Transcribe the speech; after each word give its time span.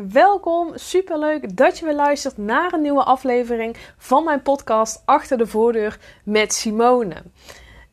Welkom. 0.00 0.70
Superleuk 0.74 1.56
dat 1.56 1.78
je 1.78 1.84
weer 1.84 1.94
luistert 1.94 2.36
naar 2.36 2.72
een 2.72 2.80
nieuwe 2.80 3.02
aflevering 3.04 3.76
van 3.98 4.24
mijn 4.24 4.42
podcast 4.42 5.02
Achter 5.04 5.38
de 5.38 5.46
Voordeur 5.46 5.98
met 6.24 6.52
Simone. 6.52 7.14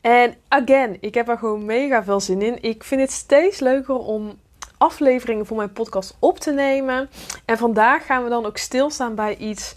En 0.01 0.35
again, 0.47 0.97
ik 0.99 1.13
heb 1.13 1.29
er 1.29 1.37
gewoon 1.37 1.65
mega 1.65 2.03
veel 2.03 2.19
zin 2.19 2.41
in. 2.41 2.61
Ik 2.61 2.83
vind 2.83 3.01
het 3.01 3.11
steeds 3.11 3.59
leuker 3.59 3.97
om 3.97 4.39
afleveringen 4.77 5.45
voor 5.45 5.57
mijn 5.57 5.73
podcast 5.73 6.17
op 6.19 6.39
te 6.39 6.51
nemen. 6.51 7.09
En 7.45 7.57
vandaag 7.57 8.05
gaan 8.05 8.23
we 8.23 8.29
dan 8.29 8.45
ook 8.45 8.57
stilstaan 8.57 9.15
bij 9.15 9.37
iets 9.37 9.75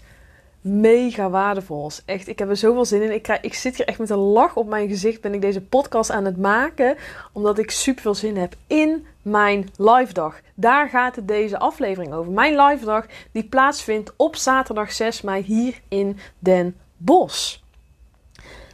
mega 0.63 1.29
waardevols. 1.29 2.01
Echt, 2.05 2.27
ik 2.27 2.39
heb 2.39 2.49
er 2.49 2.57
zoveel 2.57 2.85
zin 2.85 3.01
in. 3.01 3.13
Ik, 3.13 3.39
ik 3.41 3.53
zit 3.53 3.77
hier 3.77 3.87
echt 3.87 3.99
met 3.99 4.09
een 4.09 4.17
lach 4.17 4.55
op 4.55 4.67
mijn 4.67 4.87
gezicht. 4.87 5.21
Ben 5.21 5.33
ik 5.33 5.41
deze 5.41 5.61
podcast 5.61 6.11
aan 6.11 6.25
het 6.25 6.37
maken. 6.37 6.97
Omdat 7.31 7.57
ik 7.57 7.71
super 7.71 8.01
veel 8.01 8.15
zin 8.15 8.37
heb 8.37 8.55
in 8.67 9.05
mijn 9.21 9.69
live 9.77 10.13
dag. 10.13 10.39
Daar 10.55 10.89
gaat 10.89 11.15
het 11.15 11.27
deze 11.27 11.59
aflevering 11.59 12.13
over. 12.13 12.31
Mijn 12.31 12.61
live 12.61 12.85
dag 12.85 13.05
die 13.31 13.43
plaatsvindt 13.43 14.13
op 14.15 14.35
zaterdag 14.35 14.91
6 14.91 15.21
mei 15.21 15.43
hier 15.43 15.81
in 15.87 16.17
Den 16.39 16.75
Bosch. 16.97 17.57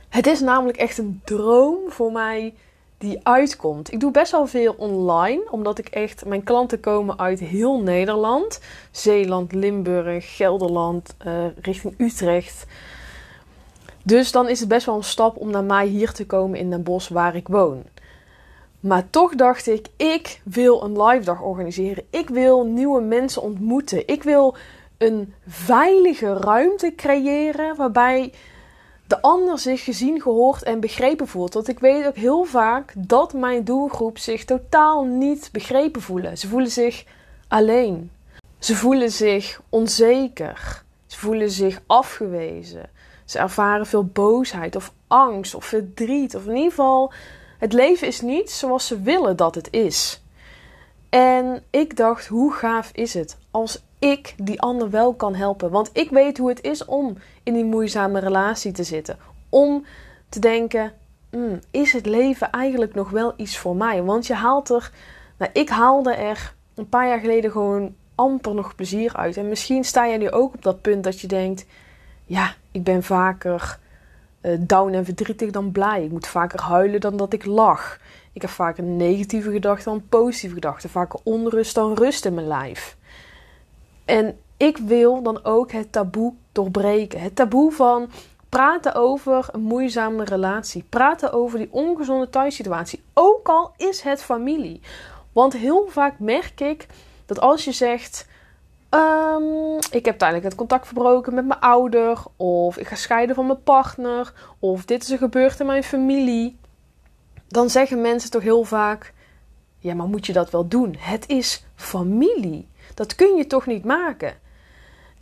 Het 0.09 0.27
is 0.27 0.39
namelijk 0.39 0.77
echt 0.77 0.97
een 0.97 1.21
droom 1.23 1.79
voor 1.87 2.11
mij 2.11 2.53
die 2.99 3.19
uitkomt. 3.23 3.91
Ik 3.91 3.99
doe 3.99 4.11
best 4.11 4.31
wel 4.31 4.47
veel 4.47 4.73
online, 4.77 5.41
omdat 5.51 5.77
ik 5.79 5.87
echt 5.87 6.25
mijn 6.25 6.43
klanten 6.43 6.79
komen 6.79 7.19
uit 7.19 7.39
heel 7.39 7.81
Nederland, 7.81 8.59
Zeeland, 8.91 9.51
Limburg, 9.51 10.35
Gelderland, 10.35 11.15
uh, 11.25 11.33
richting 11.61 11.93
Utrecht. 11.97 12.65
Dus 14.03 14.31
dan 14.31 14.49
is 14.49 14.59
het 14.59 14.69
best 14.69 14.85
wel 14.85 14.95
een 14.95 15.03
stap 15.03 15.37
om 15.37 15.51
naar 15.51 15.63
mij 15.63 15.87
hier 15.87 16.11
te 16.11 16.25
komen 16.25 16.59
in 16.59 16.69
Den 16.69 16.83
Bosch 16.83 17.09
waar 17.09 17.35
ik 17.35 17.47
woon. 17.47 17.83
Maar 18.79 19.09
toch 19.09 19.35
dacht 19.35 19.67
ik, 19.67 19.87
ik 19.97 20.41
wil 20.43 20.83
een 20.83 21.03
live 21.03 21.25
dag 21.25 21.41
organiseren. 21.41 22.03
Ik 22.09 22.29
wil 22.29 22.65
nieuwe 22.65 23.01
mensen 23.01 23.41
ontmoeten. 23.41 24.07
Ik 24.07 24.23
wil 24.23 24.55
een 24.97 25.33
veilige 25.47 26.33
ruimte 26.33 26.93
creëren 26.95 27.75
waarbij 27.75 28.33
de 29.09 29.21
ander 29.21 29.59
zich 29.59 29.83
gezien, 29.83 30.21
gehoord 30.21 30.63
en 30.63 30.79
begrepen 30.79 31.27
voelt. 31.27 31.53
Want 31.53 31.67
ik 31.67 31.79
weet 31.79 32.07
ook 32.07 32.15
heel 32.15 32.43
vaak 32.43 32.93
dat 32.97 33.33
mijn 33.33 33.63
doelgroep 33.63 34.17
zich 34.17 34.45
totaal 34.45 35.03
niet 35.03 35.49
begrepen 35.51 36.01
voelen. 36.01 36.37
Ze 36.37 36.47
voelen 36.47 36.71
zich 36.71 37.05
alleen. 37.47 38.11
Ze 38.59 38.75
voelen 38.75 39.11
zich 39.11 39.61
onzeker. 39.69 40.83
Ze 41.07 41.19
voelen 41.19 41.51
zich 41.51 41.81
afgewezen. 41.87 42.89
Ze 43.25 43.39
ervaren 43.39 43.85
veel 43.85 44.05
boosheid 44.05 44.75
of 44.75 44.93
angst 45.07 45.55
of 45.55 45.65
verdriet. 45.65 46.35
Of 46.35 46.45
in 46.45 46.55
ieder 46.55 46.69
geval, 46.69 47.11
het 47.57 47.73
leven 47.73 48.07
is 48.07 48.21
niet 48.21 48.51
zoals 48.51 48.87
ze 48.87 49.01
willen 49.01 49.35
dat 49.35 49.55
het 49.55 49.67
is. 49.71 50.21
En 51.09 51.63
ik 51.69 51.97
dacht, 51.97 52.27
hoe 52.27 52.53
gaaf 52.53 52.89
is 52.93 53.13
het 53.13 53.37
als 53.51 53.83
ik 53.99 54.35
die 54.37 54.61
ander 54.61 54.89
wel 54.89 55.13
kan 55.13 55.35
helpen? 55.35 55.69
Want 55.69 55.89
ik 55.93 56.09
weet 56.09 56.37
hoe 56.37 56.49
het 56.49 56.61
is 56.61 56.85
om 56.85 57.17
in 57.43 57.53
die 57.53 57.65
moeizame 57.65 58.19
relatie 58.19 58.71
te 58.71 58.83
zitten. 58.83 59.17
Om 59.49 59.85
te 60.29 60.39
denken: 60.39 60.93
hmm, 61.29 61.59
is 61.71 61.93
het 61.93 62.05
leven 62.05 62.51
eigenlijk 62.51 62.95
nog 62.95 63.09
wel 63.09 63.33
iets 63.35 63.57
voor 63.57 63.75
mij? 63.75 64.03
Want 64.03 64.27
je 64.27 64.33
haalt 64.33 64.69
er, 64.69 64.91
nou, 65.37 65.51
ik 65.53 65.69
haalde 65.69 66.13
er 66.13 66.53
een 66.75 66.89
paar 66.89 67.07
jaar 67.07 67.19
geleden 67.19 67.51
gewoon 67.51 67.95
amper 68.15 68.53
nog 68.53 68.75
plezier 68.75 69.15
uit. 69.15 69.37
En 69.37 69.49
misschien 69.49 69.83
sta 69.83 70.05
je 70.05 70.17
nu 70.17 70.31
ook 70.31 70.53
op 70.53 70.61
dat 70.61 70.81
punt 70.81 71.03
dat 71.03 71.19
je 71.19 71.27
denkt: 71.27 71.65
ja, 72.25 72.53
ik 72.71 72.83
ben 72.83 73.03
vaker 73.03 73.79
uh, 74.41 74.57
down 74.59 74.93
en 74.93 75.05
verdrietig 75.05 75.51
dan 75.51 75.71
blij. 75.71 76.03
Ik 76.03 76.11
moet 76.11 76.27
vaker 76.27 76.61
huilen 76.61 77.01
dan 77.01 77.17
dat 77.17 77.33
ik 77.33 77.45
lach. 77.45 77.99
Ik 78.33 78.41
heb 78.41 78.51
vaker 78.51 78.83
negatieve 78.83 79.51
gedachten 79.51 79.91
dan 79.91 80.07
positieve 80.09 80.55
gedachten. 80.55 80.89
Vaker 80.89 81.19
onrust 81.23 81.75
dan 81.75 81.93
rust 81.93 82.25
in 82.25 82.33
mijn 82.33 82.47
lijf. 82.47 82.97
En 84.09 84.39
ik 84.57 84.77
wil 84.77 85.21
dan 85.21 85.43
ook 85.43 85.71
het 85.71 85.91
taboe 85.91 86.33
doorbreken. 86.51 87.21
Het 87.21 87.35
taboe 87.35 87.71
van 87.71 88.09
praten 88.49 88.93
over 88.93 89.47
een 89.51 89.61
moeizame 89.61 90.23
relatie. 90.23 90.85
Praten 90.89 91.33
over 91.33 91.57
die 91.57 91.67
ongezonde 91.71 92.29
thuissituatie. 92.29 93.03
Ook 93.13 93.47
al 93.47 93.73
is 93.77 94.01
het 94.01 94.21
familie. 94.21 94.81
Want 95.31 95.53
heel 95.53 95.87
vaak 95.89 96.19
merk 96.19 96.59
ik 96.61 96.87
dat 97.25 97.39
als 97.39 97.65
je 97.65 97.71
zegt. 97.71 98.27
Um, 98.89 99.77
ik 99.91 100.05
heb 100.05 100.17
tijdelijk 100.17 100.45
het 100.45 100.55
contact 100.55 100.85
verbroken 100.85 101.33
met 101.33 101.45
mijn 101.45 101.59
ouder. 101.59 102.23
Of 102.35 102.77
ik 102.77 102.87
ga 102.87 102.95
scheiden 102.95 103.35
van 103.35 103.45
mijn 103.45 103.63
partner. 103.63 104.33
Of 104.59 104.85
dit 104.85 105.03
is 105.03 105.11
er 105.11 105.17
gebeurd 105.17 105.59
in 105.59 105.65
mijn 105.65 105.83
familie. 105.83 106.57
Dan 107.47 107.69
zeggen 107.69 108.01
mensen 108.01 108.31
toch 108.31 108.41
heel 108.41 108.63
vaak: 108.63 109.13
Ja, 109.77 109.93
maar 109.93 110.07
moet 110.07 110.25
je 110.25 110.33
dat 110.33 110.49
wel 110.49 110.67
doen? 110.67 110.95
Het 110.99 111.27
is 111.27 111.63
familie. 111.75 112.67
Dat 112.99 113.15
kun 113.15 113.35
je 113.35 113.47
toch 113.47 113.65
niet 113.65 113.83
maken? 113.83 114.33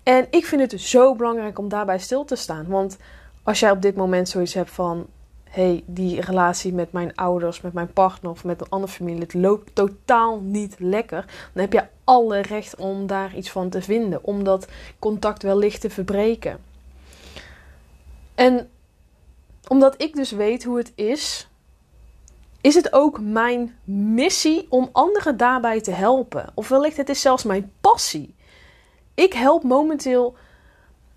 En 0.04 0.28
ik 0.30 0.46
vind 0.46 0.72
het 0.72 0.82
zo 0.82 1.16
belangrijk 1.16 1.60
om 1.60 1.70
daarbij 1.70 2.00
stil 2.00 2.26
te 2.26 2.36
staan. 2.36 2.68
Want 2.68 2.98
als 3.44 3.60
jij 3.60 3.72
op 3.72 3.82
dit 3.82 3.96
moment 3.96 4.30
zoiets 4.30 4.54
hebt 4.54 4.70
van: 4.70 5.08
hey, 5.44 5.84
die 5.86 6.22
relatie 6.22 6.74
met 6.74 6.92
mijn 6.92 7.16
ouders, 7.16 7.62
met 7.62 7.74
mijn 7.74 7.94
partner 7.94 8.32
of 8.32 8.44
met 8.44 8.62
een 8.62 8.70
andere 8.70 8.94
familie, 8.94 9.22
het 9.22 9.34
loopt 9.34 9.76
totaal 9.76 10.40
niet 10.40 10.76
lekker. 10.80 11.26
Dan 11.54 11.64
heb 11.64 11.74
je 11.74 11.84
alle 12.04 12.42
recht 12.42 12.76
om 12.76 13.08
daar 13.08 13.36
iets 13.36 13.52
van 13.52 13.70
te 13.70 13.82
vinden, 13.82 14.24
om 14.24 14.44
dat 14.44 14.68
contact 15.00 15.44
wellicht 15.44 15.82
te 15.82 15.90
verbreken. 15.90 16.58
En 18.36 18.70
omdat 19.68 20.02
ik 20.02 20.16
dus 20.16 20.32
weet 20.32 20.64
hoe 20.64 20.78
het 20.78 20.92
is, 20.96 21.48
is 22.68 22.76
het 22.76 22.94
ook 22.94 23.20
mijn 23.22 23.76
missie 23.84 24.66
om 24.70 24.90
anderen 24.92 25.38
daarbij 25.38 25.82
te 25.82 25.92
helpen. 25.92 26.50
Of 26.54 26.68
wellicht 26.68 26.98
het 26.98 27.10
is 27.10 27.22
zelfs 27.22 27.44
mijn 27.44 27.72
passie. 27.82 28.36
Ik 29.14 29.34
help 29.34 29.64
momenteel 29.64 30.36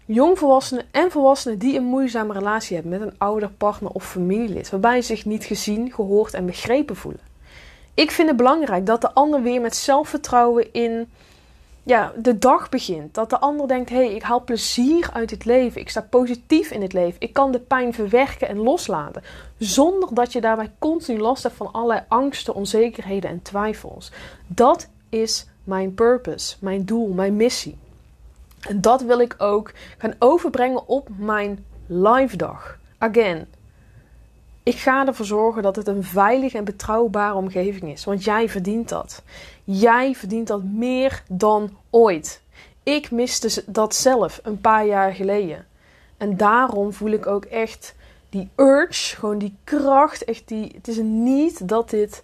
jongvolwassenen 0.05 0.85
en 0.91 1.11
volwassenen 1.11 1.59
die 1.59 1.77
een 1.77 1.85
moeizame 1.85 2.33
relatie 2.33 2.75
hebben 2.75 2.99
met 2.99 3.09
een 3.09 3.19
ouder, 3.19 3.51
partner 3.51 3.91
of 3.91 4.05
familielid, 4.05 4.71
waarbij 4.71 5.03
ze 5.03 5.07
zich 5.07 5.25
niet 5.25 5.45
gezien, 5.45 5.93
gehoord 5.93 6.35
en 6.35 6.47
begrepen 6.47 6.97
voelen. 6.97 7.21
Ik 7.95 8.11
vind 8.11 8.29
het 8.29 8.37
belangrijk 8.37 8.87
dat 8.87 9.01
de 9.01 9.13
ander 9.13 9.43
weer 9.43 9.61
met 9.61 9.77
zelfvertrouwen 9.77 10.73
in 10.73 11.11
ja, 11.83 12.13
de 12.17 12.39
dag 12.39 12.69
begint. 12.69 13.15
Dat 13.15 13.31
de 13.31 13.39
ander 13.39 13.69
denkt: 13.69 13.91
hé, 13.91 13.97
hey, 13.97 14.15
ik 14.15 14.23
haal 14.23 14.45
plezier 14.45 15.11
uit 15.13 15.31
het 15.31 15.45
leven. 15.45 15.81
Ik 15.81 15.89
sta 15.89 16.07
positief 16.11 16.71
in 16.71 16.83
het 16.83 16.93
leven. 16.93 17.21
Ik 17.21 17.33
kan 17.33 17.53
de 17.53 17.61
pijn 17.61 17.95
verwerken 17.95 18.49
en 18.49 18.59
loslaten. 18.59 19.23
Zonder 19.59 20.15
dat 20.15 20.33
je 20.33 20.41
daarbij 20.41 20.73
continu 20.79 21.19
last 21.19 21.43
hebt 21.43 21.55
van 21.55 21.73
allerlei 21.73 22.05
angsten, 22.09 22.55
onzekerheden 22.55 23.31
en 23.31 23.43
twijfels. 23.43 24.13
Dat 24.47 24.89
is 25.09 25.47
mijn 25.65 25.95
purpose, 25.95 26.57
mijn 26.61 26.85
doel, 26.85 27.09
mijn 27.09 27.37
missie. 27.37 27.79
En 28.61 28.81
dat 28.81 29.03
wil 29.03 29.21
ik 29.21 29.35
ook 29.39 29.73
gaan 29.99 30.15
overbrengen 30.19 30.89
op 30.89 31.09
mijn 31.17 31.65
live 31.87 32.37
dag. 32.37 32.79
Again, 32.99 33.47
ik 34.63 34.77
ga 34.77 35.07
ervoor 35.07 35.27
zorgen 35.27 35.63
dat 35.63 35.77
het 35.77 35.87
een 35.87 36.05
veilige 36.05 36.59
en 36.59 36.65
betrouwbare 36.65 37.35
omgeving 37.35 37.93
is. 37.93 38.05
Want 38.05 38.25
jij 38.25 38.49
verdient 38.49 38.89
dat. 38.89 39.23
Jij 39.65 40.15
verdient 40.15 40.47
dat 40.47 40.63
meer 40.63 41.23
dan 41.29 41.77
ooit. 41.91 42.41
Ik 42.83 43.11
miste 43.11 43.63
dat 43.67 43.95
zelf 43.95 44.41
een 44.43 44.61
paar 44.61 44.87
jaar 44.87 45.13
geleden. 45.15 45.67
En 46.17 46.37
daarom 46.37 46.93
voel 46.93 47.11
ik 47.11 47.27
ook 47.27 47.45
echt 47.45 47.95
die 48.29 48.49
urge, 48.57 49.17
gewoon 49.17 49.39
die 49.39 49.57
kracht. 49.65 50.25
Echt 50.25 50.49
die, 50.49 50.73
het 50.75 50.89
is 50.89 50.99
niet 51.03 51.69
dat, 51.69 51.91
dit, 51.91 52.23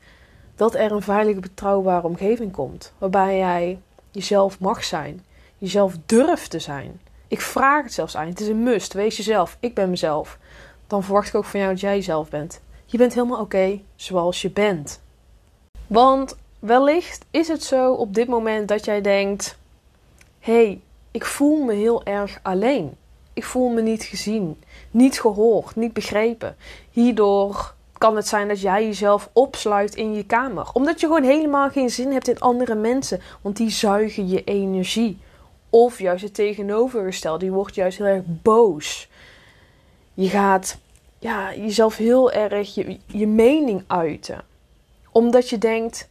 dat 0.54 0.74
er 0.74 0.92
een 0.92 1.02
veilige, 1.02 1.40
betrouwbare 1.40 2.06
omgeving 2.06 2.52
komt. 2.52 2.92
Waarbij 2.98 3.36
jij 3.36 3.78
jezelf 4.10 4.60
mag 4.60 4.84
zijn. 4.84 5.24
Jezelf 5.58 5.96
durft 6.06 6.50
te 6.50 6.58
zijn. 6.58 7.00
Ik 7.28 7.40
vraag 7.40 7.82
het 7.82 7.92
zelfs 7.92 8.16
aan. 8.16 8.28
Het 8.28 8.40
is 8.40 8.48
een 8.48 8.62
must. 8.62 8.92
Wees 8.92 9.16
jezelf. 9.16 9.56
Ik 9.60 9.74
ben 9.74 9.90
mezelf 9.90 10.38
dan 10.86 11.02
verwacht 11.02 11.28
ik 11.28 11.34
ook 11.34 11.44
van 11.44 11.60
jou 11.60 11.72
dat 11.72 11.80
jij 11.80 11.94
jezelf 11.94 12.28
bent. 12.28 12.60
Je 12.86 12.98
bent 12.98 13.14
helemaal 13.14 13.40
oké 13.40 13.80
zoals 13.96 14.42
je 14.42 14.50
bent. 14.50 15.00
Want 15.86 16.36
wellicht 16.66 17.24
is 17.30 17.48
het 17.48 17.62
zo 17.64 17.92
op 17.92 18.14
dit 18.14 18.28
moment 18.28 18.68
dat 18.68 18.84
jij 18.84 19.00
denkt: 19.00 19.58
hé, 20.38 20.52
hey, 20.52 20.80
ik 21.10 21.24
voel 21.24 21.64
me 21.64 21.72
heel 21.72 22.04
erg 22.04 22.38
alleen. 22.42 22.96
Ik 23.32 23.44
voel 23.44 23.68
me 23.68 23.82
niet 23.82 24.02
gezien, 24.02 24.62
niet 24.90 25.20
gehoord, 25.20 25.76
niet 25.76 25.92
begrepen. 25.92 26.56
Hierdoor 26.90 27.74
kan 27.98 28.16
het 28.16 28.28
zijn 28.28 28.48
dat 28.48 28.60
jij 28.60 28.84
jezelf 28.84 29.30
opsluit 29.32 29.94
in 29.94 30.14
je 30.14 30.24
kamer. 30.24 30.68
Omdat 30.72 31.00
je 31.00 31.06
gewoon 31.06 31.22
helemaal 31.22 31.70
geen 31.70 31.90
zin 31.90 32.12
hebt 32.12 32.28
in 32.28 32.40
andere 32.40 32.74
mensen. 32.74 33.20
Want 33.40 33.56
die 33.56 33.70
zuigen 33.70 34.28
je 34.28 34.44
energie. 34.44 35.18
Of 35.70 35.98
juist 35.98 36.24
het 36.24 36.34
tegenovergestelde. 36.34 37.38
Die 37.38 37.52
wordt 37.52 37.74
juist 37.74 37.98
heel 37.98 38.06
erg 38.06 38.22
boos. 38.26 39.08
Je 40.14 40.28
gaat 40.28 40.78
ja, 41.18 41.54
jezelf 41.54 41.96
heel 41.96 42.32
erg 42.32 42.74
je, 42.74 42.98
je 43.06 43.26
mening 43.26 43.84
uiten. 43.86 44.44
Omdat 45.12 45.48
je 45.48 45.58
denkt: 45.58 46.08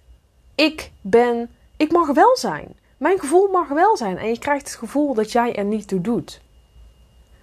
ik 0.56 0.92
ben, 1.02 1.50
ik 1.78 1.92
mag 1.92 2.13
wel 2.13 2.38
zijn. 2.38 2.75
Mijn 2.98 3.19
gevoel 3.19 3.48
mag 3.48 3.68
wel 3.68 3.98
zijn. 3.98 4.18
En 4.18 4.28
je 4.28 4.40
krijgt 4.40 4.68
het 4.68 4.75
gevoel 4.75 5.13
dat 5.13 5.31
jij 5.31 5.56
er 5.56 5.66
niet 5.66 5.88
toe 5.88 6.02
doet. 6.02 6.42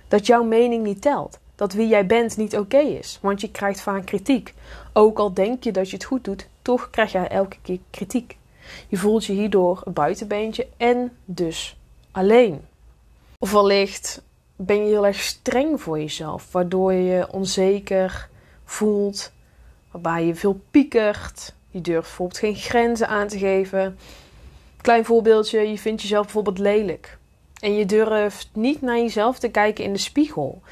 Dat 0.08 0.26
jouw 0.26 0.44
mening 0.44 0.82
niet 0.82 1.02
telt. 1.02 1.38
Dat 1.54 1.72
wie 1.72 1.88
jij 1.88 2.06
bent 2.06 2.36
niet 2.36 2.56
oké 2.56 2.78
is. 2.78 3.18
Want 3.22 3.40
je 3.40 3.50
krijgt 3.50 3.80
vaak 3.80 4.06
kritiek. 4.06 4.54
Ook 4.92 5.18
al 5.18 5.34
denk 5.34 5.64
je 5.64 5.72
dat 5.72 5.90
je 5.90 5.96
het 5.96 6.04
goed 6.04 6.24
doet, 6.24 6.48
toch 6.62 6.90
krijg 6.90 7.12
jij 7.12 7.28
elke 7.28 7.56
keer 7.62 7.78
kritiek. 7.90 8.36
Je 8.88 8.96
voelt 8.96 9.24
je 9.24 9.32
hierdoor 9.32 9.82
een 9.84 9.92
buitenbeentje 9.92 10.66
en 10.76 11.16
dus 11.24 11.76
alleen. 12.10 12.60
Of 13.38 13.52
wellicht 13.52 14.22
ben 14.56 14.76
je 14.76 14.88
heel 14.88 15.06
erg 15.06 15.20
streng 15.20 15.80
voor 15.80 15.98
jezelf, 15.98 16.52
waardoor 16.52 16.92
je 16.92 17.02
je 17.02 17.32
onzeker 17.32 18.28
voelt, 18.64 19.32
waarbij 19.90 20.26
je 20.26 20.34
veel 20.34 20.60
piekert. 20.70 21.54
Je 21.72 21.80
durft 21.80 22.06
bijvoorbeeld 22.06 22.38
geen 22.38 22.54
grenzen 22.54 23.08
aan 23.08 23.28
te 23.28 23.38
geven. 23.38 23.98
Klein 24.80 25.04
voorbeeldje, 25.04 25.60
je 25.60 25.78
vindt 25.78 26.02
jezelf 26.02 26.24
bijvoorbeeld 26.24 26.58
lelijk. 26.58 27.18
En 27.60 27.74
je 27.74 27.86
durft 27.86 28.48
niet 28.52 28.80
naar 28.80 28.96
jezelf 28.96 29.38
te 29.38 29.48
kijken 29.48 29.84
in 29.84 29.92
de 29.92 29.98
spiegel. 29.98 30.62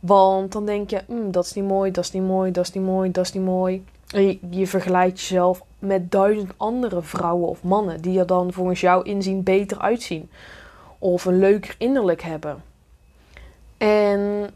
Want 0.00 0.52
dan 0.52 0.66
denk 0.66 0.90
je, 0.90 1.02
mm, 1.06 1.30
dat 1.30 1.44
is 1.44 1.52
niet 1.52 1.64
mooi, 1.64 1.90
dat 1.90 2.04
is 2.04 2.10
niet 2.12 2.22
mooi, 2.22 2.50
dat 2.50 2.64
is 2.64 2.72
niet 2.72 2.84
mooi, 2.84 3.10
dat 3.10 3.24
is 3.24 3.32
niet 3.32 3.44
mooi. 3.44 3.84
En 4.14 4.26
je, 4.26 4.38
je 4.50 4.66
vergelijkt 4.66 5.20
jezelf 5.20 5.62
met 5.78 6.10
duizend 6.10 6.52
andere 6.56 7.02
vrouwen 7.02 7.48
of 7.48 7.62
mannen 7.62 8.00
die 8.00 8.18
er 8.18 8.26
dan 8.26 8.52
volgens 8.52 8.80
jou 8.80 9.04
inzien 9.04 9.42
beter 9.42 9.78
uitzien. 9.78 10.30
Of 10.98 11.24
een 11.24 11.38
leuker 11.38 11.74
innerlijk 11.78 12.22
hebben. 12.22 12.62
En 13.78 14.50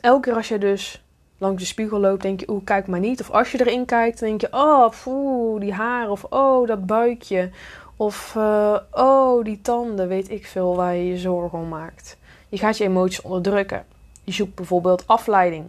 elke 0.00 0.20
keer 0.20 0.36
als 0.36 0.48
je 0.48 0.58
dus 0.58 1.03
langs 1.44 1.62
de 1.62 1.68
spiegel 1.68 2.00
loopt, 2.00 2.22
denk 2.22 2.40
je, 2.40 2.50
oeh, 2.50 2.64
kijk 2.64 2.86
maar 2.86 3.00
niet. 3.00 3.20
Of 3.20 3.30
als 3.30 3.52
je 3.52 3.60
erin 3.60 3.84
kijkt, 3.84 4.18
denk 4.18 4.40
je, 4.40 4.48
oh, 4.50 5.60
die 5.60 5.72
haar. 5.72 6.10
Of 6.10 6.24
oh, 6.24 6.66
dat 6.66 6.86
buikje. 6.86 7.50
Of 7.96 8.34
uh, 8.36 8.76
oh, 8.90 9.44
die 9.44 9.60
tanden, 9.60 10.08
weet 10.08 10.30
ik 10.30 10.46
veel 10.46 10.76
waar 10.76 10.94
je 10.94 11.06
je 11.06 11.18
zorgen 11.18 11.58
om 11.58 11.68
maakt. 11.68 12.16
Je 12.48 12.58
gaat 12.58 12.78
je 12.78 12.84
emoties 12.84 13.22
onderdrukken. 13.22 13.84
Je 14.24 14.32
zoekt 14.32 14.54
bijvoorbeeld 14.54 15.06
afleiding. 15.06 15.64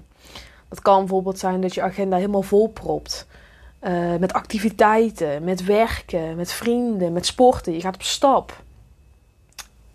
Dat 0.69 0.81
kan 0.81 0.99
bijvoorbeeld 0.99 1.39
zijn 1.39 1.61
dat 1.61 1.73
je 1.73 1.81
agenda 1.81 2.15
helemaal 2.15 2.41
volpropt. 2.41 3.27
Uh, 3.81 4.15
met 4.15 4.33
activiteiten, 4.33 5.43
met 5.43 5.63
werken, 5.63 6.35
met 6.35 6.51
vrienden, 6.51 7.13
met 7.13 7.25
sporten. 7.25 7.73
Je 7.73 7.81
gaat 7.81 7.95
op 7.95 8.01
stap. 8.01 8.61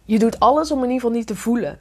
Je 0.04 0.18
doet 0.18 0.40
alles 0.40 0.70
om 0.70 0.78
in 0.78 0.84
ieder 0.84 1.00
geval 1.00 1.16
niet 1.16 1.26
te 1.26 1.36
voelen. 1.36 1.78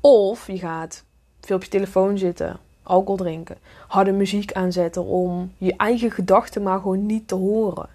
Of 0.00 0.46
je 0.46 0.58
gaat 0.58 1.04
veel 1.40 1.56
op 1.56 1.62
je 1.62 1.68
telefoon 1.68 2.18
zitten, 2.18 2.58
alcohol 2.82 3.16
drinken, 3.16 3.56
harde 3.88 4.12
muziek 4.12 4.52
aanzetten 4.52 5.04
om 5.04 5.52
je 5.58 5.76
eigen 5.76 6.10
gedachten 6.10 6.62
maar 6.62 6.80
gewoon 6.80 7.06
niet 7.06 7.28
te 7.28 7.34
horen. 7.34 7.88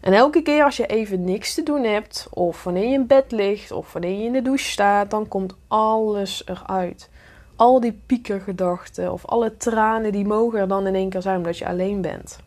En 0.00 0.12
elke 0.12 0.42
keer 0.42 0.64
als 0.64 0.76
je 0.76 0.86
even 0.86 1.24
niks 1.24 1.54
te 1.54 1.62
doen 1.62 1.84
hebt, 1.84 2.26
of 2.30 2.64
wanneer 2.64 2.88
je 2.88 2.92
in 2.94 3.06
bed 3.06 3.32
ligt, 3.32 3.70
of 3.70 3.92
wanneer 3.92 4.18
je 4.18 4.24
in 4.24 4.32
de 4.32 4.42
douche 4.42 4.70
staat, 4.70 5.10
dan 5.10 5.28
komt 5.28 5.54
alles 5.68 6.42
eruit. 6.46 7.10
Al 7.56 7.80
die 7.80 8.00
piekergedachten 8.06 9.12
of 9.12 9.26
alle 9.26 9.56
tranen 9.56 10.12
die 10.12 10.24
mogen 10.26 10.58
er 10.58 10.68
dan 10.68 10.86
in 10.86 10.94
één 10.94 11.08
keer 11.08 11.22
zijn 11.22 11.36
omdat 11.36 11.58
je 11.58 11.66
alleen 11.66 12.00
bent. 12.00 12.38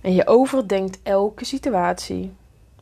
En 0.00 0.14
je 0.14 0.26
overdenkt 0.26 0.98
elke 1.02 1.44
situatie 1.44 2.32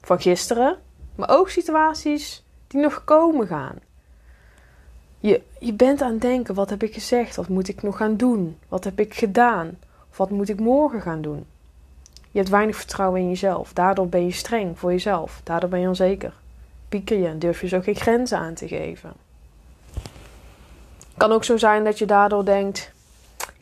van 0.01 0.21
gisteren, 0.21 0.79
maar 1.15 1.31
ook 1.31 1.51
situaties 1.51 2.45
die 2.67 2.81
nog 2.81 3.05
komen 3.05 3.47
gaan. 3.47 3.79
Je, 5.21 5.43
je 5.59 5.73
bent 5.73 6.03
aan 6.03 6.13
het 6.13 6.21
denken: 6.21 6.55
wat 6.55 6.71
heb 6.71 6.83
ik 6.83 6.95
gezegd? 6.95 7.37
Wat 7.37 7.49
moet 7.49 7.69
ik 7.69 7.83
nog 7.83 7.97
gaan 7.97 8.17
doen? 8.17 8.59
Wat 8.69 8.85
heb 8.85 9.01
ik 9.01 9.15
gedaan? 9.15 9.79
Of 10.11 10.17
wat 10.17 10.31
moet 10.31 10.49
ik 10.49 10.61
morgen 10.61 11.01
gaan 11.01 11.23
doen? 11.23 11.47
Je 12.31 12.39
hebt 12.39 12.49
weinig 12.51 12.77
vertrouwen 12.77 13.21
in 13.21 13.29
jezelf. 13.29 13.73
Daardoor 13.73 14.09
ben 14.09 14.25
je 14.25 14.33
streng 14.33 14.79
voor 14.79 14.91
jezelf. 14.91 15.41
Daardoor 15.45 15.71
ben 15.71 15.81
je 15.81 15.89
onzeker. 15.89 16.33
Pieker 16.89 17.19
je 17.19 17.27
en 17.27 17.39
durf 17.39 17.61
je 17.61 17.69
zo 17.69 17.81
geen 17.81 17.95
grenzen 17.95 18.39
aan 18.39 18.55
te 18.55 18.69
geven. 18.69 19.13
Het 19.93 21.17
kan 21.17 21.33
ook 21.33 21.45
zo 21.45 21.57
zijn 21.57 21.85
dat 21.85 21.99
je 21.99 22.07
daardoor 22.07 22.45
denkt: 22.45 22.93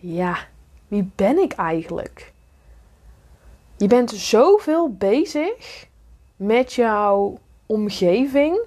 ja, 0.00 0.38
wie 0.88 1.10
ben 1.14 1.38
ik 1.38 1.52
eigenlijk? 1.52 2.32
Je 3.76 3.86
bent 3.86 4.10
zoveel 4.10 4.92
bezig 4.92 5.86
met 6.36 6.72
jouw 6.72 7.38
omgeving 7.66 8.58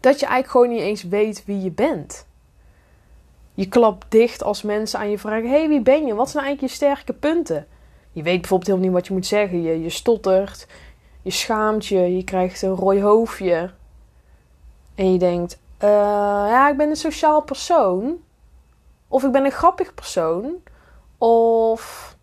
dat 0.00 0.20
je 0.20 0.26
eigenlijk 0.26 0.50
gewoon 0.50 0.68
niet 0.68 0.86
eens 0.86 1.02
weet 1.02 1.44
wie 1.44 1.62
je 1.62 1.70
bent. 1.70 2.26
Je 3.54 3.68
klapt 3.68 4.06
dicht 4.08 4.42
als 4.42 4.62
mensen 4.62 4.98
aan 4.98 5.10
je 5.10 5.18
vragen: 5.18 5.50
hey, 5.50 5.68
wie 5.68 5.80
ben 5.80 6.06
je? 6.06 6.14
Wat 6.14 6.30
zijn 6.30 6.44
eigenlijk 6.44 6.72
je 6.72 6.78
sterke 6.78 7.12
punten? 7.12 7.66
Je 8.12 8.22
weet 8.22 8.40
bijvoorbeeld 8.40 8.70
helemaal 8.70 8.88
niet 8.88 8.98
wat 8.98 9.06
je 9.06 9.14
moet 9.14 9.26
zeggen. 9.26 9.62
Je, 9.82 9.90
stottert, 9.90 10.66
je 11.22 11.30
schaamt 11.30 11.86
je, 11.86 12.16
je 12.16 12.24
krijgt 12.24 12.62
een 12.62 12.74
rooi 12.74 13.02
hoofdje. 13.02 13.70
En 14.94 15.12
je 15.12 15.18
denkt: 15.18 15.58
uh, 15.82 15.88
ja, 16.48 16.68
ik 16.68 16.76
ben 16.76 16.88
een 16.88 16.96
sociaal 16.96 17.42
persoon. 17.42 18.16
Of 19.08 19.24
ik 19.24 19.32
ben 19.32 19.44
een 19.44 19.50
grappig 19.50 19.94
persoon. 19.94 20.54
Of 21.18 22.16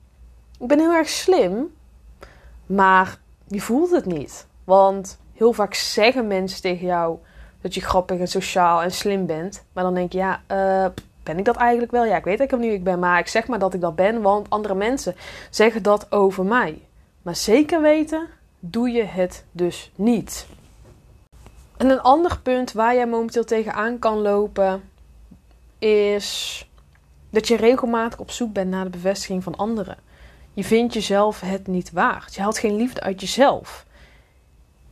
ik 0.60 0.68
ben 0.68 0.80
heel 0.80 0.94
erg 0.94 1.10
slim. 1.10 1.74
Maar 2.66 3.20
je 3.48 3.62
voelt 3.62 3.92
het 3.92 4.06
niet. 4.06 4.48
Want 4.64 5.20
heel 5.34 5.54
vaak 5.54 5.74
zeggen 5.74 6.28
mensen 6.28 6.62
tegen 6.62 6.86
jou 6.86 7.18
dat 7.66 7.74
je 7.74 7.82
grappig 7.82 8.20
en 8.20 8.28
sociaal 8.28 8.82
en 8.82 8.92
slim 8.92 9.26
bent. 9.26 9.66
Maar 9.74 9.84
dan 9.84 9.94
denk 9.94 10.12
je, 10.12 10.18
ja, 10.18 10.42
uh, 10.52 10.86
ben 11.24 11.38
ik 11.38 11.46
dat 11.46 11.56
eigenlijk 11.56 11.92
wel? 11.92 12.06
Ja, 12.06 12.18
ik 12.18 12.24
weet 12.24 12.40
eigenlijk 12.40 12.52
niet 12.52 12.70
wie 12.70 12.78
ik 12.80 12.84
ben, 12.84 13.00
maar 13.00 13.20
ik 13.20 13.28
zeg 13.28 13.48
maar 13.48 13.60
dat 13.60 13.74
ik 13.74 13.82
dat 13.82 13.96
ben, 13.96 14.22
want 14.22 14.50
andere 14.50 14.76
mensen 14.76 15.16
zeggen 15.50 15.84
dat 15.84 16.12
over 16.12 16.46
mij. 16.46 16.82
Maar 17.22 17.36
zeker 17.36 17.82
weten 17.82 18.28
doe 18.60 18.90
je 18.90 19.04
het 19.04 19.46
dus 19.52 19.92
niet. 19.96 20.48
En 21.78 21.90
een 21.90 22.02
ander 22.02 22.40
punt 22.40 22.72
waar 22.72 22.96
jij 22.96 23.08
momenteel 23.08 23.46
tegenaan 23.46 24.00
kan 24.00 24.18
lopen 24.18 24.84
is 25.80 26.70
dat 27.30 27.48
je 27.48 27.56
regelmatig 27.56 28.20
op 28.20 28.32
zoek 28.32 28.54
bent 28.54 28.70
naar 28.70 28.84
de 28.84 28.90
bevestiging 28.90 29.44
van 29.44 29.56
anderen. 29.56 29.98
Je 30.54 30.64
vindt 30.64 30.94
jezelf 30.94 31.40
het 31.40 31.68
niet 31.68 31.92
waard. 31.92 32.36
Je 32.36 32.42
haalt 32.42 32.58
geen 32.58 32.76
liefde 32.76 33.02
uit 33.02 33.22
jezelf. 33.22 33.85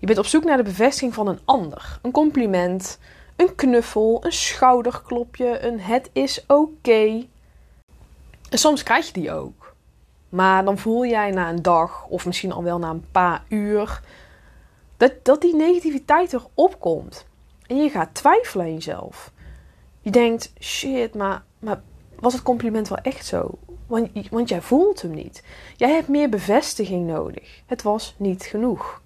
Je 0.04 0.10
bent 0.10 0.22
op 0.22 0.26
zoek 0.26 0.44
naar 0.44 0.58
de 0.58 0.64
bevestiging 0.64 1.14
van 1.14 1.28
een 1.28 1.40
ander. 1.46 2.00
Een 2.02 2.12
compliment, 2.12 3.00
een 3.36 3.56
knuffel, 3.56 4.26
een 4.26 4.32
schouderklopje, 4.32 5.60
een 5.60 5.80
het 5.80 6.10
is 6.14 6.44
oké. 6.48 7.26
En 8.50 8.58
soms 8.58 8.84
krijg 8.84 9.06
je 9.06 9.14
die 9.14 9.32
ook. 9.32 9.76
Maar 10.30 10.66
dan 10.66 10.78
voel 10.78 11.06
jij 11.06 11.32
na 11.32 11.50
een 11.50 11.62
dag, 11.62 12.06
of 12.08 12.26
misschien 12.26 12.52
al 12.52 12.64
wel 12.64 12.80
na 12.80 12.90
een 12.90 13.06
paar 13.12 13.44
uur, 13.50 14.02
dat, 14.98 15.14
dat 15.22 15.42
die 15.42 15.56
negativiteit 15.56 16.34
erop 16.34 16.80
komt. 16.80 17.26
En 17.68 17.78
je 17.78 17.90
gaat 17.90 18.16
twijfelen 18.16 18.66
aan 18.66 18.74
jezelf. 18.74 19.32
Je 20.02 20.12
denkt, 20.12 20.54
shit, 20.60 21.16
maar, 21.16 21.44
was 22.20 22.34
het 22.34 22.44
compliment 22.44 22.88
wel 22.88 22.98
echt 22.98 23.26
zo? 23.26 23.50
Want, 23.88 24.10
want 24.30 24.50
jij 24.50 24.62
voelt 24.62 25.02
hem 25.02 25.12
niet. 25.12 25.44
Jij 25.76 25.92
hebt 25.92 26.08
meer 26.08 26.30
bevestiging 26.30 27.08
nodig. 27.08 27.62
Het 27.66 27.82
was 27.82 28.16
niet 28.18 28.44
genoeg. 28.44 29.02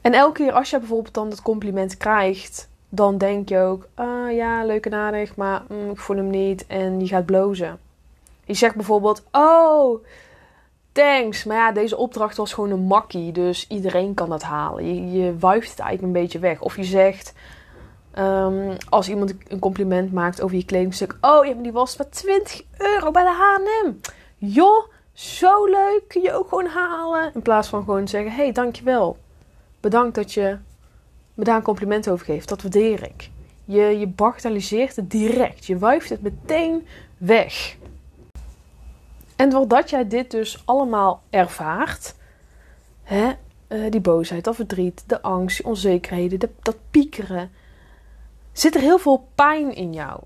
En 0.00 0.12
elke 0.12 0.42
keer 0.42 0.52
als 0.52 0.70
je 0.70 0.78
bijvoorbeeld 0.78 1.14
dan 1.14 1.30
het 1.30 1.42
compliment 1.42 1.96
krijgt, 1.96 2.68
dan 2.88 3.18
denk 3.18 3.48
je 3.48 3.58
ook: 3.58 3.86
ah 3.94 4.32
ja, 4.32 4.64
leuk 4.64 4.86
en 4.86 4.94
aardig, 4.94 5.36
maar 5.36 5.62
mm, 5.68 5.90
ik 5.90 5.98
voel 5.98 6.16
hem 6.16 6.30
niet. 6.30 6.66
En 6.66 7.00
je 7.00 7.06
gaat 7.06 7.26
blozen. 7.26 7.78
Je 8.44 8.54
zegt 8.54 8.74
bijvoorbeeld: 8.74 9.22
Oh, 9.32 10.04
thanks. 10.92 11.44
Maar 11.44 11.56
ja, 11.56 11.72
deze 11.72 11.96
opdracht 11.96 12.36
was 12.36 12.52
gewoon 12.52 12.70
een 12.70 12.80
makkie, 12.80 13.32
dus 13.32 13.66
iedereen 13.68 14.14
kan 14.14 14.28
dat 14.28 14.42
halen. 14.42 14.86
Je, 14.86 15.22
je 15.22 15.38
wuift 15.38 15.70
het 15.70 15.78
eigenlijk 15.78 16.14
een 16.14 16.22
beetje 16.22 16.38
weg. 16.38 16.60
Of 16.60 16.76
je 16.76 16.84
zegt. 16.84 17.32
Um, 18.18 18.76
als 18.88 19.08
iemand 19.08 19.34
een 19.48 19.58
compliment 19.58 20.12
maakt 20.12 20.42
over 20.42 20.56
je 20.56 20.64
kledingstuk. 20.64 21.16
Oh, 21.20 21.44
ja, 21.46 21.54
maar 21.54 21.62
die 21.62 21.72
was 21.72 21.96
maar 21.96 22.08
20 22.08 22.62
euro 22.78 23.10
bij 23.10 23.22
de 23.22 23.28
H&M. 23.28 23.92
Joh, 24.36 24.84
zo 25.12 25.64
leuk. 25.64 26.02
Kun 26.08 26.22
je 26.22 26.32
ook 26.32 26.48
gewoon 26.48 26.66
halen. 26.66 27.30
In 27.34 27.42
plaats 27.42 27.68
van 27.68 27.84
gewoon 27.84 28.08
zeggen, 28.08 28.32
hey, 28.32 28.52
dankjewel. 28.52 29.16
Bedankt 29.80 30.14
dat 30.14 30.32
je 30.32 30.56
me 31.34 31.44
daar 31.44 31.56
een 31.56 31.62
compliment 31.62 32.08
over 32.08 32.24
geeft. 32.24 32.48
Dat 32.48 32.62
waardeer 32.62 33.02
ik. 33.02 33.30
Je, 33.64 33.82
je 33.82 34.06
bagatelliseert 34.06 34.96
het 34.96 35.10
direct. 35.10 35.66
Je 35.66 35.78
wuift 35.78 36.08
het 36.08 36.22
meteen 36.22 36.86
weg. 37.18 37.76
En 39.36 39.50
doordat 39.50 39.90
jij 39.90 40.08
dit 40.08 40.30
dus 40.30 40.62
allemaal 40.64 41.22
ervaart, 41.30 42.14
hè, 43.02 43.32
uh, 43.68 43.90
die 43.90 44.00
boosheid, 44.00 44.44
dat 44.44 44.54
verdriet, 44.54 45.04
de 45.06 45.22
angst, 45.22 45.56
die 45.56 45.66
onzekerheden, 45.66 46.38
de, 46.38 46.50
dat 46.62 46.76
piekeren, 46.90 47.50
zit 48.52 48.74
er 48.74 48.80
heel 48.80 48.98
veel 48.98 49.28
pijn 49.34 49.74
in 49.74 49.92
jou. 49.92 50.20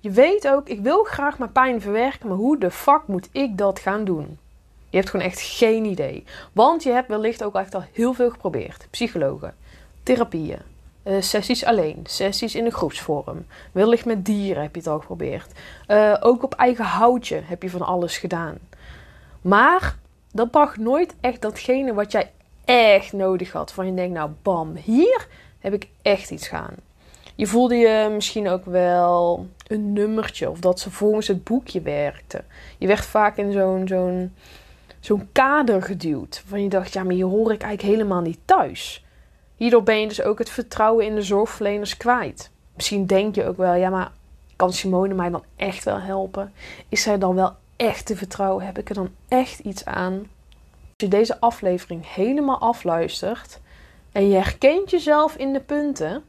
Je 0.00 0.10
weet 0.10 0.48
ook, 0.48 0.68
ik 0.68 0.80
wil 0.80 1.04
graag 1.04 1.38
mijn 1.38 1.52
pijn 1.52 1.80
verwerken, 1.80 2.28
maar 2.28 2.36
hoe 2.36 2.58
de 2.58 2.70
fuck 2.70 3.02
moet 3.06 3.28
ik 3.32 3.58
dat 3.58 3.78
gaan 3.78 4.04
doen? 4.04 4.38
Je 4.90 4.96
hebt 4.96 5.10
gewoon 5.10 5.26
echt 5.26 5.40
geen 5.40 5.84
idee. 5.84 6.24
Want 6.52 6.82
je 6.82 6.90
hebt 6.90 7.08
wellicht 7.08 7.44
ook 7.44 7.54
echt 7.54 7.74
al 7.74 7.84
heel 7.92 8.12
veel 8.12 8.30
geprobeerd. 8.30 8.86
Psychologen, 8.90 9.54
therapieën, 10.02 10.58
uh, 11.04 11.20
sessies 11.20 11.64
alleen, 11.64 12.00
sessies 12.02 12.54
in 12.54 12.64
een 12.64 12.72
groepsvorm. 12.72 13.46
Wellicht 13.72 14.04
met 14.04 14.24
dieren 14.24 14.62
heb 14.62 14.74
je 14.74 14.80
het 14.80 14.90
al 14.90 14.98
geprobeerd. 14.98 15.52
Uh, 15.88 16.16
ook 16.20 16.42
op 16.42 16.54
eigen 16.54 16.84
houtje 16.84 17.40
heb 17.44 17.62
je 17.62 17.70
van 17.70 17.82
alles 17.82 18.18
gedaan. 18.18 18.58
Maar 19.40 19.96
dat 20.32 20.50
bracht 20.50 20.76
nooit 20.76 21.14
echt 21.20 21.42
datgene 21.42 21.94
wat 21.94 22.12
jij 22.12 22.30
echt 22.64 23.12
nodig 23.12 23.52
had. 23.52 23.72
Van 23.72 23.86
je 23.86 23.94
denkt, 23.94 24.14
nou 24.14 24.30
bam, 24.42 24.76
hier 24.76 25.26
heb 25.58 25.72
ik 25.72 25.88
echt 26.02 26.30
iets 26.30 26.48
gaan. 26.48 26.74
Je 27.34 27.46
voelde 27.46 27.74
je 27.74 28.08
misschien 28.12 28.48
ook 28.48 28.64
wel 28.64 29.46
een 29.66 29.92
nummertje 29.92 30.50
of 30.50 30.58
dat 30.58 30.80
ze 30.80 30.90
volgens 30.90 31.28
het 31.28 31.44
boekje 31.44 31.80
werkte. 31.80 32.44
Je 32.78 32.86
werd 32.86 33.04
vaak 33.04 33.36
in 33.36 33.52
zo'n 33.52 33.88
zo'n 33.88 34.34
zo'n 35.00 35.28
kader 35.32 35.82
geduwd. 35.82 36.42
Van 36.46 36.62
je 36.62 36.68
dacht, 36.68 36.92
ja, 36.92 37.02
maar 37.02 37.14
hier 37.14 37.26
hoor 37.26 37.52
ik 37.52 37.62
eigenlijk 37.62 37.94
helemaal 37.94 38.20
niet 38.20 38.38
thuis. 38.44 39.04
Hierdoor 39.56 39.82
ben 39.82 40.00
je 40.00 40.08
dus 40.08 40.22
ook 40.22 40.38
het 40.38 40.50
vertrouwen 40.50 41.06
in 41.06 41.14
de 41.14 41.22
zorgverleners 41.22 41.96
kwijt. 41.96 42.50
Misschien 42.74 43.06
denk 43.06 43.34
je 43.34 43.46
ook 43.46 43.56
wel, 43.56 43.74
ja, 43.74 43.90
maar 43.90 44.12
kan 44.56 44.72
Simone 44.72 45.14
mij 45.14 45.30
dan 45.30 45.44
echt 45.56 45.84
wel 45.84 46.00
helpen? 46.00 46.52
Is 46.88 47.02
zij 47.02 47.18
dan 47.18 47.34
wel 47.34 47.56
echt 47.76 48.06
te 48.06 48.16
vertrouwen? 48.16 48.64
Heb 48.64 48.78
ik 48.78 48.88
er 48.88 48.94
dan 48.94 49.10
echt 49.28 49.58
iets 49.58 49.84
aan? 49.84 50.14
Als 50.14 50.96
je 50.96 51.08
deze 51.08 51.40
aflevering 51.40 52.14
helemaal 52.14 52.58
afluistert 52.58 53.60
en 54.12 54.28
je 54.28 54.34
herkent 54.34 54.90
jezelf 54.90 55.36
in 55.36 55.52
de 55.52 55.60
punten, 55.60 56.22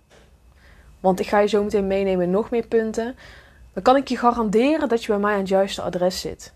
want 1.00 1.20
ik 1.20 1.28
ga 1.28 1.40
je 1.40 1.48
zo 1.48 1.64
meteen 1.64 1.88
meenemen 1.88 2.30
nog 2.30 2.50
meer 2.50 2.68
punten, 2.68 3.16
dan 3.74 3.84
kan 3.84 3.96
ik 3.96 4.08
je 4.08 4.18
garanderen 4.18 4.90
dat 4.90 5.04
je 5.04 5.08
bij 5.08 5.22
mij 5.22 5.34
aan 5.34 5.40
het 5.40 5.48
juiste 5.48 5.82
adres 5.82 6.22
zit. 6.22 6.54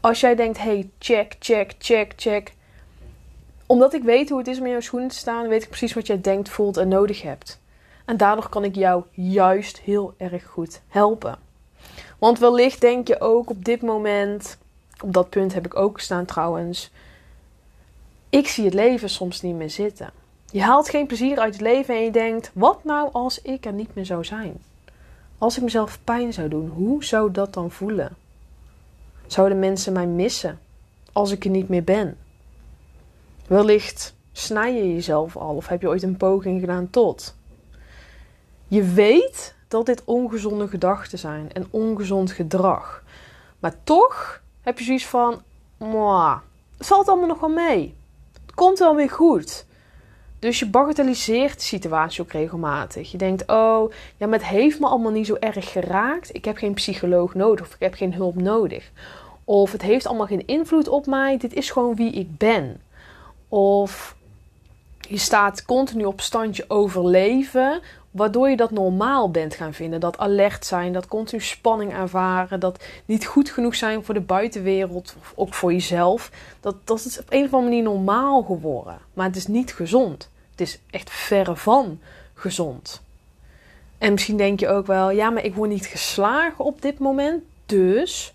Als 0.00 0.20
jij 0.20 0.34
denkt, 0.34 0.58
hey, 0.58 0.90
check, 0.98 1.36
check, 1.38 1.74
check, 1.78 2.12
check. 2.16 2.54
Omdat 3.66 3.94
ik 3.94 4.02
weet 4.02 4.28
hoe 4.28 4.38
het 4.38 4.48
is 4.48 4.58
om 4.58 4.64
in 4.64 4.70
jouw 4.70 4.80
schoenen 4.80 5.08
te 5.08 5.16
staan, 5.16 5.48
weet 5.48 5.62
ik 5.62 5.68
precies 5.68 5.94
wat 5.94 6.06
jij 6.06 6.20
denkt, 6.20 6.48
voelt 6.48 6.76
en 6.76 6.88
nodig 6.88 7.22
hebt. 7.22 7.60
En 8.04 8.16
daardoor 8.16 8.48
kan 8.48 8.64
ik 8.64 8.74
jou 8.74 9.04
juist 9.10 9.78
heel 9.78 10.14
erg 10.16 10.46
goed 10.46 10.80
helpen. 10.88 11.38
Want 12.18 12.38
wellicht 12.38 12.80
denk 12.80 13.08
je 13.08 13.20
ook 13.20 13.50
op 13.50 13.64
dit 13.64 13.82
moment, 13.82 14.58
op 15.02 15.12
dat 15.12 15.30
punt 15.30 15.54
heb 15.54 15.66
ik 15.66 15.76
ook 15.76 15.96
gestaan 15.96 16.24
trouwens, 16.24 16.90
ik 18.30 18.48
zie 18.48 18.64
het 18.64 18.74
leven 18.74 19.10
soms 19.10 19.42
niet 19.42 19.54
meer 19.54 19.70
zitten. 19.70 20.10
Je 20.52 20.62
haalt 20.62 20.88
geen 20.88 21.06
plezier 21.06 21.38
uit 21.38 21.52
het 21.52 21.62
leven 21.62 21.94
en 21.94 22.04
je 22.04 22.10
denkt: 22.10 22.50
wat 22.54 22.84
nou 22.84 23.08
als 23.12 23.42
ik 23.42 23.66
er 23.66 23.72
niet 23.72 23.94
meer 23.94 24.06
zou 24.06 24.24
zijn? 24.24 24.62
Als 25.38 25.56
ik 25.56 25.62
mezelf 25.62 25.98
pijn 26.04 26.32
zou 26.32 26.48
doen, 26.48 26.68
hoe 26.68 27.04
zou 27.04 27.30
dat 27.30 27.54
dan 27.54 27.70
voelen? 27.70 28.16
Zouden 29.30 29.58
mensen 29.58 29.92
mij 29.92 30.06
missen 30.06 30.58
als 31.12 31.30
ik 31.30 31.44
er 31.44 31.50
niet 31.50 31.68
meer 31.68 31.84
ben? 31.84 32.18
Wellicht 33.46 34.14
snij 34.32 34.74
je 34.74 34.94
jezelf 34.94 35.36
al 35.36 35.54
of 35.54 35.66
heb 35.66 35.80
je 35.80 35.88
ooit 35.88 36.02
een 36.02 36.16
poging 36.16 36.60
gedaan 36.60 36.90
tot. 36.90 37.36
Je 38.68 38.82
weet 38.82 39.54
dat 39.68 39.86
dit 39.86 40.04
ongezonde 40.04 40.68
gedachten 40.68 41.18
zijn 41.18 41.52
en 41.52 41.66
ongezond 41.70 42.32
gedrag. 42.32 43.02
Maar 43.58 43.74
toch 43.84 44.42
heb 44.60 44.78
je 44.78 44.84
zoiets 44.84 45.06
van: 45.06 45.42
het 46.76 46.86
valt 46.86 47.08
allemaal 47.08 47.28
nog 47.28 47.40
wel 47.40 47.50
mee. 47.50 47.96
Het 48.46 48.54
komt 48.54 48.78
wel 48.78 48.94
weer 48.94 49.10
goed. 49.10 49.66
Dus 50.40 50.58
je 50.58 50.66
bagatelliseert 50.66 51.58
de 51.58 51.64
situatie 51.64 52.22
ook 52.22 52.32
regelmatig. 52.32 53.10
Je 53.10 53.18
denkt, 53.18 53.42
oh, 53.46 53.92
ja, 54.16 54.26
maar 54.26 54.38
het 54.38 54.48
heeft 54.48 54.80
me 54.80 54.86
allemaal 54.86 55.12
niet 55.12 55.26
zo 55.26 55.36
erg 55.40 55.72
geraakt. 55.72 56.34
Ik 56.34 56.44
heb 56.44 56.56
geen 56.56 56.74
psycholoog 56.74 57.34
nodig 57.34 57.66
of 57.66 57.74
ik 57.74 57.80
heb 57.80 57.94
geen 57.94 58.14
hulp 58.14 58.34
nodig. 58.34 58.90
Of 59.44 59.72
het 59.72 59.82
heeft 59.82 60.06
allemaal 60.06 60.26
geen 60.26 60.46
invloed 60.46 60.88
op 60.88 61.06
mij. 61.06 61.38
Dit 61.38 61.54
is 61.54 61.70
gewoon 61.70 61.94
wie 61.94 62.12
ik 62.12 62.36
ben. 62.36 62.80
Of 63.48 64.16
je 65.00 65.18
staat 65.18 65.64
continu 65.64 66.04
op 66.04 66.20
standje 66.20 66.64
overleven, 66.68 67.80
waardoor 68.10 68.48
je 68.48 68.56
dat 68.56 68.70
normaal 68.70 69.30
bent 69.30 69.54
gaan 69.54 69.74
vinden. 69.74 70.00
Dat 70.00 70.18
alert 70.18 70.66
zijn, 70.66 70.92
dat 70.92 71.08
continu 71.08 71.42
spanning 71.42 71.92
ervaren, 71.92 72.60
dat 72.60 72.84
niet 73.04 73.26
goed 73.26 73.50
genoeg 73.50 73.74
zijn 73.74 74.04
voor 74.04 74.14
de 74.14 74.20
buitenwereld 74.20 75.14
of 75.18 75.32
ook 75.36 75.54
voor 75.54 75.72
jezelf. 75.72 76.30
Dat, 76.60 76.76
dat 76.84 77.04
is 77.04 77.18
op 77.18 77.26
een 77.28 77.44
of 77.44 77.54
andere 77.54 77.62
manier 77.62 77.82
normaal 77.82 78.42
geworden. 78.42 78.98
Maar 79.14 79.26
het 79.26 79.36
is 79.36 79.46
niet 79.46 79.72
gezond. 79.72 80.30
Het 80.50 80.60
is 80.60 80.80
echt 80.90 81.10
verre 81.10 81.56
van 81.56 82.00
gezond. 82.34 83.02
En 83.98 84.12
misschien 84.12 84.36
denk 84.36 84.60
je 84.60 84.68
ook 84.68 84.86
wel, 84.86 85.10
ja, 85.10 85.30
maar 85.30 85.44
ik 85.44 85.54
word 85.54 85.70
niet 85.70 85.86
geslagen 85.86 86.64
op 86.64 86.82
dit 86.82 86.98
moment, 86.98 87.42
dus 87.66 88.34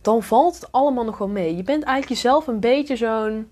dan 0.00 0.22
valt 0.22 0.54
het 0.54 0.72
allemaal 0.72 1.04
nog 1.04 1.18
wel 1.18 1.28
mee. 1.28 1.56
Je 1.56 1.62
bent 1.62 1.84
eigenlijk 1.84 2.22
jezelf 2.22 2.46
een 2.46 2.60
beetje 2.60 2.96
zo'n 2.96 3.48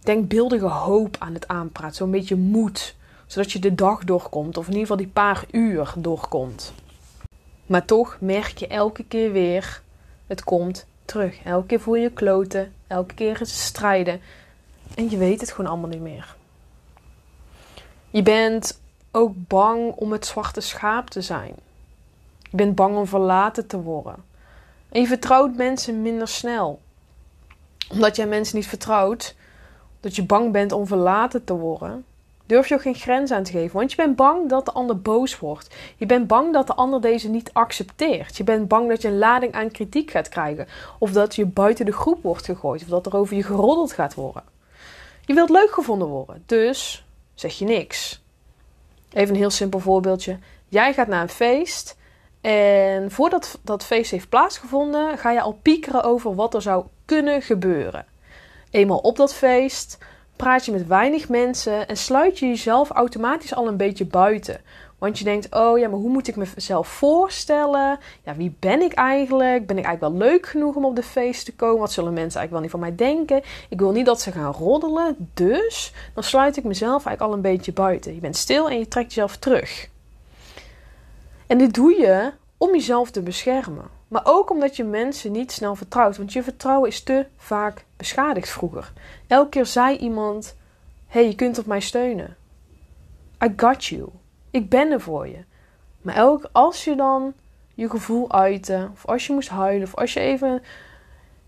denkbeeldige 0.00 0.66
hoop 0.66 1.16
aan 1.18 1.34
het 1.34 1.48
aanpraten. 1.48 1.96
Zo'n 1.96 2.10
beetje 2.10 2.36
moed. 2.36 2.94
Zodat 3.34 3.52
je 3.52 3.58
de 3.58 3.74
dag 3.74 4.04
doorkomt. 4.04 4.56
Of 4.56 4.64
in 4.64 4.72
ieder 4.72 4.86
geval 4.86 4.96
die 5.04 5.12
paar 5.12 5.44
uur 5.50 5.92
doorkomt. 5.96 6.72
Maar 7.66 7.84
toch 7.84 8.16
merk 8.20 8.58
je 8.58 8.66
elke 8.66 9.04
keer 9.04 9.32
weer. 9.32 9.82
Het 10.26 10.44
komt 10.44 10.86
terug. 11.04 11.42
Elke 11.44 11.66
keer 11.66 11.80
voel 11.80 11.94
je 11.94 12.10
kloten. 12.10 12.72
Elke 12.86 13.14
keer 13.14 13.32
is 13.32 13.38
het 13.38 13.48
strijden. 13.48 14.20
En 14.94 15.10
je 15.10 15.16
weet 15.16 15.40
het 15.40 15.52
gewoon 15.52 15.70
allemaal 15.70 15.88
niet 15.88 16.00
meer. 16.00 16.36
Je 18.10 18.22
bent 18.22 18.80
ook 19.10 19.32
bang 19.36 19.92
om 19.92 20.12
het 20.12 20.26
zwarte 20.26 20.60
schaap 20.60 21.10
te 21.10 21.20
zijn. 21.20 21.54
Je 22.50 22.56
bent 22.56 22.74
bang 22.74 22.96
om 22.96 23.06
verlaten 23.06 23.66
te 23.66 23.80
worden. 23.80 24.24
En 24.88 25.00
je 25.00 25.06
vertrouwt 25.06 25.56
mensen 25.56 26.02
minder 26.02 26.28
snel. 26.28 26.80
Omdat 27.90 28.16
jij 28.16 28.26
mensen 28.26 28.56
niet 28.56 28.68
vertrouwt, 28.68 29.36
dat 30.00 30.16
je 30.16 30.24
bang 30.24 30.52
bent 30.52 30.72
om 30.72 30.86
verlaten 30.86 31.44
te 31.44 31.54
worden, 31.54 32.04
durf 32.46 32.68
je 32.68 32.74
ook 32.74 32.82
geen 32.82 32.94
grens 32.94 33.30
aan 33.30 33.42
te 33.42 33.52
geven. 33.52 33.76
Want 33.76 33.90
je 33.90 33.96
bent 33.96 34.16
bang 34.16 34.48
dat 34.48 34.64
de 34.64 34.72
ander 34.72 35.00
boos 35.00 35.38
wordt. 35.38 35.74
Je 35.96 36.06
bent 36.06 36.26
bang 36.26 36.52
dat 36.52 36.66
de 36.66 36.74
ander 36.74 37.00
deze 37.00 37.28
niet 37.28 37.50
accepteert. 37.52 38.36
Je 38.36 38.44
bent 38.44 38.68
bang 38.68 38.88
dat 38.88 39.02
je 39.02 39.08
een 39.08 39.18
lading 39.18 39.52
aan 39.52 39.70
kritiek 39.70 40.10
gaat 40.10 40.28
krijgen. 40.28 40.66
Of 40.98 41.10
dat 41.10 41.34
je 41.34 41.46
buiten 41.46 41.84
de 41.84 41.92
groep 41.92 42.22
wordt 42.22 42.44
gegooid. 42.44 42.82
Of 42.82 42.88
dat 42.88 43.06
er 43.06 43.16
over 43.16 43.36
je 43.36 43.42
geroddeld 43.42 43.92
gaat 43.92 44.14
worden. 44.14 44.42
Je 45.26 45.34
wilt 45.34 45.50
leuk 45.50 45.70
gevonden 45.70 46.08
worden. 46.08 46.42
Dus 46.46 47.06
zeg 47.34 47.58
je 47.58 47.64
niks. 47.64 48.22
Even 49.12 49.34
een 49.34 49.40
heel 49.40 49.50
simpel 49.50 49.78
voorbeeldje. 49.78 50.38
Jij 50.68 50.92
gaat 50.94 51.08
naar 51.08 51.22
een 51.22 51.28
feest. 51.28 51.96
En 52.40 53.10
voordat 53.10 53.58
dat 53.62 53.84
feest 53.84 54.10
heeft 54.10 54.28
plaatsgevonden, 54.28 55.18
ga 55.18 55.30
je 55.30 55.40
al 55.40 55.58
piekeren 55.62 56.02
over 56.02 56.34
wat 56.34 56.54
er 56.54 56.62
zou 56.62 56.84
kunnen 57.04 57.42
gebeuren. 57.42 58.06
Eenmaal 58.70 58.98
op 58.98 59.16
dat 59.16 59.34
feest 59.34 59.98
praat 60.36 60.64
je 60.64 60.72
met 60.72 60.86
weinig 60.86 61.28
mensen 61.28 61.88
en 61.88 61.96
sluit 61.96 62.38
je 62.38 62.46
jezelf 62.46 62.90
automatisch 62.90 63.54
al 63.54 63.68
een 63.68 63.76
beetje 63.76 64.06
buiten. 64.06 64.60
Want 64.98 65.18
je 65.18 65.24
denkt, 65.24 65.54
oh 65.54 65.78
ja, 65.78 65.88
maar 65.88 65.98
hoe 65.98 66.10
moet 66.10 66.28
ik 66.28 66.36
mezelf 66.36 66.88
voorstellen? 66.88 67.98
Ja, 68.24 68.36
wie 68.36 68.56
ben 68.58 68.82
ik 68.82 68.92
eigenlijk? 68.92 69.66
Ben 69.66 69.78
ik 69.78 69.84
eigenlijk 69.84 70.18
wel 70.18 70.28
leuk 70.28 70.46
genoeg 70.46 70.74
om 70.74 70.84
op 70.84 70.96
de 70.96 71.02
feest 71.02 71.44
te 71.44 71.54
komen? 71.54 71.80
Wat 71.80 71.92
zullen 71.92 72.12
mensen 72.12 72.40
eigenlijk 72.40 72.50
wel 72.50 72.60
niet 72.60 72.96
van 72.96 73.06
mij 73.06 73.14
denken? 73.16 73.42
Ik 73.68 73.78
wil 73.78 73.92
niet 73.92 74.06
dat 74.06 74.20
ze 74.20 74.32
gaan 74.32 74.52
roddelen, 74.52 75.28
dus 75.34 75.92
dan 76.14 76.22
sluit 76.22 76.56
ik 76.56 76.64
mezelf 76.64 77.06
eigenlijk 77.06 77.20
al 77.20 77.32
een 77.32 77.52
beetje 77.52 77.72
buiten. 77.72 78.14
Je 78.14 78.20
bent 78.20 78.36
stil 78.36 78.70
en 78.70 78.78
je 78.78 78.88
trekt 78.88 79.08
jezelf 79.14 79.36
terug. 79.36 79.88
En 81.46 81.58
dit 81.58 81.74
doe 81.74 82.00
je 82.00 82.32
om 82.56 82.72
jezelf 82.72 83.10
te 83.10 83.22
beschermen. 83.22 83.84
Maar 84.14 84.22
ook 84.24 84.50
omdat 84.50 84.76
je 84.76 84.84
mensen 84.84 85.32
niet 85.32 85.52
snel 85.52 85.74
vertrouwt. 85.74 86.16
Want 86.16 86.32
je 86.32 86.42
vertrouwen 86.42 86.88
is 86.88 87.02
te 87.02 87.26
vaak 87.36 87.84
beschadigd 87.96 88.48
vroeger. 88.48 88.92
Elke 89.26 89.48
keer 89.48 89.66
zei 89.66 89.96
iemand: 89.96 90.56
hey, 91.06 91.26
je 91.26 91.34
kunt 91.34 91.58
op 91.58 91.66
mij 91.66 91.80
steunen. 91.80 92.36
I 93.44 93.52
got 93.56 93.84
you. 93.84 94.08
Ik 94.50 94.68
ben 94.68 94.90
er 94.90 95.00
voor 95.00 95.28
je. 95.28 95.38
Maar 96.02 96.14
elk, 96.14 96.48
als 96.52 96.84
je 96.84 96.96
dan 96.96 97.32
je 97.74 97.90
gevoel 97.90 98.32
uitte, 98.32 98.88
of 98.92 99.06
als 99.06 99.26
je 99.26 99.32
moest 99.32 99.48
huilen, 99.48 99.86
of 99.86 99.94
als 99.94 100.12
je 100.12 100.20
even 100.20 100.62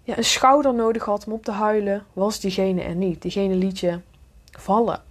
ja, 0.03 0.17
een 0.17 0.25
schouder 0.25 0.75
nodig 0.75 1.05
had 1.05 1.27
om 1.27 1.33
op 1.33 1.45
te 1.45 1.51
huilen, 1.51 2.05
was 2.13 2.41
diegene 2.41 2.83
er 2.83 2.95
niet. 2.95 3.23
Diegene 3.23 3.55
liet 3.55 3.79
je 3.79 4.01
vallen. 4.51 5.03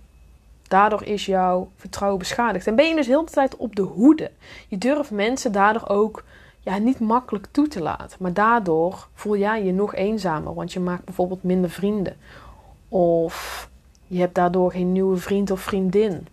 Daardoor 0.68 1.04
is 1.04 1.26
jouw 1.26 1.70
vertrouwen 1.76 2.20
beschadigd. 2.20 2.68
En 2.68 2.76
ben 2.76 2.88
je 2.88 2.96
dus 2.96 3.08
heel 3.08 3.26
de 3.26 3.32
tijd 3.32 3.56
op 3.56 3.76
de 3.76 3.82
hoede. 3.82 4.32
Je 4.68 4.78
durft 4.78 5.12
mensen 5.12 5.52
daardoor 5.52 5.88
ook 5.88 6.24
ja, 6.66 6.78
niet 6.78 7.00
makkelijk 7.00 7.48
toe 7.52 7.68
te 7.68 7.82
laten. 7.82 8.18
Maar 8.20 8.34
daardoor 8.34 9.08
voel 9.14 9.38
jij 9.38 9.64
je 9.64 9.72
nog 9.72 9.96
eenzamer, 9.96 10.54
want 10.54 10.74
je 10.74 10.80
maakt 10.80 11.06
bijvoorbeeld 11.06 11.44
minder 11.44 11.70
vrienden. 11.70 12.16
Of 12.90 13.70
je 14.08 14.20
hebt 14.20 14.36
daardoor 14.36 14.72
geen 14.72 14.92
nieuwe 14.92 15.18
vriend 15.18 15.52
of 15.52 15.62
vriendin. 15.62 16.28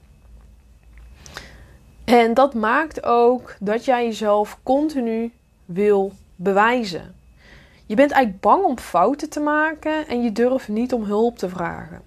En 2.05 2.35
dat 2.35 2.55
maakt 2.55 3.05
ook 3.05 3.57
dat 3.61 3.85
jij 3.85 4.05
jezelf 4.05 4.59
continu 4.63 5.33
wil 5.65 6.13
bewijzen. 6.37 7.15
Je 7.87 7.95
bent 7.95 8.11
eigenlijk 8.11 8.43
bang 8.43 8.65
om 8.65 8.79
fouten 8.79 9.31
te 9.31 9.41
maken 9.41 10.09
en 10.09 10.23
je 10.23 10.33
durft 10.33 10.69
niet 10.69 10.93
om 10.93 11.05
hulp 11.05 11.39
te 11.39 11.49
vragen. 11.49 12.03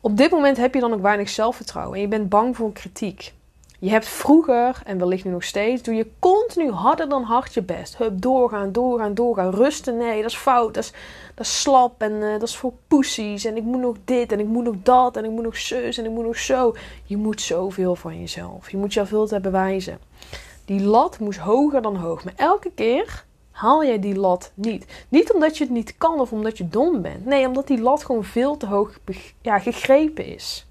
Op 0.00 0.16
dit 0.16 0.30
moment 0.30 0.56
heb 0.56 0.74
je 0.74 0.80
dan 0.80 0.92
ook 0.92 1.02
weinig 1.02 1.28
zelfvertrouwen 1.28 1.94
en 1.94 2.00
je 2.00 2.08
bent 2.08 2.28
bang 2.28 2.56
voor 2.56 2.72
kritiek. 2.72 3.34
Je 3.78 3.90
hebt 3.90 4.08
vroeger, 4.08 4.80
en 4.84 4.98
wellicht 4.98 5.24
nu 5.24 5.30
nog 5.30 5.44
steeds, 5.44 5.82
doe 5.82 5.94
je 5.94 6.10
continu 6.18 6.70
harder 6.70 7.08
dan 7.08 7.22
hard 7.22 7.54
je 7.54 7.62
best. 7.62 7.96
Hup, 7.98 8.22
doorgaan, 8.22 8.72
doorgaan, 8.72 9.14
doorgaan. 9.14 9.50
Rusten, 9.50 9.96
nee, 9.96 10.22
dat 10.22 10.30
is 10.30 10.36
fout, 10.36 10.74
dat 10.74 10.84
is, 10.84 10.92
dat 11.34 11.46
slap 11.46 12.02
en 12.02 12.12
uh, 12.12 12.32
dat 12.32 12.42
is 12.42 12.56
voor 12.56 12.72
poesies. 12.88 13.44
En 13.44 13.56
ik 13.56 13.62
moet 13.62 13.80
nog 13.80 13.96
dit 14.04 14.32
en 14.32 14.40
ik 14.40 14.46
moet 14.46 14.64
nog 14.64 14.74
dat 14.82 15.16
en 15.16 15.24
ik 15.24 15.30
moet 15.30 15.44
nog 15.44 15.56
zus 15.56 15.98
en 15.98 16.04
ik 16.04 16.10
moet 16.10 16.24
nog 16.24 16.38
zo. 16.38 16.74
Je 17.04 17.16
moet 17.16 17.40
zoveel 17.40 17.94
van 17.94 18.20
jezelf. 18.20 18.70
Je 18.70 18.76
moet 18.76 18.86
jezelf 18.86 19.08
veel 19.08 19.26
te 19.26 19.40
bewijzen. 19.40 19.98
Die 20.64 20.80
lat 20.80 21.18
moest 21.18 21.38
hoger 21.38 21.82
dan 21.82 21.96
hoog. 21.96 22.24
Maar 22.24 22.34
elke 22.36 22.70
keer 22.74 23.24
haal 23.50 23.84
jij 23.84 23.98
die 23.98 24.16
lat 24.16 24.52
niet. 24.54 25.06
Niet 25.08 25.32
omdat 25.32 25.58
je 25.58 25.64
het 25.64 25.72
niet 25.72 25.94
kan 25.98 26.20
of 26.20 26.32
omdat 26.32 26.58
je 26.58 26.68
dom 26.68 27.02
bent. 27.02 27.24
Nee, 27.24 27.46
omdat 27.46 27.66
die 27.66 27.80
lat 27.80 28.04
gewoon 28.04 28.24
veel 28.24 28.56
te 28.56 28.66
hoog 28.66 28.98
ja, 29.40 29.58
gegrepen 29.58 30.26
is. 30.26 30.66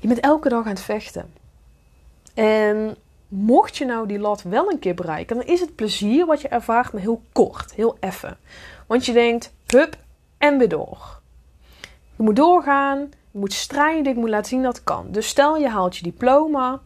Je 0.00 0.08
bent 0.08 0.20
elke 0.20 0.48
dag 0.48 0.64
aan 0.64 0.70
het 0.70 0.80
vechten. 0.80 1.37
En 2.38 2.96
mocht 3.28 3.76
je 3.76 3.84
nou 3.84 4.06
die 4.06 4.18
lat 4.18 4.42
wel 4.42 4.70
een 4.70 4.78
keer 4.78 4.94
bereiken, 4.94 5.36
dan 5.36 5.46
is 5.46 5.60
het 5.60 5.74
plezier 5.74 6.26
wat 6.26 6.40
je 6.40 6.48
ervaart 6.48 6.92
maar 6.92 7.02
heel 7.02 7.22
kort, 7.32 7.74
heel 7.74 7.96
effen. 8.00 8.38
Want 8.86 9.06
je 9.06 9.12
denkt, 9.12 9.52
hup, 9.66 9.96
en 10.38 10.58
weer 10.58 10.68
door. 10.68 11.20
Je 12.16 12.22
moet 12.22 12.36
doorgaan, 12.36 12.98
je 13.30 13.38
moet 13.38 13.52
strijden, 13.52 14.14
je 14.14 14.20
moet 14.20 14.28
laten 14.28 14.48
zien 14.48 14.62
dat 14.62 14.76
het 14.76 14.84
kan. 14.84 15.06
Dus 15.10 15.28
stel 15.28 15.56
je 15.56 15.68
haalt 15.68 15.96
je 15.96 16.02
diploma, 16.02 16.80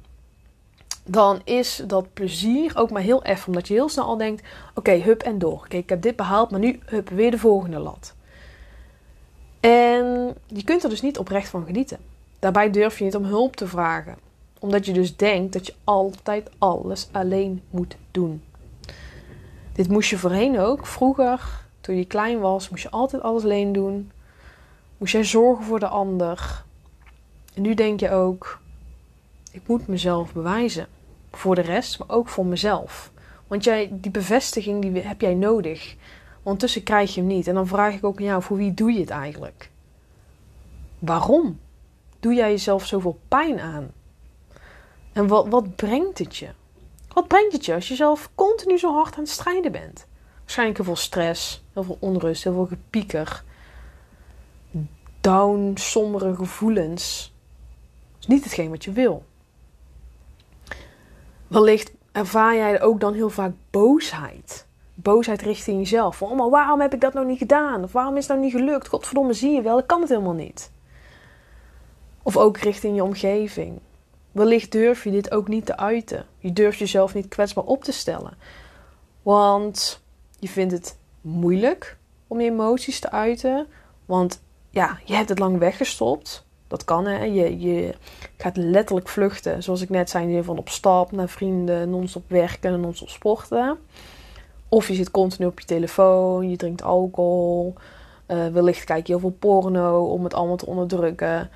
dan 1.04 1.40
is 1.44 1.82
dat 1.86 2.12
plezier 2.12 2.78
ook 2.78 2.90
maar 2.90 3.02
heel 3.02 3.24
even, 3.24 3.46
omdat 3.46 3.68
je 3.68 3.74
heel 3.74 3.88
snel 3.88 4.04
al 4.04 4.16
denkt: 4.16 4.48
oké, 4.74 4.92
hup 4.92 5.22
en 5.22 5.38
door. 5.38 5.52
Oké, 5.64 5.76
ik 5.76 5.88
heb 5.88 6.02
dit 6.02 6.16
behaald, 6.16 6.50
maar 6.50 6.60
nu 6.60 6.80
hup 6.84 7.08
weer 7.08 7.30
de 7.30 7.38
volgende 7.38 7.78
lat. 7.78 8.14
En 9.60 10.34
je 10.46 10.64
kunt 10.64 10.82
er 10.82 10.90
dus 10.90 11.02
niet 11.02 11.18
oprecht 11.18 11.48
van 11.48 11.66
genieten. 11.66 11.98
Daarbij 12.38 12.70
durf 12.70 12.98
je 12.98 13.04
niet 13.04 13.16
om 13.16 13.24
hulp 13.24 13.56
te 13.56 13.66
vragen, 13.66 14.16
omdat 14.62 14.86
je 14.86 14.92
dus 14.92 15.16
denkt 15.16 15.52
dat 15.52 15.66
je 15.66 15.74
altijd 15.84 16.50
alles 16.58 17.08
alleen 17.12 17.62
moet 17.70 17.96
doen. 18.10 18.42
Dit 19.72 19.88
moest 19.88 20.10
je 20.10 20.18
voorheen 20.18 20.58
ook. 20.58 20.86
Vroeger, 20.86 21.64
toen 21.80 21.96
je 21.96 22.04
klein 22.04 22.40
was, 22.40 22.68
moest 22.68 22.82
je 22.82 22.90
altijd 22.90 23.22
alles 23.22 23.44
alleen 23.44 23.72
doen. 23.72 24.10
Moest 24.98 25.12
jij 25.12 25.24
zorgen 25.24 25.64
voor 25.64 25.80
de 25.80 25.86
ander. 25.86 26.64
En 27.54 27.62
nu 27.62 27.74
denk 27.74 28.00
je 28.00 28.10
ook: 28.10 28.60
ik 29.50 29.62
moet 29.66 29.86
mezelf 29.86 30.32
bewijzen. 30.32 30.86
Voor 31.30 31.54
de 31.54 31.60
rest, 31.60 31.98
maar 31.98 32.08
ook 32.08 32.28
voor 32.28 32.46
mezelf. 32.46 33.12
Want 33.46 33.64
jij, 33.64 33.88
die 33.92 34.10
bevestiging 34.10 34.82
die 34.82 35.02
heb 35.02 35.20
jij 35.20 35.34
nodig. 35.34 35.96
Want 36.42 36.60
tussen 36.60 36.82
krijg 36.82 37.14
je 37.14 37.20
hem 37.20 37.28
niet. 37.28 37.46
En 37.46 37.54
dan 37.54 37.66
vraag 37.66 37.94
ik 37.94 38.04
ook 38.04 38.18
aan 38.18 38.24
jou: 38.24 38.42
voor 38.42 38.56
wie 38.56 38.74
doe 38.74 38.92
je 38.92 39.00
het 39.00 39.10
eigenlijk? 39.10 39.70
Waarom? 40.98 41.58
Doe 42.20 42.34
jij 42.34 42.50
jezelf 42.50 42.86
zoveel 42.86 43.18
pijn 43.28 43.60
aan? 43.60 43.90
En 45.12 45.26
wat, 45.26 45.48
wat 45.48 45.76
brengt 45.76 46.18
het 46.18 46.36
je? 46.36 46.48
Wat 47.08 47.28
brengt 47.28 47.52
het 47.52 47.64
je 47.64 47.74
als 47.74 47.88
je 47.88 47.94
zelf 47.94 48.30
continu 48.34 48.78
zo 48.78 48.92
hard 48.94 49.14
aan 49.14 49.22
het 49.22 49.28
strijden 49.28 49.72
bent? 49.72 50.06
Waarschijnlijk 50.38 50.78
heel 50.78 50.86
veel 50.86 50.96
stress, 50.96 51.62
heel 51.72 51.82
veel 51.82 51.96
onrust, 52.00 52.44
heel 52.44 52.52
veel 52.52 52.66
gepieker. 52.66 53.44
Down, 55.20 55.72
sombere 55.74 56.34
gevoelens. 56.34 57.32
Is 58.20 58.26
niet 58.26 58.44
hetgeen 58.44 58.70
wat 58.70 58.84
je 58.84 58.92
wil. 58.92 59.24
Wellicht 61.46 61.92
ervaar 62.12 62.54
jij 62.54 62.82
ook 62.82 63.00
dan 63.00 63.14
heel 63.14 63.30
vaak 63.30 63.52
boosheid. 63.70 64.66
Boosheid 64.94 65.42
richting 65.42 65.78
jezelf. 65.78 66.16
Van, 66.16 66.30
oh, 66.30 66.36
maar 66.36 66.50
waarom 66.50 66.80
heb 66.80 66.94
ik 66.94 67.00
dat 67.00 67.14
nou 67.14 67.26
niet 67.26 67.38
gedaan? 67.38 67.82
Of 67.82 67.92
waarom 67.92 68.16
is 68.16 68.26
het 68.26 68.36
nou 68.36 68.40
niet 68.40 68.56
gelukt? 68.56 68.88
Godverdomme, 68.88 69.32
zie 69.32 69.50
je 69.50 69.62
wel, 69.62 69.78
ik 69.78 69.86
kan 69.86 70.00
het 70.00 70.08
helemaal 70.08 70.32
niet. 70.32 70.70
Of 72.22 72.36
ook 72.36 72.56
richting 72.56 72.96
je 72.96 73.04
omgeving. 73.04 73.80
Wellicht 74.32 74.72
durf 74.72 75.04
je 75.04 75.10
dit 75.10 75.30
ook 75.30 75.48
niet 75.48 75.66
te 75.66 75.76
uiten. 75.76 76.26
Je 76.38 76.52
durft 76.52 76.78
jezelf 76.78 77.14
niet 77.14 77.28
kwetsbaar 77.28 77.64
op 77.64 77.84
te 77.84 77.92
stellen. 77.92 78.36
Want 79.22 80.02
je 80.38 80.48
vindt 80.48 80.72
het 80.72 80.98
moeilijk 81.20 81.96
om 82.26 82.40
je 82.40 82.50
emoties 82.50 83.00
te 83.00 83.10
uiten. 83.10 83.66
Want 84.06 84.42
ja, 84.70 84.98
je 85.04 85.14
hebt 85.14 85.28
het 85.28 85.38
lang 85.38 85.58
weggestopt. 85.58 86.44
Dat 86.68 86.84
kan 86.84 87.06
hè. 87.06 87.24
Je, 87.24 87.60
je 87.60 87.94
gaat 88.36 88.56
letterlijk 88.56 89.08
vluchten. 89.08 89.62
Zoals 89.62 89.80
ik 89.80 89.88
net 89.88 90.10
zei, 90.10 90.42
van 90.42 90.58
op 90.58 90.68
stap 90.68 91.12
naar 91.12 91.28
vrienden, 91.28 91.90
non-stop 91.90 92.24
werken, 92.26 92.80
non-stop 92.80 93.08
sporten. 93.08 93.78
Of 94.68 94.88
je 94.88 94.94
zit 94.94 95.10
continu 95.10 95.46
op 95.46 95.60
je 95.60 95.66
telefoon, 95.66 96.50
je 96.50 96.56
drinkt 96.56 96.82
alcohol. 96.82 97.74
Uh, 98.28 98.46
wellicht 98.46 98.84
kijk 98.84 99.06
je 99.06 99.12
heel 99.12 99.20
veel 99.20 99.36
porno 99.38 100.04
om 100.04 100.24
het 100.24 100.34
allemaal 100.34 100.56
te 100.56 100.66
onderdrukken. 100.66 101.50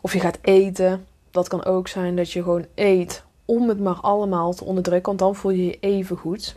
Of 0.00 0.12
je 0.12 0.20
gaat 0.20 0.38
eten. 0.42 1.06
Dat 1.32 1.48
kan 1.48 1.64
ook 1.64 1.88
zijn 1.88 2.16
dat 2.16 2.32
je 2.32 2.42
gewoon 2.42 2.66
eet 2.74 3.24
om 3.44 3.68
het 3.68 3.80
maar 3.80 4.00
allemaal 4.00 4.54
te 4.54 4.64
onderdrukken, 4.64 5.06
want 5.06 5.18
dan 5.18 5.34
voel 5.34 5.50
je 5.50 5.64
je 5.64 5.78
even 5.80 6.16
goed. 6.16 6.56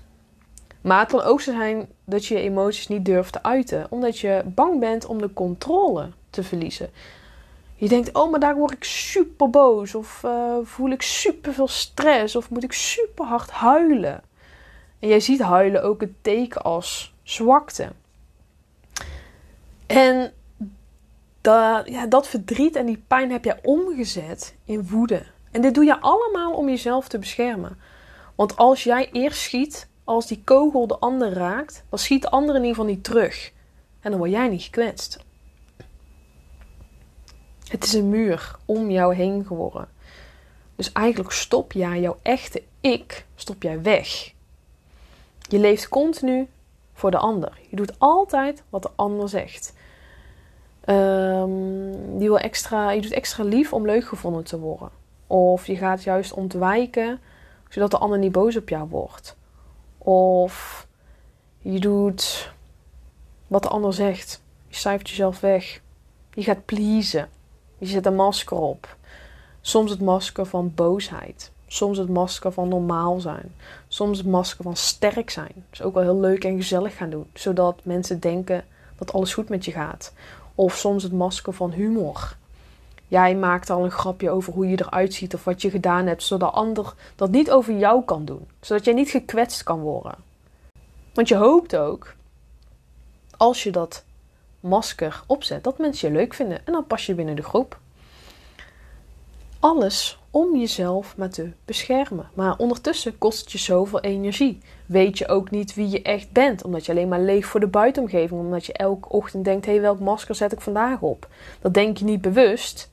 Maar 0.81 0.99
het 0.99 1.09
kan 1.09 1.21
ook 1.21 1.41
zo 1.41 1.51
zijn 1.51 1.87
dat 2.03 2.25
je 2.25 2.35
je 2.35 2.41
emoties 2.41 2.87
niet 2.87 3.05
durft 3.05 3.33
te 3.33 3.43
uiten, 3.43 3.87
omdat 3.89 4.19
je 4.19 4.41
bang 4.45 4.79
bent 4.79 5.05
om 5.05 5.17
de 5.17 5.33
controle 5.33 6.09
te 6.29 6.43
verliezen. 6.43 6.89
Je 7.75 7.87
denkt, 7.87 8.13
oh, 8.13 8.31
maar 8.31 8.39
daar 8.39 8.55
word 8.55 8.71
ik 8.71 8.83
super 8.83 9.49
boos, 9.49 9.95
of 9.95 10.21
uh, 10.25 10.55
voel 10.63 10.89
ik 10.89 11.01
super 11.01 11.53
veel 11.53 11.67
stress, 11.67 12.35
of 12.35 12.49
moet 12.49 12.63
ik 12.63 12.73
super 12.73 13.25
hard 13.25 13.51
huilen. 13.51 14.21
En 14.99 15.07
jij 15.07 15.19
ziet 15.19 15.41
huilen 15.41 15.83
ook 15.83 16.01
het 16.01 16.13
teken 16.21 16.61
als 16.61 17.13
zwakte. 17.23 17.89
En 19.87 20.33
dat, 21.45 21.87
ja, 21.87 22.05
dat 22.05 22.27
verdriet 22.27 22.75
en 22.75 22.85
die 22.85 23.03
pijn 23.07 23.31
heb 23.31 23.43
jij 23.43 23.59
omgezet 23.63 24.55
in 24.63 24.87
woede. 24.87 25.25
En 25.51 25.61
dit 25.61 25.73
doe 25.73 25.85
je 25.85 25.99
allemaal 25.99 26.53
om 26.53 26.69
jezelf 26.69 27.07
te 27.07 27.19
beschermen. 27.19 27.77
Want 28.35 28.57
als 28.57 28.83
jij 28.83 29.09
eerst 29.11 29.41
schiet, 29.41 29.87
als 30.03 30.27
die 30.27 30.41
kogel 30.43 30.87
de 30.87 30.97
ander 30.97 31.33
raakt, 31.33 31.83
dan 31.89 31.99
schiet 31.99 32.21
de 32.21 32.29
ander 32.29 32.55
in 32.55 32.61
ieder 32.61 32.75
geval 32.75 32.91
niet 32.91 33.03
terug. 33.03 33.51
En 33.99 34.09
dan 34.09 34.19
word 34.19 34.31
jij 34.31 34.47
niet 34.47 34.61
gekwetst. 34.61 35.23
Het 37.67 37.83
is 37.83 37.93
een 37.93 38.09
muur 38.09 38.55
om 38.65 38.89
jou 38.91 39.15
heen 39.15 39.45
geworden. 39.45 39.87
Dus 40.75 40.91
eigenlijk 40.91 41.31
stop 41.31 41.71
jij 41.71 41.99
jouw 41.99 42.17
echte 42.21 42.63
ik, 42.81 43.25
stop 43.35 43.63
jij 43.63 43.81
weg. 43.81 44.33
Je 45.49 45.59
leeft 45.59 45.89
continu 45.89 46.47
voor 46.93 47.11
de 47.11 47.17
ander. 47.17 47.59
Je 47.69 47.75
doet 47.75 47.99
altijd 47.99 48.63
wat 48.69 48.81
de 48.81 48.91
ander 48.95 49.29
zegt. 49.29 49.73
Um, 50.89 52.17
die 52.17 52.27
wil 52.27 52.39
extra, 52.39 52.91
je 52.91 53.01
doet 53.01 53.11
extra 53.11 53.43
lief 53.43 53.73
om 53.73 53.85
leuk 53.85 54.07
gevonden 54.07 54.43
te 54.43 54.59
worden. 54.59 54.89
Of 55.27 55.67
je 55.67 55.75
gaat 55.75 56.03
juist 56.03 56.33
ontwijken 56.33 57.19
zodat 57.69 57.91
de 57.91 57.97
ander 57.97 58.17
niet 58.17 58.31
boos 58.31 58.57
op 58.57 58.69
jou 58.69 58.89
wordt. 58.89 59.35
Of 59.97 60.87
je 61.57 61.79
doet 61.79 62.53
wat 63.47 63.63
de 63.63 63.69
ander 63.69 63.93
zegt. 63.93 64.41
Je 64.67 64.75
cijfert 64.75 65.09
jezelf 65.09 65.39
weg. 65.39 65.81
Je 66.33 66.43
gaat 66.43 66.65
pleasen. 66.65 67.29
Je 67.77 67.85
zet 67.85 68.05
een 68.05 68.15
masker 68.15 68.57
op. 68.57 68.95
Soms 69.61 69.91
het 69.91 70.01
masker 70.01 70.45
van 70.45 70.71
boosheid. 70.75 71.51
Soms 71.67 71.97
het 71.97 72.09
masker 72.09 72.51
van 72.51 72.67
normaal 72.67 73.19
zijn. 73.19 73.55
Soms 73.87 74.17
het 74.17 74.27
masker 74.27 74.63
van 74.63 74.75
sterk 74.75 75.29
zijn. 75.29 75.65
Dus 75.69 75.81
ook 75.81 75.93
wel 75.93 76.03
heel 76.03 76.19
leuk 76.19 76.43
en 76.43 76.57
gezellig 76.57 76.97
gaan 76.97 77.09
doen. 77.09 77.29
Zodat 77.33 77.79
mensen 77.83 78.19
denken 78.19 78.65
dat 78.95 79.13
alles 79.13 79.33
goed 79.33 79.49
met 79.49 79.65
je 79.65 79.71
gaat. 79.71 80.13
Of 80.55 80.75
soms 80.75 81.03
het 81.03 81.11
masker 81.11 81.53
van 81.53 81.71
humor. 81.71 82.35
Jij 83.07 83.35
maakt 83.35 83.69
al 83.69 83.83
een 83.83 83.91
grapje 83.91 84.29
over 84.29 84.53
hoe 84.53 84.69
je 84.69 84.79
eruit 84.79 85.13
ziet 85.13 85.33
of 85.33 85.43
wat 85.43 85.61
je 85.61 85.69
gedaan 85.69 86.05
hebt, 86.05 86.23
zodat 86.23 86.51
de 86.51 86.57
ander 86.57 86.93
dat 87.15 87.31
niet 87.31 87.51
over 87.51 87.77
jou 87.77 88.03
kan 88.03 88.25
doen. 88.25 88.47
Zodat 88.61 88.85
jij 88.85 88.93
niet 88.93 89.09
gekwetst 89.09 89.63
kan 89.63 89.79
worden. 89.79 90.15
Want 91.13 91.27
je 91.27 91.35
hoopt 91.35 91.75
ook, 91.75 92.15
als 93.37 93.63
je 93.63 93.71
dat 93.71 94.03
masker 94.59 95.23
opzet, 95.25 95.63
dat 95.63 95.77
mensen 95.77 96.11
je 96.11 96.17
leuk 96.17 96.33
vinden 96.33 96.65
en 96.65 96.73
dan 96.73 96.87
pas 96.87 97.05
je 97.05 97.15
binnen 97.15 97.35
de 97.35 97.43
groep. 97.43 97.79
Alles 99.59 100.19
om 100.35 100.55
jezelf 100.55 101.17
maar 101.17 101.29
te 101.29 101.51
beschermen. 101.65 102.29
Maar 102.33 102.57
ondertussen 102.57 103.17
kost 103.17 103.39
het 103.39 103.51
je 103.51 103.57
zoveel 103.57 103.99
energie. 103.99 104.59
Weet 104.85 105.17
je 105.17 105.27
ook 105.27 105.51
niet 105.51 105.73
wie 105.73 105.89
je 105.89 106.01
echt 106.01 106.31
bent, 106.31 106.63
omdat 106.63 106.85
je 106.85 106.91
alleen 106.91 107.07
maar 107.07 107.21
leeft 107.21 107.47
voor 107.47 107.59
de 107.59 107.67
buitenomgeving, 107.67 108.39
omdat 108.39 108.65
je 108.65 108.73
elke 108.73 109.09
ochtend 109.09 109.45
denkt: 109.45 109.65
hé, 109.65 109.71
hey, 109.71 109.81
welk 109.81 109.99
masker 109.99 110.35
zet 110.35 110.51
ik 110.51 110.61
vandaag 110.61 111.01
op? 111.01 111.27
Dat 111.61 111.73
denk 111.73 111.97
je 111.97 112.05
niet 112.05 112.21
bewust, 112.21 112.91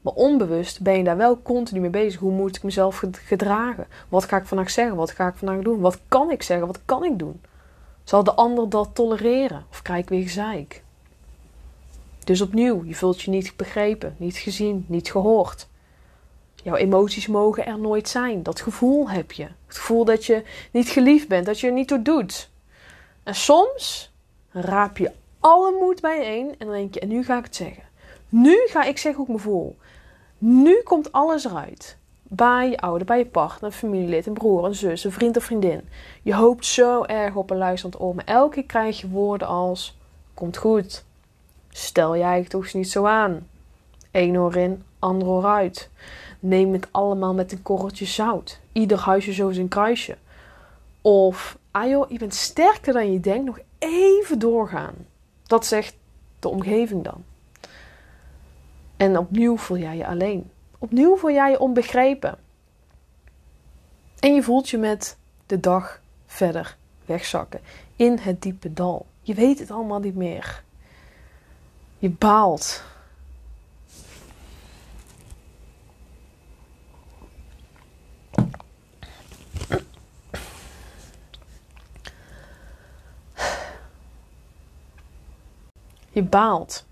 maar 0.00 0.12
onbewust 0.12 0.82
ben 0.82 0.96
je 0.96 1.04
daar 1.04 1.16
wel 1.16 1.42
continu 1.42 1.80
mee 1.80 1.90
bezig. 1.90 2.20
Hoe 2.20 2.32
moet 2.32 2.56
ik 2.56 2.62
mezelf 2.62 3.02
gedragen? 3.12 3.86
Wat 4.08 4.24
ga 4.24 4.36
ik 4.36 4.46
vandaag 4.46 4.70
zeggen? 4.70 4.96
Wat 4.96 5.10
ga 5.10 5.28
ik 5.28 5.34
vandaag 5.34 5.62
doen? 5.62 5.80
Wat 5.80 5.98
kan 6.08 6.30
ik 6.30 6.42
zeggen? 6.42 6.66
Wat 6.66 6.80
kan 6.84 7.04
ik 7.04 7.18
doen? 7.18 7.40
Zal 8.04 8.24
de 8.24 8.34
ander 8.34 8.68
dat 8.68 8.90
tolereren? 8.92 9.64
Of 9.70 9.82
krijg 9.82 10.02
ik 10.02 10.08
weer 10.08 10.22
gezeik? 10.22 10.82
Dus 12.24 12.40
opnieuw, 12.40 12.84
je 12.84 12.94
voelt 12.94 13.22
je 13.22 13.30
niet 13.30 13.56
begrepen, 13.56 14.14
niet 14.18 14.36
gezien, 14.36 14.84
niet 14.88 15.10
gehoord. 15.10 15.68
Jouw 16.66 16.76
emoties 16.76 17.26
mogen 17.26 17.66
er 17.66 17.78
nooit 17.78 18.08
zijn. 18.08 18.42
Dat 18.42 18.60
gevoel 18.60 19.10
heb 19.10 19.32
je. 19.32 19.42
Het 19.66 19.76
gevoel 19.76 20.04
dat 20.04 20.24
je 20.24 20.42
niet 20.70 20.88
geliefd 20.88 21.28
bent, 21.28 21.46
dat 21.46 21.60
je 21.60 21.66
er 21.66 21.72
niet 21.72 21.88
toe 21.88 22.02
doet. 22.02 22.50
En 23.22 23.34
soms 23.34 24.12
raap 24.50 24.98
je 24.98 25.10
alle 25.40 25.76
moed 25.80 26.00
bijeen 26.00 26.48
en 26.58 26.66
dan 26.66 26.76
denk 26.76 26.94
je, 26.94 27.00
en 27.00 27.08
nu 27.08 27.24
ga 27.24 27.38
ik 27.38 27.44
het 27.44 27.56
zeggen. 27.56 27.82
Nu 28.28 28.66
ga 28.68 28.84
ik 28.84 28.98
zeggen 28.98 29.24
hoe 29.24 29.34
ik 29.34 29.42
me 29.42 29.50
voel. 29.50 29.76
Nu 30.38 30.80
komt 30.84 31.12
alles 31.12 31.44
eruit. 31.44 31.96
Bij 32.22 32.70
je 32.70 32.78
ouder, 32.78 33.06
bij 33.06 33.18
je 33.18 33.26
partner, 33.26 33.70
familielid, 33.70 34.26
een 34.26 34.32
broer, 34.32 34.64
een 34.64 34.74
zus, 34.74 35.04
een 35.04 35.12
vriend 35.12 35.36
of 35.36 35.44
vriendin. 35.44 35.88
Je 36.22 36.34
hoopt 36.34 36.66
zo 36.66 37.04
erg 37.04 37.34
op 37.34 37.50
een 37.50 37.58
luisterend 37.58 38.00
oor. 38.00 38.14
Maar 38.14 38.24
elke 38.24 38.54
keer 38.54 38.64
krijg 38.64 39.00
je 39.00 39.08
woorden 39.08 39.48
als: 39.48 39.96
Komt 40.34 40.56
goed. 40.56 41.04
Stel 41.70 42.16
jij 42.16 42.38
het 42.38 42.50
toch 42.50 42.62
eens 42.62 42.72
niet 42.72 42.90
zo 42.90 43.04
aan. 43.04 43.48
Eén 44.10 44.38
oor 44.38 44.56
in, 44.56 44.84
ander 44.98 45.28
oor 45.28 45.44
uit. 45.44 45.90
Neem 46.46 46.72
het 46.72 46.88
allemaal 46.90 47.34
met 47.34 47.52
een 47.52 47.62
korreltje 47.62 48.04
zout. 48.04 48.60
Ieder 48.72 48.98
huisje 48.98 49.32
zo 49.32 49.50
zijn 49.50 49.68
kruisje. 49.68 50.16
Of, 51.00 51.58
ah 51.70 51.88
joh, 51.88 52.10
je 52.10 52.18
bent 52.18 52.34
sterker 52.34 52.92
dan 52.92 53.12
je 53.12 53.20
denkt, 53.20 53.44
nog 53.44 53.58
even 53.78 54.38
doorgaan. 54.38 54.94
Dat 55.42 55.66
zegt 55.66 55.96
de 56.38 56.48
omgeving 56.48 57.04
dan. 57.04 57.24
En 58.96 59.18
opnieuw 59.18 59.56
voel 59.56 59.78
jij 59.78 59.96
je 59.96 60.06
alleen. 60.06 60.50
Opnieuw 60.78 61.16
voel 61.16 61.30
jij 61.30 61.50
je 61.50 61.60
onbegrepen. 61.60 62.38
En 64.18 64.34
je 64.34 64.42
voelt 64.42 64.68
je 64.68 64.78
met 64.78 65.16
de 65.46 65.60
dag 65.60 66.00
verder 66.26 66.76
wegzakken 67.04 67.60
in 67.96 68.18
het 68.18 68.42
diepe 68.42 68.72
dal. 68.72 69.06
Je 69.22 69.34
weet 69.34 69.58
het 69.58 69.70
allemaal 69.70 70.00
niet 70.00 70.16
meer. 70.16 70.62
Je 71.98 72.10
baalt. 72.10 72.84
Je 86.16 86.22
baalt. 86.22 86.84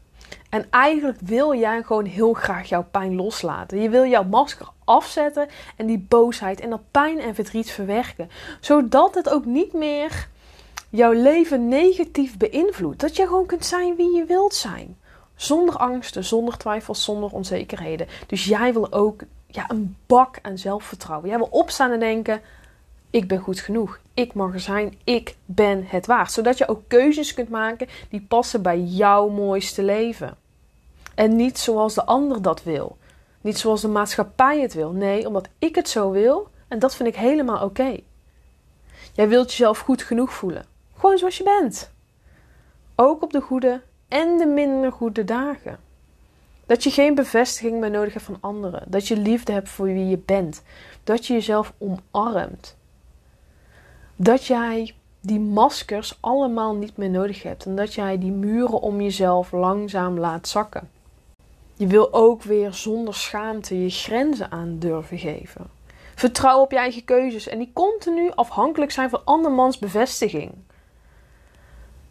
En 0.50 0.66
eigenlijk 0.70 1.18
wil 1.20 1.54
jij 1.54 1.82
gewoon 1.82 2.04
heel 2.04 2.32
graag 2.32 2.68
jouw 2.68 2.86
pijn 2.90 3.14
loslaten. 3.14 3.80
Je 3.80 3.88
wil 3.88 4.06
jouw 4.06 4.24
masker 4.24 4.68
afzetten 4.84 5.48
en 5.76 5.86
die 5.86 6.06
boosheid 6.08 6.60
en 6.60 6.70
dat 6.70 6.90
pijn 6.90 7.20
en 7.20 7.34
verdriet 7.34 7.70
verwerken. 7.70 8.30
Zodat 8.60 9.14
het 9.14 9.30
ook 9.30 9.44
niet 9.44 9.72
meer 9.72 10.28
jouw 10.90 11.12
leven 11.12 11.68
negatief 11.68 12.36
beïnvloedt. 12.36 13.00
Dat 13.00 13.16
je 13.16 13.26
gewoon 13.26 13.46
kunt 13.46 13.64
zijn 13.66 13.96
wie 13.96 14.16
je 14.16 14.24
wilt 14.24 14.54
zijn. 14.54 14.98
Zonder 15.34 15.76
angsten, 15.76 16.24
zonder 16.24 16.56
twijfels, 16.56 17.04
zonder 17.04 17.30
onzekerheden. 17.30 18.06
Dus 18.26 18.44
jij 18.44 18.72
wil 18.72 18.92
ook 18.92 19.22
ja, 19.46 19.64
een 19.70 19.96
bak 20.06 20.38
aan 20.42 20.58
zelfvertrouwen. 20.58 21.28
Jij 21.28 21.38
wil 21.38 21.48
opstaan 21.50 21.90
en 21.90 22.00
denken: 22.00 22.40
ik 23.14 23.28
ben 23.28 23.38
goed 23.38 23.60
genoeg. 23.60 24.00
Ik 24.14 24.34
mag 24.34 24.52
er 24.52 24.60
zijn. 24.60 24.98
Ik 25.04 25.36
ben 25.44 25.84
het 25.86 26.06
waard. 26.06 26.32
Zodat 26.32 26.58
je 26.58 26.68
ook 26.68 26.82
keuzes 26.86 27.34
kunt 27.34 27.48
maken 27.48 27.88
die 28.10 28.26
passen 28.28 28.62
bij 28.62 28.80
jouw 28.80 29.28
mooiste 29.28 29.82
leven. 29.82 30.36
En 31.14 31.36
niet 31.36 31.58
zoals 31.58 31.94
de 31.94 32.04
ander 32.04 32.42
dat 32.42 32.62
wil. 32.62 32.96
Niet 33.40 33.58
zoals 33.58 33.80
de 33.80 33.88
maatschappij 33.88 34.60
het 34.60 34.74
wil. 34.74 34.90
Nee, 34.90 35.26
omdat 35.26 35.48
ik 35.58 35.74
het 35.74 35.88
zo 35.88 36.10
wil. 36.10 36.48
En 36.68 36.78
dat 36.78 36.94
vind 36.94 37.08
ik 37.08 37.16
helemaal 37.16 37.64
oké. 37.64 37.96
Jij 39.12 39.28
wilt 39.28 39.50
jezelf 39.50 39.78
goed 39.78 40.02
genoeg 40.02 40.32
voelen. 40.32 40.64
Gewoon 40.96 41.18
zoals 41.18 41.36
je 41.36 41.44
bent. 41.60 41.90
Ook 42.94 43.22
op 43.22 43.32
de 43.32 43.40
goede 43.40 43.80
en 44.08 44.38
de 44.38 44.46
minder 44.46 44.92
goede 44.92 45.24
dagen. 45.24 45.78
Dat 46.66 46.82
je 46.82 46.90
geen 46.90 47.14
bevestiging 47.14 47.80
meer 47.80 47.90
nodig 47.90 48.12
hebt 48.12 48.24
van 48.24 48.38
anderen. 48.40 48.82
Dat 48.86 49.08
je 49.08 49.16
liefde 49.16 49.52
hebt 49.52 49.68
voor 49.68 49.86
wie 49.86 50.06
je 50.06 50.18
bent. 50.18 50.62
Dat 51.04 51.26
je 51.26 51.32
jezelf 51.32 51.72
omarmt. 51.78 52.76
Dat 54.16 54.46
jij 54.46 54.94
die 55.20 55.40
maskers 55.40 56.18
allemaal 56.20 56.74
niet 56.74 56.96
meer 56.96 57.10
nodig 57.10 57.42
hebt. 57.42 57.64
En 57.64 57.76
dat 57.76 57.94
jij 57.94 58.18
die 58.18 58.30
muren 58.30 58.80
om 58.80 59.00
jezelf 59.00 59.52
langzaam 59.52 60.18
laat 60.18 60.48
zakken. 60.48 60.90
Je 61.76 61.86
wil 61.86 62.12
ook 62.12 62.42
weer 62.42 62.72
zonder 62.72 63.14
schaamte 63.14 63.82
je 63.82 63.90
grenzen 63.90 64.50
aan 64.50 64.76
durven 64.78 65.18
geven. 65.18 65.66
Vertrouw 66.14 66.60
op 66.60 66.70
je 66.70 66.78
eigen 66.78 67.04
keuzes 67.04 67.48
en 67.48 67.58
die 67.58 67.70
continu 67.72 68.30
afhankelijk 68.34 68.90
zijn 68.90 69.10
van 69.10 69.20
andermans 69.24 69.78
bevestiging. 69.78 70.52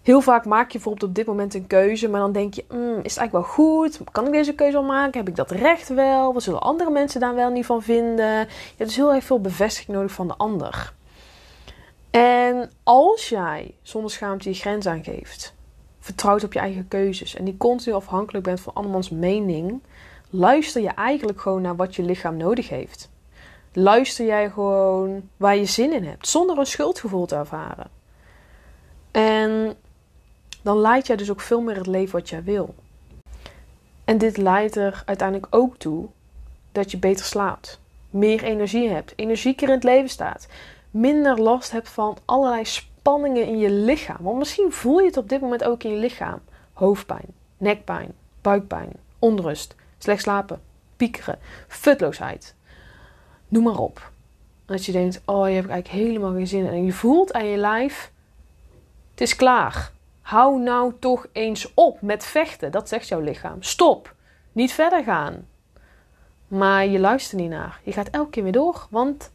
Heel 0.01 0.21
vaak 0.21 0.45
maak 0.45 0.65
je 0.65 0.71
bijvoorbeeld 0.71 1.09
op 1.09 1.15
dit 1.15 1.25
moment 1.25 1.53
een 1.53 1.67
keuze, 1.67 2.09
maar 2.09 2.19
dan 2.19 2.31
denk 2.31 2.53
je: 2.53 2.65
mm, 2.69 2.79
is 2.79 3.15
het 3.15 3.17
eigenlijk 3.17 3.31
wel 3.31 3.43
goed? 3.43 3.99
Kan 4.11 4.25
ik 4.25 4.31
deze 4.31 4.55
keuze 4.55 4.77
al 4.77 4.83
maken? 4.83 5.19
Heb 5.19 5.27
ik 5.27 5.35
dat 5.35 5.51
recht 5.51 5.89
wel? 5.89 6.33
Wat 6.33 6.43
zullen 6.43 6.61
andere 6.61 6.89
mensen 6.89 7.19
daar 7.19 7.35
wel 7.35 7.49
niet 7.49 7.65
van 7.65 7.81
vinden? 7.81 8.39
Je 8.39 8.73
hebt 8.77 8.89
dus 8.89 8.95
heel 8.95 9.13
erg 9.13 9.23
veel 9.23 9.41
bevestiging 9.41 9.97
nodig 9.97 10.11
van 10.11 10.27
de 10.27 10.35
ander. 10.37 10.93
En 12.13 12.71
als 12.83 13.29
jij 13.29 13.73
zonder 13.81 14.11
schaamte 14.11 14.49
je 14.49 14.55
grens 14.55 14.85
aangeeft, 14.85 15.53
vertrouwt 15.99 16.43
op 16.43 16.53
je 16.53 16.59
eigen 16.59 16.87
keuzes 16.87 17.35
en 17.35 17.45
die 17.45 17.57
continu 17.57 17.95
afhankelijk 17.95 18.45
bent 18.45 18.59
van 18.59 18.73
andermans 18.73 19.09
mening, 19.09 19.81
luister 20.29 20.81
je 20.81 20.89
eigenlijk 20.89 21.41
gewoon 21.41 21.61
naar 21.61 21.75
wat 21.75 21.95
je 21.95 22.03
lichaam 22.03 22.37
nodig 22.37 22.69
heeft. 22.69 23.09
Luister 23.71 24.25
jij 24.25 24.49
gewoon 24.49 25.29
waar 25.37 25.55
je 25.55 25.65
zin 25.65 25.93
in 25.93 26.03
hebt, 26.03 26.27
zonder 26.27 26.57
een 26.57 26.65
schuldgevoel 26.65 27.25
te 27.25 27.35
ervaren. 27.35 27.89
En 29.11 29.75
dan 30.61 30.77
leidt 30.77 31.07
jij 31.07 31.15
dus 31.15 31.31
ook 31.31 31.41
veel 31.41 31.61
meer 31.61 31.75
het 31.75 31.87
leven 31.87 32.19
wat 32.19 32.29
jij 32.29 32.43
wil. 32.43 32.75
En 34.05 34.17
dit 34.17 34.37
leidt 34.37 34.75
er 34.75 35.03
uiteindelijk 35.05 35.55
ook 35.55 35.77
toe 35.77 36.07
dat 36.71 36.91
je 36.91 36.97
beter 36.97 37.25
slaapt, 37.25 37.79
meer 38.09 38.43
energie 38.43 38.89
hebt, 38.89 39.13
energieker 39.15 39.67
in 39.67 39.73
het 39.73 39.83
leven 39.83 40.09
staat, 40.09 40.47
minder 40.93 41.41
last 41.41 41.71
hebt 41.71 41.89
van 41.89 42.17
allerlei 42.25 42.65
spanningen 42.65 43.45
in 43.45 43.57
je 43.57 43.71
lichaam. 43.71 44.17
Want 44.19 44.37
misschien 44.37 44.71
voel 44.71 44.99
je 44.99 45.05
het 45.05 45.17
op 45.17 45.29
dit 45.29 45.41
moment 45.41 45.63
ook 45.63 45.83
in 45.83 45.91
je 45.91 45.97
lichaam: 45.97 46.39
hoofdpijn, 46.73 47.25
nekpijn, 47.57 48.13
buikpijn, 48.41 48.91
onrust, 49.19 49.75
slecht 49.97 50.21
slapen, 50.21 50.61
piekeren, 50.95 51.39
futloosheid. 51.67 52.55
Noem 53.47 53.63
maar 53.63 53.77
op. 53.77 54.11
Dat 54.65 54.85
je 54.85 54.91
denkt: 54.91 55.21
oh, 55.25 55.47
je 55.47 55.55
hebt 55.55 55.69
eigenlijk 55.69 56.03
helemaal 56.03 56.33
geen 56.33 56.47
zin 56.47 56.65
in. 56.65 56.71
En 56.71 56.85
je 56.85 56.93
voelt 56.93 57.33
aan 57.33 57.45
je 57.45 57.57
lijf: 57.57 58.11
het 59.11 59.21
is 59.21 59.35
klaar. 59.35 59.91
Hou 60.21 60.59
nou 60.59 60.93
toch 60.99 61.27
eens 61.31 61.71
op 61.73 62.01
met 62.01 62.25
vechten. 62.25 62.71
Dat 62.71 62.89
zegt 62.89 63.07
jouw 63.07 63.19
lichaam. 63.19 63.63
Stop. 63.63 64.15
Niet 64.51 64.73
verder 64.73 65.03
gaan. 65.03 65.47
Maar 66.47 66.85
je 66.85 66.99
luistert 66.99 67.41
niet 67.41 67.49
naar. 67.49 67.79
Je 67.83 67.91
gaat 67.91 68.09
elke 68.09 68.29
keer 68.29 68.43
weer 68.43 68.51
door. 68.51 68.87
Want 68.89 69.31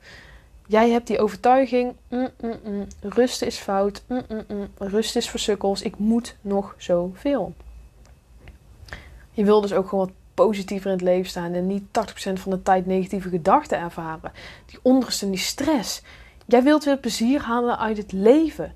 jij 0.68 0.90
hebt 0.90 1.06
die 1.06 1.18
overtuiging. 1.18 1.94
Mm, 2.08 2.28
mm, 2.40 2.60
mm, 2.64 2.86
rust 3.00 3.42
is 3.42 3.56
fout. 3.56 4.02
Mm, 4.06 4.68
rust 4.78 5.16
is 5.16 5.30
voor 5.30 5.40
sukkels. 5.40 5.82
Ik 5.82 5.98
moet 5.98 6.36
nog 6.40 6.74
zoveel. 6.76 7.54
Je 9.30 9.44
wil 9.44 9.60
dus 9.60 9.72
ook 9.72 9.88
gewoon 9.88 10.06
wat 10.06 10.14
positiever 10.34 10.86
in 10.86 10.96
het 10.96 11.04
leven 11.04 11.30
staan. 11.30 11.52
En 11.52 11.66
niet 11.66 11.82
80% 11.92 12.40
van 12.40 12.50
de 12.52 12.62
tijd 12.62 12.86
negatieve 12.86 13.28
gedachten 13.28 13.78
ervaren. 13.78 14.32
Die 14.66 14.78
onrust 14.82 15.22
en 15.22 15.30
die 15.30 15.38
stress. 15.38 16.02
Jij 16.46 16.62
wilt 16.62 16.84
weer 16.84 16.98
plezier 16.98 17.40
halen 17.40 17.78
uit 17.78 17.96
het 17.96 18.12
leven 18.12 18.74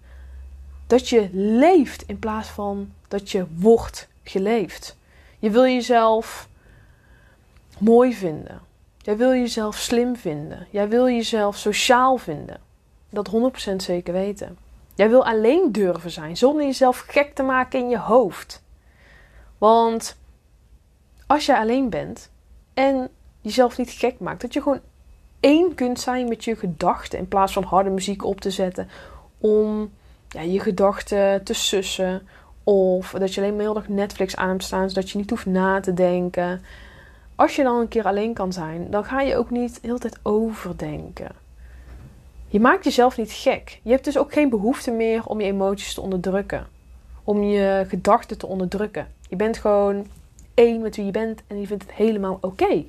dat 0.86 1.08
je 1.08 1.28
leeft 1.32 2.02
in 2.06 2.18
plaats 2.18 2.48
van 2.48 2.92
dat 3.08 3.30
je 3.30 3.46
wordt 3.54 4.08
geleefd. 4.22 4.96
Je 5.38 5.50
wil 5.50 5.64
jezelf 5.64 6.48
mooi 7.78 8.14
vinden. 8.14 8.60
Jij 9.02 9.16
wil 9.16 9.30
jezelf 9.30 9.76
slim 9.76 10.16
vinden. 10.16 10.66
Jij 10.70 10.88
wil 10.88 11.08
jezelf 11.08 11.56
sociaal 11.56 12.16
vinden. 12.16 12.60
Dat 13.10 13.30
100% 13.72 13.76
zeker 13.76 14.12
weten. 14.12 14.58
Jij 14.94 15.08
wil 15.08 15.24
alleen 15.24 15.72
durven 15.72 16.10
zijn 16.10 16.36
zonder 16.36 16.64
jezelf 16.64 16.98
gek 16.98 17.34
te 17.34 17.42
maken 17.42 17.78
in 17.78 17.88
je 17.88 17.98
hoofd. 17.98 18.62
Want 19.58 20.16
als 21.26 21.46
je 21.46 21.58
alleen 21.58 21.90
bent 21.90 22.30
en 22.74 23.08
jezelf 23.40 23.78
niet 23.78 23.90
gek 23.90 24.18
maakt, 24.18 24.40
dat 24.40 24.52
je 24.52 24.62
gewoon 24.62 24.80
één 25.40 25.74
kunt 25.74 26.00
zijn 26.00 26.28
met 26.28 26.44
je 26.44 26.56
gedachten 26.56 27.18
in 27.18 27.28
plaats 27.28 27.52
van 27.52 27.62
harde 27.62 27.90
muziek 27.90 28.24
op 28.24 28.40
te 28.40 28.50
zetten 28.50 28.88
om 29.38 29.92
ja, 30.28 30.40
je 30.40 30.60
gedachten 30.60 31.44
te 31.44 31.54
sussen. 31.54 32.28
Of 32.64 33.10
dat 33.10 33.34
je 33.34 33.40
alleen 33.40 33.54
maar 33.54 33.64
heel 33.64 33.74
dag 33.74 33.88
Netflix 33.88 34.36
aan 34.36 34.48
hebt 34.48 34.62
staan, 34.62 34.88
zodat 34.88 35.10
je 35.10 35.18
niet 35.18 35.30
hoeft 35.30 35.46
na 35.46 35.80
te 35.80 35.94
denken. 35.94 36.62
Als 37.34 37.56
je 37.56 37.62
dan 37.62 37.80
een 37.80 37.88
keer 37.88 38.04
alleen 38.04 38.32
kan 38.32 38.52
zijn, 38.52 38.90
dan 38.90 39.04
ga 39.04 39.20
je 39.20 39.36
ook 39.36 39.50
niet 39.50 39.74
de 39.74 39.86
hele 39.86 39.98
tijd 39.98 40.18
overdenken. 40.22 41.30
Je 42.48 42.60
maakt 42.60 42.84
jezelf 42.84 43.16
niet 43.16 43.32
gek. 43.32 43.80
Je 43.82 43.90
hebt 43.90 44.04
dus 44.04 44.18
ook 44.18 44.32
geen 44.32 44.48
behoefte 44.48 44.90
meer 44.90 45.26
om 45.26 45.40
je 45.40 45.46
emoties 45.46 45.94
te 45.94 46.00
onderdrukken. 46.00 46.66
Om 47.24 47.42
je 47.42 47.84
gedachten 47.88 48.38
te 48.38 48.46
onderdrukken. 48.46 49.08
Je 49.28 49.36
bent 49.36 49.58
gewoon 49.58 50.06
één 50.54 50.80
met 50.80 50.96
wie 50.96 51.04
je 51.04 51.10
bent 51.10 51.42
en 51.46 51.60
je 51.60 51.66
vindt 51.66 51.82
het 51.82 51.92
helemaal 51.92 52.38
oké. 52.40 52.84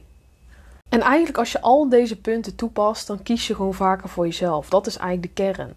En 0.90 1.02
eigenlijk 1.02 1.38
als 1.38 1.52
je 1.52 1.62
al 1.62 1.90
deze 1.90 2.22
punten 2.22 2.56
toepast, 2.56 3.08
dan 3.08 3.24
kies 3.24 3.48
je 3.48 3.56
gewoon 3.56 3.74
vaker 3.74 4.10
voor 4.10 4.26
jezelf. 4.26 4.70
Dat 4.70 4.88
is 4.88 4.98
eigenlijk 4.98 5.36
de 5.36 5.44
kern. 5.44 5.74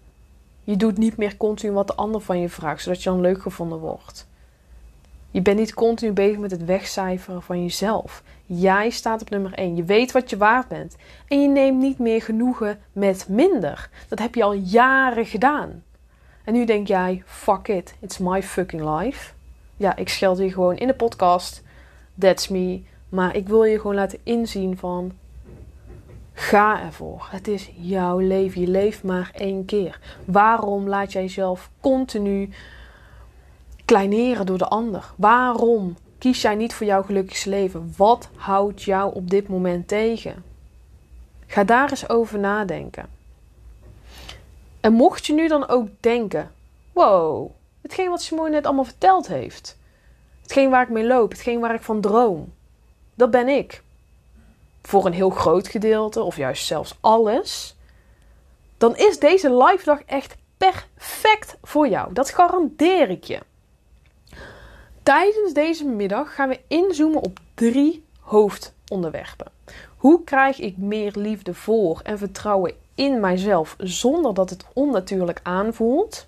Je 0.63 0.77
doet 0.77 0.97
niet 0.97 1.17
meer 1.17 1.37
continu 1.37 1.71
wat 1.71 1.87
de 1.87 1.95
ander 1.95 2.21
van 2.21 2.39
je 2.39 2.49
vraagt, 2.49 2.81
zodat 2.81 3.03
je 3.03 3.09
dan 3.09 3.21
leuk 3.21 3.41
gevonden 3.41 3.79
wordt. 3.79 4.27
Je 5.37 5.43
bent 5.43 5.59
niet 5.59 5.73
continu 5.73 6.11
bezig 6.11 6.37
met 6.37 6.51
het 6.51 6.65
wegcijferen 6.65 7.41
van 7.41 7.61
jezelf. 7.61 8.23
Jij 8.45 8.89
staat 8.89 9.21
op 9.21 9.29
nummer 9.29 9.53
1. 9.53 9.75
Je 9.75 9.83
weet 9.83 10.11
wat 10.11 10.29
je 10.29 10.37
waard 10.37 10.67
bent. 10.67 10.95
En 11.27 11.41
je 11.41 11.47
neemt 11.47 11.79
niet 11.79 11.99
meer 11.99 12.21
genoegen 12.21 12.79
met 12.91 13.25
minder. 13.29 13.89
Dat 14.07 14.19
heb 14.19 14.35
je 14.35 14.43
al 14.43 14.53
jaren 14.53 15.25
gedaan. 15.25 15.83
En 16.43 16.53
nu 16.53 16.65
denk 16.65 16.87
jij: 16.87 17.23
fuck 17.25 17.67
it, 17.67 17.95
it's 17.99 18.17
my 18.17 18.43
fucking 18.43 18.99
life. 18.99 19.33
Ja, 19.75 19.95
ik 19.95 20.09
scheld 20.09 20.37
hier 20.37 20.51
gewoon 20.51 20.77
in 20.77 20.87
de 20.87 20.93
podcast. 20.93 21.63
That's 22.19 22.47
me. 22.47 22.81
Maar 23.09 23.35
ik 23.35 23.47
wil 23.47 23.63
je 23.63 23.79
gewoon 23.79 23.95
laten 23.95 24.19
inzien 24.23 24.77
van 24.77 25.11
Ga 26.33 26.81
ervoor. 26.81 27.27
Het 27.31 27.47
is 27.47 27.71
jouw 27.75 28.19
leven. 28.19 28.61
Je 28.61 28.67
leeft 28.67 29.03
maar 29.03 29.31
één 29.35 29.65
keer. 29.65 29.99
Waarom 30.25 30.87
laat 30.87 31.11
jij 31.11 31.21
jezelf 31.21 31.69
continu 31.79 32.49
kleineren 33.87 34.45
door 34.45 34.57
de 34.57 34.67
ander? 34.67 35.13
Waarom 35.15 35.97
kies 36.17 36.41
jij 36.41 36.55
niet 36.55 36.73
voor 36.73 36.85
jouw 36.85 37.03
gelukkigste 37.03 37.49
leven? 37.49 37.93
Wat 37.97 38.29
houdt 38.35 38.83
jou 38.83 39.13
op 39.13 39.29
dit 39.29 39.47
moment 39.47 39.87
tegen? 39.87 40.43
Ga 41.45 41.63
daar 41.63 41.89
eens 41.89 42.09
over 42.09 42.39
nadenken. 42.39 43.09
En 44.79 44.93
mocht 44.93 45.25
je 45.25 45.33
nu 45.33 45.47
dan 45.47 45.67
ook 45.67 45.87
denken: 45.99 46.51
wow, 46.93 47.51
hetgeen 47.81 48.09
wat 48.09 48.21
Simone 48.21 48.49
net 48.49 48.65
allemaal 48.65 48.83
verteld 48.83 49.27
heeft, 49.27 49.77
hetgeen 50.41 50.69
waar 50.69 50.83
ik 50.83 50.89
mee 50.89 51.07
loop, 51.07 51.31
hetgeen 51.31 51.59
waar 51.59 51.73
ik 51.73 51.81
van 51.81 52.01
droom, 52.01 52.53
dat 53.15 53.31
ben 53.31 53.47
ik 53.47 53.83
voor 54.81 55.05
een 55.05 55.13
heel 55.13 55.29
groot 55.29 55.67
gedeelte, 55.67 56.21
of 56.21 56.37
juist 56.37 56.65
zelfs 56.65 56.97
alles, 56.99 57.75
dan 58.77 58.95
is 58.95 59.19
deze 59.19 59.63
live 59.63 59.85
dag 59.85 60.01
echt 60.05 60.35
perfect 60.57 61.57
voor 61.63 61.87
jou. 61.87 62.13
Dat 62.13 62.29
garandeer 62.29 63.09
ik 63.09 63.23
je. 63.23 63.39
Tijdens 65.07 65.53
deze 65.53 65.85
middag 65.85 66.35
gaan 66.35 66.49
we 66.49 66.59
inzoomen 66.67 67.21
op 67.21 67.39
drie 67.53 68.03
hoofdonderwerpen. 68.19 69.51
Hoe 69.97 70.23
krijg 70.23 70.59
ik 70.59 70.77
meer 70.77 71.11
liefde 71.15 71.53
voor 71.53 71.99
en 72.03 72.17
vertrouwen 72.17 72.73
in 72.95 73.19
mijzelf 73.19 73.75
zonder 73.77 74.33
dat 74.33 74.49
het 74.49 74.65
onnatuurlijk 74.73 75.39
aanvoelt? 75.43 76.27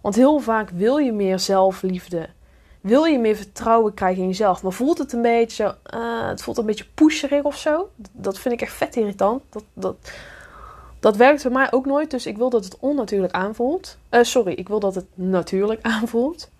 Want 0.00 0.14
heel 0.14 0.38
vaak 0.38 0.70
wil 0.70 0.96
je 0.96 1.12
meer 1.12 1.38
zelfliefde, 1.38 2.28
wil 2.80 3.04
je 3.04 3.18
meer 3.18 3.36
vertrouwen 3.36 3.94
krijgen 3.94 4.22
in 4.22 4.28
jezelf, 4.28 4.62
maar 4.62 4.72
voelt 4.72 4.98
het 4.98 5.12
een 5.12 5.22
beetje, 5.22 5.76
uh, 5.94 6.28
het 6.28 6.42
voelt 6.42 6.58
een 6.58 6.66
beetje 6.66 6.86
pusherig 6.94 7.42
of 7.42 7.56
zo. 7.56 7.88
Dat 8.12 8.38
vind 8.38 8.54
ik 8.54 8.60
echt 8.60 8.74
vet 8.74 8.96
irritant. 8.96 9.42
Dat, 9.50 9.64
dat, 9.72 9.96
dat 11.00 11.16
werkt 11.16 11.42
voor 11.42 11.52
mij 11.52 11.72
ook 11.72 11.86
nooit, 11.86 12.10
dus 12.10 12.26
ik 12.26 12.36
wil 12.36 12.50
dat 12.50 12.64
het 12.64 12.76
onnatuurlijk 12.78 13.32
aanvoelt. 13.32 13.96
Uh, 14.10 14.22
sorry, 14.22 14.52
ik 14.52 14.68
wil 14.68 14.80
dat 14.80 14.94
het 14.94 15.06
natuurlijk 15.14 15.82
aanvoelt. 15.96 16.50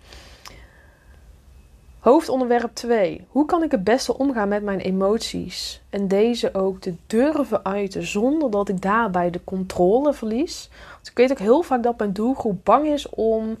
Hoofdonderwerp 2.03 2.73
2. 2.73 3.25
Hoe 3.29 3.45
kan 3.45 3.63
ik 3.63 3.71
het 3.71 3.83
beste 3.83 4.17
omgaan 4.17 4.47
met 4.47 4.63
mijn 4.63 4.79
emoties 4.79 5.81
en 5.89 6.07
deze 6.07 6.53
ook 6.53 6.79
te 6.79 6.93
durven 7.07 7.65
uiten 7.65 8.07
zonder 8.07 8.51
dat 8.51 8.69
ik 8.69 8.81
daarbij 8.81 9.29
de 9.29 9.43
controle 9.43 10.13
verlies? 10.13 10.69
Ik 11.03 11.17
weet 11.17 11.31
ook 11.31 11.39
heel 11.39 11.61
vaak 11.61 11.83
dat 11.83 11.97
mijn 11.97 12.13
doelgroep 12.13 12.59
bang 12.63 12.87
is 12.87 13.09
om 13.09 13.57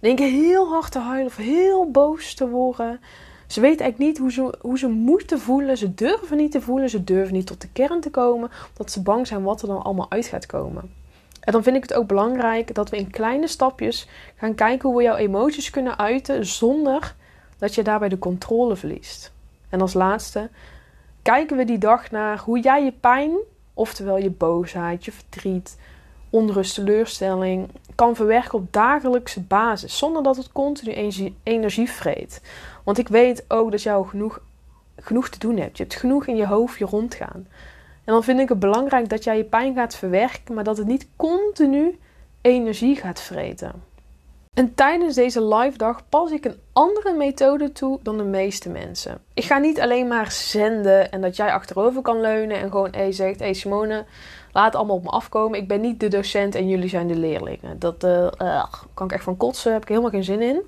denk 0.00 0.18
ik 0.18 0.30
heel 0.30 0.68
hard 0.68 0.92
te 0.92 0.98
huilen 0.98 1.26
of 1.26 1.36
heel 1.36 1.90
boos 1.90 2.34
te 2.34 2.48
worden. 2.48 3.00
Ze 3.46 3.60
weten 3.60 3.80
eigenlijk 3.80 3.98
niet 3.98 4.18
hoe 4.18 4.32
ze, 4.32 4.58
hoe 4.60 4.78
ze 4.78 4.88
moeten 4.88 5.40
voelen. 5.40 5.76
Ze 5.76 5.94
durven 5.94 6.36
niet 6.36 6.52
te 6.52 6.60
voelen. 6.60 6.90
Ze 6.90 7.04
durven 7.04 7.34
niet 7.34 7.46
tot 7.46 7.60
de 7.60 7.68
kern 7.72 8.00
te 8.00 8.10
komen. 8.10 8.50
Omdat 8.68 8.92
ze 8.92 9.02
bang 9.02 9.26
zijn 9.26 9.42
wat 9.42 9.62
er 9.62 9.68
dan 9.68 9.82
allemaal 9.82 10.10
uit 10.10 10.26
gaat 10.26 10.46
komen. 10.46 10.90
En 11.40 11.52
dan 11.52 11.62
vind 11.62 11.76
ik 11.76 11.82
het 11.82 11.94
ook 11.94 12.06
belangrijk 12.06 12.74
dat 12.74 12.90
we 12.90 12.96
in 12.96 13.10
kleine 13.10 13.46
stapjes 13.46 14.08
gaan 14.34 14.54
kijken 14.54 14.88
hoe 14.88 14.98
we 14.98 15.04
jouw 15.04 15.16
emoties 15.16 15.70
kunnen 15.70 15.98
uiten 15.98 16.46
zonder 16.46 17.14
dat 17.58 17.74
je 17.74 17.82
daarbij 17.82 18.08
de 18.08 18.18
controle 18.18 18.76
verliest. 18.76 19.32
En 19.68 19.80
als 19.80 19.94
laatste 19.94 20.50
kijken 21.22 21.56
we 21.56 21.64
die 21.64 21.78
dag 21.78 22.10
naar 22.10 22.38
hoe 22.38 22.60
jij 22.60 22.84
je 22.84 22.92
pijn, 22.92 23.32
oftewel 23.74 24.16
je 24.16 24.30
boosheid, 24.30 25.04
je 25.04 25.12
verdriet, 25.12 25.78
onrust, 26.30 26.74
teleurstelling, 26.74 27.68
kan 27.94 28.16
verwerken 28.16 28.58
op 28.58 28.72
dagelijkse 28.72 29.40
basis, 29.40 29.98
zonder 29.98 30.22
dat 30.22 30.36
het 30.36 30.52
continu 30.52 30.92
energie 31.42 31.90
vreet. 31.90 32.40
Want 32.84 32.98
ik 32.98 33.08
weet 33.08 33.44
ook 33.48 33.70
dat 33.70 33.82
jou 33.82 34.06
genoeg, 34.06 34.40
genoeg 34.96 35.28
te 35.28 35.38
doen 35.38 35.56
hebt. 35.56 35.76
Je 35.76 35.82
hebt 35.82 35.96
genoeg 35.96 36.26
in 36.26 36.36
je 36.36 36.46
hoofdje 36.46 36.84
rondgaan. 36.84 37.46
En 38.04 38.12
dan 38.12 38.24
vind 38.24 38.40
ik 38.40 38.48
het 38.48 38.58
belangrijk 38.58 39.08
dat 39.08 39.24
jij 39.24 39.36
je 39.36 39.44
pijn 39.44 39.74
gaat 39.74 39.96
verwerken, 39.96 40.54
maar 40.54 40.64
dat 40.64 40.76
het 40.76 40.86
niet 40.86 41.08
continu 41.16 41.98
energie 42.40 42.96
gaat 42.96 43.20
vreten. 43.20 43.72
En 44.56 44.74
tijdens 44.74 45.14
deze 45.14 45.44
live 45.44 45.78
dag 45.78 46.08
pas 46.08 46.30
ik 46.30 46.44
een 46.44 46.60
andere 46.72 47.12
methode 47.12 47.72
toe 47.72 47.98
dan 48.02 48.16
de 48.16 48.24
meeste 48.24 48.68
mensen. 48.68 49.18
Ik 49.34 49.44
ga 49.44 49.58
niet 49.58 49.80
alleen 49.80 50.08
maar 50.08 50.32
zenden 50.32 51.10
en 51.10 51.20
dat 51.20 51.36
jij 51.36 51.52
achterover 51.52 52.02
kan 52.02 52.20
leunen 52.20 52.56
en 52.56 52.70
gewoon 52.70 52.88
hey, 52.90 53.12
zegt: 53.12 53.38
Hey 53.38 53.52
Simone, 53.52 54.04
laat 54.52 54.74
allemaal 54.74 54.96
op 54.96 55.02
me 55.02 55.10
afkomen. 55.10 55.58
Ik 55.58 55.68
ben 55.68 55.80
niet 55.80 56.00
de 56.00 56.08
docent 56.08 56.54
en 56.54 56.68
jullie 56.68 56.88
zijn 56.88 57.06
de 57.06 57.16
leerlingen. 57.16 57.78
Dat 57.78 58.04
uh, 58.04 58.64
kan 58.94 59.06
ik 59.06 59.12
echt 59.12 59.24
van 59.24 59.36
kotsen, 59.36 59.72
heb 59.72 59.82
ik 59.82 59.88
helemaal 59.88 60.10
geen 60.10 60.24
zin 60.24 60.42
in. 60.42 60.62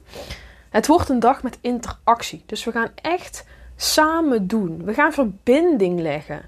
Het 0.71 0.87
wordt 0.87 1.09
een 1.09 1.21
dag 1.21 1.43
met 1.43 1.59
interactie. 1.61 2.43
Dus 2.47 2.65
we 2.65 2.73
gaan 2.73 2.91
echt 2.95 3.45
samen 3.77 4.47
doen. 4.47 4.85
We 4.85 4.95
gaan 4.95 5.13
verbinding 5.13 6.01
leggen. 6.01 6.43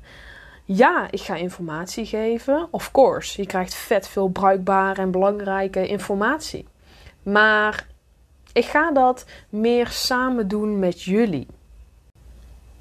Ja, 0.64 1.06
ik 1.10 1.20
ga 1.20 1.34
informatie 1.34 2.06
geven. 2.06 2.68
Of 2.70 2.90
course, 2.90 3.40
je 3.40 3.46
krijgt 3.46 3.74
vet 3.74 4.08
veel 4.08 4.28
bruikbare 4.28 5.00
en 5.00 5.10
belangrijke 5.10 5.86
informatie. 5.86 6.66
Maar 7.32 7.86
ik 8.52 8.64
ga 8.64 8.92
dat 8.92 9.24
meer 9.48 9.86
samen 9.88 10.48
doen 10.48 10.78
met 10.78 11.02
jullie. 11.02 11.46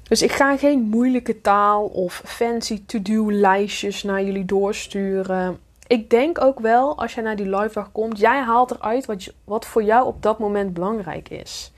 Dus 0.02 0.22
ik 0.22 0.32
ga 0.32 0.56
geen 0.56 0.80
moeilijke 0.80 1.40
taal 1.40 1.86
of 1.86 2.22
fancy 2.24 2.82
to-do 2.86 3.32
lijstjes 3.32 4.02
naar 4.02 4.22
jullie 4.22 4.44
doorsturen. 4.44 5.58
Ik 5.86 6.10
denk 6.10 6.40
ook 6.40 6.60
wel, 6.60 6.98
als 6.98 7.14
jij 7.14 7.22
naar 7.22 7.36
die 7.36 7.56
live 7.56 7.74
dag 7.74 7.92
komt, 7.92 8.18
jij 8.18 8.40
haalt 8.40 8.70
eruit 8.70 9.06
wat, 9.06 9.32
wat 9.44 9.66
voor 9.66 9.82
jou 9.82 10.06
op 10.06 10.22
dat 10.22 10.38
moment 10.38 10.74
belangrijk 10.74 11.28
is. 11.28 11.72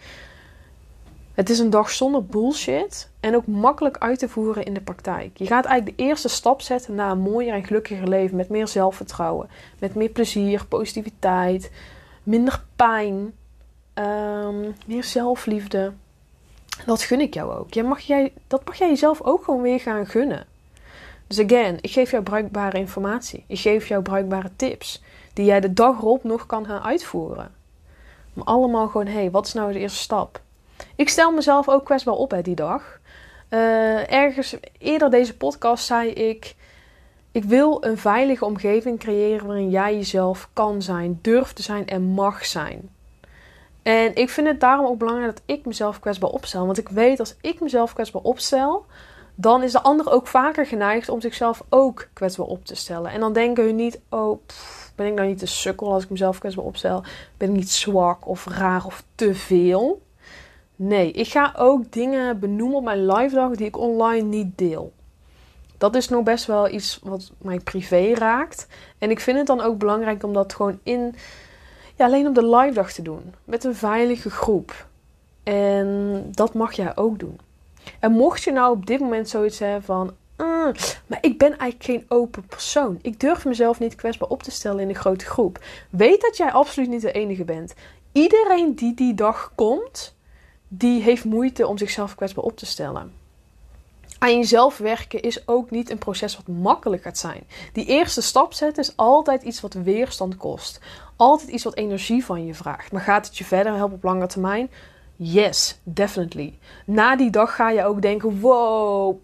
Het 1.34 1.50
is 1.50 1.58
een 1.58 1.70
dag 1.70 1.90
zonder 1.90 2.24
bullshit 2.24 3.10
en 3.20 3.36
ook 3.36 3.46
makkelijk 3.46 3.98
uit 3.98 4.18
te 4.18 4.28
voeren 4.28 4.64
in 4.64 4.74
de 4.74 4.80
praktijk. 4.80 5.36
Je 5.36 5.46
gaat 5.46 5.64
eigenlijk 5.64 5.98
de 5.98 6.04
eerste 6.04 6.28
stap 6.28 6.60
zetten 6.60 6.94
naar 6.94 7.10
een 7.10 7.18
mooier 7.18 7.54
en 7.54 7.64
gelukkiger 7.64 8.08
leven 8.08 8.36
met 8.36 8.48
meer 8.48 8.68
zelfvertrouwen, 8.68 9.48
met 9.78 9.94
meer 9.94 10.08
plezier, 10.08 10.66
positiviteit, 10.66 11.70
minder 12.22 12.62
pijn, 12.76 13.34
ehm, 13.94 14.60
meer 14.86 15.04
zelfliefde. 15.04 15.92
Dat 16.86 17.02
gun 17.02 17.20
ik 17.20 17.34
jou 17.34 17.54
ook. 17.54 17.74
Jij 17.74 17.84
mag 17.84 18.00
jij, 18.00 18.32
dat 18.46 18.64
mag 18.64 18.76
jij 18.76 18.88
jezelf 18.88 19.22
ook 19.22 19.44
gewoon 19.44 19.62
weer 19.62 19.80
gaan 19.80 20.06
gunnen. 20.06 20.46
Dus 21.26 21.44
again, 21.44 21.78
ik 21.80 21.90
geef 21.90 22.10
jou 22.10 22.22
bruikbare 22.22 22.78
informatie. 22.78 23.44
Ik 23.46 23.58
geef 23.58 23.88
jou 23.88 24.02
bruikbare 24.02 24.50
tips. 24.56 25.02
Die 25.32 25.44
jij 25.44 25.60
de 25.60 25.72
dag 25.72 25.98
erop 25.98 26.24
nog 26.24 26.46
kan 26.46 26.66
gaan 26.66 26.82
uitvoeren. 26.82 27.54
Maar 28.32 28.44
allemaal 28.44 28.88
gewoon, 28.88 29.06
hé, 29.06 29.12
hey, 29.12 29.30
wat 29.30 29.46
is 29.46 29.52
nou 29.52 29.72
de 29.72 29.78
eerste 29.78 29.98
stap? 29.98 30.40
Ik 30.96 31.08
stel 31.08 31.32
mezelf 31.32 31.68
ook 31.68 31.84
kwetsbaar 31.84 32.14
op 32.14 32.30
hè, 32.30 32.42
die 32.42 32.54
dag. 32.54 33.00
Uh, 33.50 34.12
ergens 34.12 34.56
eerder 34.78 35.10
deze 35.10 35.36
podcast 35.36 35.84
zei 35.84 36.10
ik... 36.10 36.54
Ik 37.32 37.44
wil 37.44 37.84
een 37.84 37.98
veilige 37.98 38.44
omgeving 38.44 38.98
creëren 38.98 39.46
waarin 39.46 39.70
jij 39.70 39.94
jezelf 39.94 40.48
kan 40.52 40.82
zijn, 40.82 41.18
durft 41.22 41.56
te 41.56 41.62
zijn 41.62 41.86
en 41.86 42.02
mag 42.02 42.46
zijn. 42.46 42.90
En 43.82 44.14
ik 44.14 44.30
vind 44.30 44.46
het 44.46 44.60
daarom 44.60 44.86
ook 44.86 44.98
belangrijk 44.98 45.32
dat 45.32 45.42
ik 45.56 45.64
mezelf 45.64 46.00
kwetsbaar 46.00 46.30
opstel. 46.30 46.66
Want 46.66 46.78
ik 46.78 46.88
weet 46.88 47.20
als 47.20 47.36
ik 47.40 47.60
mezelf 47.60 47.92
kwetsbaar 47.92 48.22
opstel, 48.22 48.86
dan 49.34 49.62
is 49.62 49.72
de 49.72 49.80
ander 49.80 50.10
ook 50.10 50.26
vaker 50.26 50.66
geneigd 50.66 51.08
om 51.08 51.20
zichzelf 51.20 51.62
ook 51.68 52.08
kwetsbaar 52.12 52.46
op 52.46 52.64
te 52.64 52.74
stellen. 52.74 53.10
En 53.10 53.20
dan 53.20 53.32
denken 53.32 53.64
hun 53.64 53.76
niet, 53.76 54.00
oh, 54.08 54.38
ben 54.94 55.06
ik 55.06 55.14
nou 55.14 55.28
niet 55.28 55.38
te 55.38 55.46
sukkel 55.46 55.92
als 55.92 56.04
ik 56.04 56.10
mezelf 56.10 56.38
kwetsbaar 56.38 56.64
opstel? 56.64 57.02
Ben 57.36 57.48
ik 57.48 57.56
niet 57.56 57.70
zwak 57.70 58.28
of 58.28 58.46
raar 58.46 58.86
of 58.86 59.04
te 59.14 59.34
veel? 59.34 60.02
Nee, 60.76 61.12
ik 61.12 61.28
ga 61.28 61.52
ook 61.56 61.92
dingen 61.92 62.38
benoemen 62.38 62.76
op 62.76 62.84
mijn 62.84 63.06
live 63.06 63.34
dag 63.34 63.50
die 63.50 63.66
ik 63.66 63.78
online 63.78 64.26
niet 64.26 64.58
deel. 64.58 64.92
Dat 65.82 65.94
is 65.94 66.08
nog 66.08 66.22
best 66.22 66.46
wel 66.46 66.68
iets 66.68 66.98
wat 67.02 67.32
mij 67.38 67.58
privé 67.58 68.12
raakt. 68.14 68.66
En 68.98 69.10
ik 69.10 69.20
vind 69.20 69.38
het 69.38 69.46
dan 69.46 69.60
ook 69.60 69.78
belangrijk 69.78 70.22
om 70.22 70.32
dat 70.32 70.54
gewoon 70.54 70.78
in, 70.82 71.14
ja, 71.96 72.04
alleen 72.04 72.26
op 72.26 72.34
de 72.34 72.46
live 72.46 72.74
dag 72.74 72.92
te 72.92 73.02
doen. 73.02 73.34
Met 73.44 73.64
een 73.64 73.74
veilige 73.74 74.30
groep. 74.30 74.86
En 75.42 76.22
dat 76.30 76.54
mag 76.54 76.72
jij 76.72 76.96
ook 76.96 77.18
doen. 77.18 77.38
En 77.98 78.12
mocht 78.12 78.42
je 78.42 78.52
nou 78.52 78.72
op 78.72 78.86
dit 78.86 79.00
moment 79.00 79.28
zoiets 79.28 79.58
hebben 79.58 79.82
van. 79.82 80.14
Mm, 80.36 80.72
maar 81.06 81.18
ik 81.20 81.38
ben 81.38 81.58
eigenlijk 81.58 81.84
geen 81.84 82.04
open 82.08 82.46
persoon. 82.46 82.98
Ik 83.00 83.20
durf 83.20 83.44
mezelf 83.44 83.78
niet 83.78 83.94
kwetsbaar 83.94 84.28
op 84.28 84.42
te 84.42 84.50
stellen 84.50 84.80
in 84.80 84.88
een 84.88 84.94
grote 84.94 85.24
groep. 85.24 85.64
Weet 85.90 86.20
dat 86.20 86.36
jij 86.36 86.52
absoluut 86.52 86.88
niet 86.88 87.02
de 87.02 87.12
enige 87.12 87.44
bent. 87.44 87.74
Iedereen 88.12 88.74
die 88.74 88.94
die 88.94 89.14
dag 89.14 89.52
komt, 89.54 90.16
die 90.68 91.02
heeft 91.02 91.24
moeite 91.24 91.66
om 91.66 91.78
zichzelf 91.78 92.14
kwetsbaar 92.14 92.44
op 92.44 92.56
te 92.56 92.66
stellen. 92.66 93.21
Aan 94.22 94.38
jezelf 94.38 94.78
werken 94.78 95.22
is 95.22 95.48
ook 95.48 95.70
niet 95.70 95.90
een 95.90 95.98
proces 95.98 96.36
wat 96.36 96.46
makkelijk 96.56 97.02
gaat 97.02 97.18
zijn. 97.18 97.46
Die 97.72 97.86
eerste 97.86 98.22
stap 98.22 98.52
zetten 98.52 98.82
is 98.82 98.96
altijd 98.96 99.42
iets 99.42 99.60
wat 99.60 99.74
weerstand 99.74 100.36
kost. 100.36 100.80
Altijd 101.16 101.50
iets 101.50 101.64
wat 101.64 101.76
energie 101.76 102.24
van 102.24 102.46
je 102.46 102.54
vraagt. 102.54 102.92
Maar 102.92 103.00
gaat 103.00 103.26
het 103.26 103.38
je 103.38 103.44
verder 103.44 103.74
helpen 103.74 103.96
op 103.96 104.02
lange 104.02 104.26
termijn? 104.26 104.70
Yes, 105.16 105.78
definitely. 105.82 106.58
Na 106.86 107.16
die 107.16 107.30
dag 107.30 107.54
ga 107.54 107.70
je 107.70 107.84
ook 107.84 108.02
denken: 108.02 108.40
wow, 108.40 109.16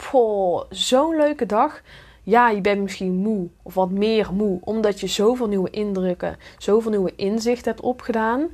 zo'n 0.70 1.16
leuke 1.16 1.46
dag. 1.46 1.80
Ja, 2.22 2.50
je 2.50 2.60
bent 2.60 2.82
misschien 2.82 3.14
moe 3.14 3.48
of 3.62 3.74
wat 3.74 3.90
meer 3.90 4.28
moe, 4.32 4.58
omdat 4.60 5.00
je 5.00 5.06
zoveel 5.06 5.48
nieuwe 5.48 5.70
indrukken, 5.70 6.36
zoveel 6.58 6.90
nieuwe 6.90 7.12
inzichten 7.16 7.70
hebt 7.70 7.84
opgedaan. 7.84 8.48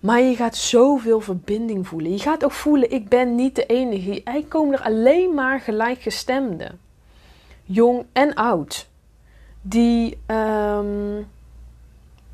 Maar 0.00 0.20
je 0.20 0.36
gaat 0.36 0.56
zoveel 0.56 1.20
verbinding 1.20 1.86
voelen. 1.86 2.12
Je 2.12 2.18
gaat 2.18 2.44
ook 2.44 2.52
voelen: 2.52 2.90
ik 2.90 3.08
ben 3.08 3.34
niet 3.34 3.54
de 3.54 3.66
enige. 3.66 4.22
Er 4.22 4.44
komen 4.44 4.74
er 4.74 4.84
alleen 4.84 5.34
maar 5.34 5.60
gelijkgestemden, 5.60 6.80
jong 7.64 8.04
en 8.12 8.34
oud, 8.34 8.88
die, 9.62 10.18
um, 10.26 11.28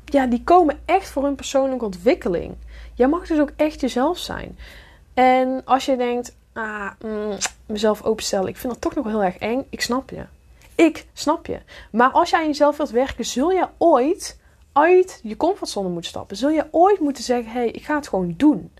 ja, 0.05 0.25
die 0.25 0.43
komen 0.43 0.79
echt 0.85 1.09
voor 1.09 1.23
hun 1.23 1.35
persoonlijke 1.35 1.85
ontwikkeling. 1.85 2.55
Jij 2.93 3.07
mag 3.07 3.27
dus 3.27 3.39
ook 3.39 3.51
echt 3.55 3.81
jezelf 3.81 4.17
zijn. 4.17 4.57
En 5.13 5.61
als 5.65 5.85
je 5.85 5.97
denkt, 5.97 6.35
ah, 6.53 6.91
mm, 7.05 7.37
mezelf 7.65 8.03
openstellen, 8.03 8.47
ik 8.47 8.57
vind 8.57 8.73
dat 8.73 8.81
toch 8.81 8.95
nog 8.95 9.05
heel 9.05 9.23
erg 9.23 9.37
eng. 9.37 9.65
Ik 9.69 9.81
snap 9.81 10.09
je. 10.09 10.25
Ik 10.75 11.05
snap 11.13 11.45
je. 11.45 11.59
Maar 11.91 12.09
als 12.09 12.29
jij 12.29 12.39
aan 12.39 12.45
jezelf 12.45 12.77
wilt 12.77 12.89
werken, 12.89 13.25
zul 13.25 13.51
je 13.51 13.67
ooit 13.77 14.39
uit 14.75 15.19
je 15.23 15.37
comfortzone 15.37 15.89
moeten 15.89 16.09
stappen. 16.09 16.37
Zul 16.37 16.49
je 16.49 16.67
ooit 16.71 16.99
moeten 16.99 17.23
zeggen, 17.23 17.51
hey, 17.51 17.67
ik 17.71 17.83
ga 17.83 17.95
het 17.95 18.07
gewoon 18.07 18.33
doen. 18.37 18.71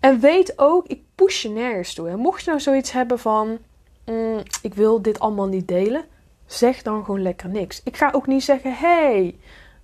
En 0.00 0.20
weet 0.20 0.58
ook, 0.58 0.86
ik 0.86 1.02
push 1.14 1.42
je 1.42 1.48
nergens 1.48 1.94
toe. 1.94 2.08
En 2.08 2.18
mocht 2.18 2.44
je 2.44 2.50
nou 2.50 2.62
zoiets 2.62 2.92
hebben 2.92 3.18
van, 3.18 3.58
mm, 4.04 4.42
ik 4.62 4.74
wil 4.74 5.02
dit 5.02 5.20
allemaal 5.20 5.46
niet 5.46 5.68
delen, 5.68 6.04
zeg 6.46 6.82
dan 6.82 7.04
gewoon 7.04 7.22
lekker 7.22 7.48
niks. 7.48 7.80
Ik 7.84 7.96
ga 7.96 8.10
ook 8.12 8.26
niet 8.26 8.44
zeggen, 8.44 8.74
hey, 8.74 9.36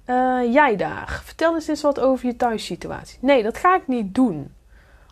eh, 0.04 0.52
jij 0.52 0.76
daar, 0.76 1.20
vertel 1.24 1.54
eens 1.54 1.68
eens 1.68 1.82
wat 1.82 2.00
over 2.00 2.26
je 2.26 2.36
thuissituatie. 2.36 3.18
Nee, 3.20 3.42
dat 3.42 3.56
ga 3.56 3.76
ik 3.76 3.86
niet 3.86 4.14
doen. 4.14 4.52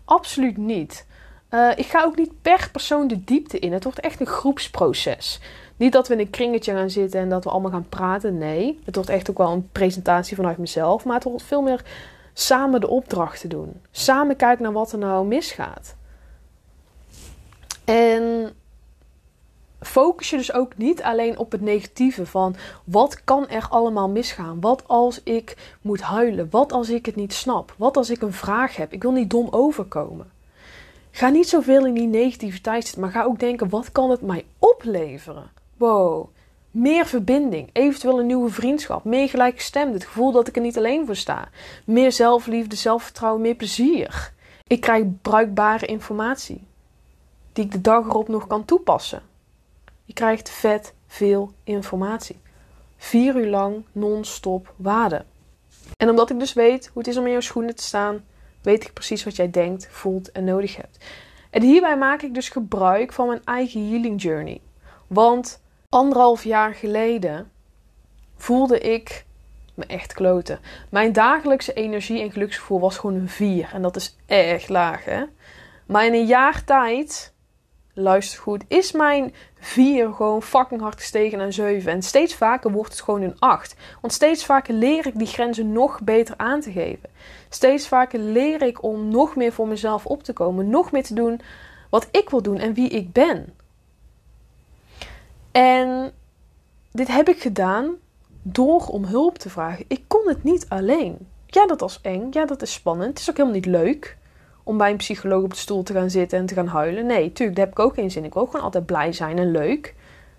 Absoluut 0.04 0.56
niet. 0.56 1.06
Uh, 1.50 1.70
ik 1.74 1.86
ga 1.86 2.04
ook 2.04 2.16
niet 2.16 2.42
per 2.42 2.68
persoon 2.72 3.08
de 3.08 3.24
diepte 3.24 3.58
in. 3.58 3.72
Het 3.72 3.84
wordt 3.84 4.00
echt 4.00 4.20
een 4.20 4.26
groepsproces. 4.26 5.40
Niet 5.76 5.92
dat 5.92 6.08
we 6.08 6.14
in 6.14 6.20
een 6.20 6.30
kringetje 6.30 6.72
gaan 6.72 6.90
zitten 6.90 7.20
en 7.20 7.28
dat 7.28 7.44
we 7.44 7.50
allemaal 7.50 7.70
gaan 7.70 7.88
praten. 7.88 8.38
Nee, 8.38 8.80
het 8.84 8.94
wordt 8.94 9.10
echt 9.10 9.30
ook 9.30 9.38
wel 9.38 9.52
een 9.52 9.68
presentatie 9.72 10.36
vanuit 10.36 10.58
mezelf. 10.58 11.04
Maar 11.04 11.14
het 11.14 11.24
wordt 11.24 11.42
veel 11.42 11.62
meer 11.62 11.84
samen 12.32 12.80
de 12.80 12.88
opdrachten 12.88 13.48
doen. 13.48 13.80
Samen 13.90 14.36
kijken 14.36 14.62
naar 14.62 14.72
wat 14.72 14.92
er 14.92 14.98
nou 14.98 15.26
misgaat. 15.26 15.94
En 17.84 18.52
focus 19.80 20.30
je 20.30 20.36
dus 20.36 20.52
ook 20.52 20.76
niet 20.76 21.02
alleen 21.02 21.38
op 21.38 21.52
het 21.52 21.60
negatieve 21.60 22.26
van 22.26 22.56
wat 22.84 23.24
kan 23.24 23.48
er 23.48 23.66
allemaal 23.70 24.08
misgaan? 24.08 24.60
Wat 24.60 24.88
als 24.88 25.22
ik 25.22 25.76
moet 25.80 26.00
huilen? 26.00 26.48
Wat 26.50 26.72
als 26.72 26.90
ik 26.90 27.06
het 27.06 27.16
niet 27.16 27.32
snap? 27.32 27.74
Wat 27.76 27.96
als 27.96 28.10
ik 28.10 28.22
een 28.22 28.32
vraag 28.32 28.76
heb? 28.76 28.92
Ik 28.92 29.02
wil 29.02 29.12
niet 29.12 29.30
dom 29.30 29.48
overkomen. 29.50 30.30
Ga 31.10 31.28
niet 31.28 31.48
zoveel 31.48 31.86
in 31.86 31.94
die 31.94 32.06
negativiteit 32.06 32.84
zitten, 32.84 33.00
maar 33.02 33.10
ga 33.10 33.24
ook 33.24 33.38
denken: 33.38 33.68
wat 33.68 33.92
kan 33.92 34.10
het 34.10 34.22
mij 34.22 34.44
opleveren? 34.58 35.50
Meer 36.70 37.06
verbinding, 37.06 37.70
eventueel 37.72 38.20
een 38.20 38.26
nieuwe 38.26 38.50
vriendschap, 38.50 39.04
meer 39.04 39.28
gelijkgestemd, 39.28 39.94
het 39.94 40.04
gevoel 40.04 40.32
dat 40.32 40.48
ik 40.48 40.56
er 40.56 40.62
niet 40.62 40.76
alleen 40.76 41.06
voor 41.06 41.16
sta, 41.16 41.48
meer 41.84 42.12
zelfliefde, 42.12 42.76
zelfvertrouwen, 42.76 43.40
meer 43.40 43.54
plezier. 43.54 44.32
Ik 44.66 44.80
krijg 44.80 45.04
bruikbare 45.22 45.86
informatie 45.86 46.66
die 47.52 47.64
ik 47.64 47.72
de 47.72 47.80
dag 47.80 48.04
erop 48.06 48.28
nog 48.28 48.46
kan 48.46 48.64
toepassen. 48.64 49.22
Je 50.04 50.12
krijgt 50.12 50.50
vet 50.50 50.94
veel 51.06 51.52
informatie. 51.64 52.40
Vier 52.96 53.36
uur 53.36 53.48
lang 53.48 53.84
non-stop 53.92 54.72
waarde. 54.76 55.24
En 55.96 56.10
omdat 56.10 56.30
ik 56.30 56.38
dus 56.38 56.52
weet 56.52 56.86
hoe 56.86 57.02
het 57.02 57.10
is 57.10 57.16
om 57.16 57.24
in 57.24 57.32
jouw 57.32 57.40
schoenen 57.40 57.76
te 57.76 57.82
staan, 57.82 58.24
weet 58.62 58.84
ik 58.84 58.92
precies 58.92 59.24
wat 59.24 59.36
jij 59.36 59.50
denkt, 59.50 59.88
voelt 59.90 60.32
en 60.32 60.44
nodig 60.44 60.76
hebt. 60.76 61.04
En 61.50 61.62
hierbij 61.62 61.98
maak 61.98 62.22
ik 62.22 62.34
dus 62.34 62.48
gebruik 62.48 63.12
van 63.12 63.26
mijn 63.26 63.44
eigen 63.44 63.88
healing 63.88 64.22
journey. 64.22 64.60
Want 65.06 65.62
anderhalf 65.94 66.44
jaar 66.44 66.74
geleden 66.74 67.50
voelde 68.36 68.78
ik 68.78 69.24
me 69.74 69.86
echt 69.86 70.12
kloten. 70.12 70.58
Mijn 70.90 71.12
dagelijkse 71.12 71.72
energie 71.72 72.22
en 72.22 72.32
geluksgevoel 72.32 72.80
was 72.80 72.98
gewoon 72.98 73.16
een 73.16 73.28
4. 73.28 73.70
En 73.72 73.82
dat 73.82 73.96
is 73.96 74.16
erg 74.26 74.68
laag, 74.68 75.04
hè? 75.04 75.24
Maar 75.86 76.06
in 76.06 76.12
een 76.12 76.26
jaar 76.26 76.64
tijd, 76.64 77.32
luister 77.92 78.40
goed, 78.40 78.64
is 78.68 78.92
mijn 78.92 79.34
4 79.60 80.12
gewoon 80.12 80.42
fucking 80.42 80.80
hard 80.80 81.00
gestegen 81.00 81.38
naar 81.38 81.52
7. 81.52 81.92
En 81.92 82.02
steeds 82.02 82.34
vaker 82.34 82.72
wordt 82.72 82.90
het 82.90 83.02
gewoon 83.02 83.22
een 83.22 83.38
8. 83.38 83.76
Want 84.00 84.12
steeds 84.12 84.44
vaker 84.44 84.74
leer 84.74 85.06
ik 85.06 85.18
die 85.18 85.26
grenzen 85.26 85.72
nog 85.72 86.00
beter 86.02 86.34
aan 86.36 86.60
te 86.60 86.72
geven. 86.72 87.10
Steeds 87.48 87.88
vaker 87.88 88.18
leer 88.18 88.62
ik 88.62 88.82
om 88.82 89.08
nog 89.08 89.36
meer 89.36 89.52
voor 89.52 89.68
mezelf 89.68 90.06
op 90.06 90.22
te 90.22 90.32
komen. 90.32 90.70
Nog 90.70 90.92
meer 90.92 91.04
te 91.04 91.14
doen 91.14 91.40
wat 91.90 92.08
ik 92.10 92.30
wil 92.30 92.42
doen 92.42 92.58
en 92.58 92.74
wie 92.74 92.88
ik 92.88 93.12
ben. 93.12 93.54
En 95.54 96.12
dit 96.92 97.08
heb 97.08 97.28
ik 97.28 97.40
gedaan 97.40 97.94
door 98.42 98.86
om 98.86 99.04
hulp 99.04 99.38
te 99.38 99.50
vragen. 99.50 99.84
Ik 99.88 100.04
kon 100.06 100.28
het 100.28 100.44
niet 100.44 100.66
alleen. 100.68 101.28
Ja, 101.46 101.66
dat 101.66 101.80
was 101.80 102.00
eng. 102.02 102.26
Ja, 102.30 102.46
dat 102.46 102.62
is 102.62 102.72
spannend. 102.72 103.08
Het 103.08 103.18
is 103.18 103.30
ook 103.30 103.36
helemaal 103.36 103.58
niet 103.58 103.66
leuk 103.66 104.16
om 104.62 104.78
bij 104.78 104.90
een 104.90 104.96
psycholoog 104.96 105.42
op 105.42 105.50
de 105.50 105.56
stoel 105.56 105.82
te 105.82 105.92
gaan 105.92 106.10
zitten 106.10 106.38
en 106.38 106.46
te 106.46 106.54
gaan 106.54 106.66
huilen. 106.66 107.06
Nee, 107.06 107.32
tuurlijk, 107.32 107.56
daar 107.56 107.66
heb 107.66 107.78
ik 107.78 107.84
ook 107.84 107.94
geen 107.94 108.10
zin. 108.10 108.24
Ik 108.24 108.34
wil 108.34 108.46
gewoon 108.46 108.64
altijd 108.64 108.86
blij 108.86 109.12
zijn 109.12 109.38
en 109.38 109.50
leuk. 109.50 109.94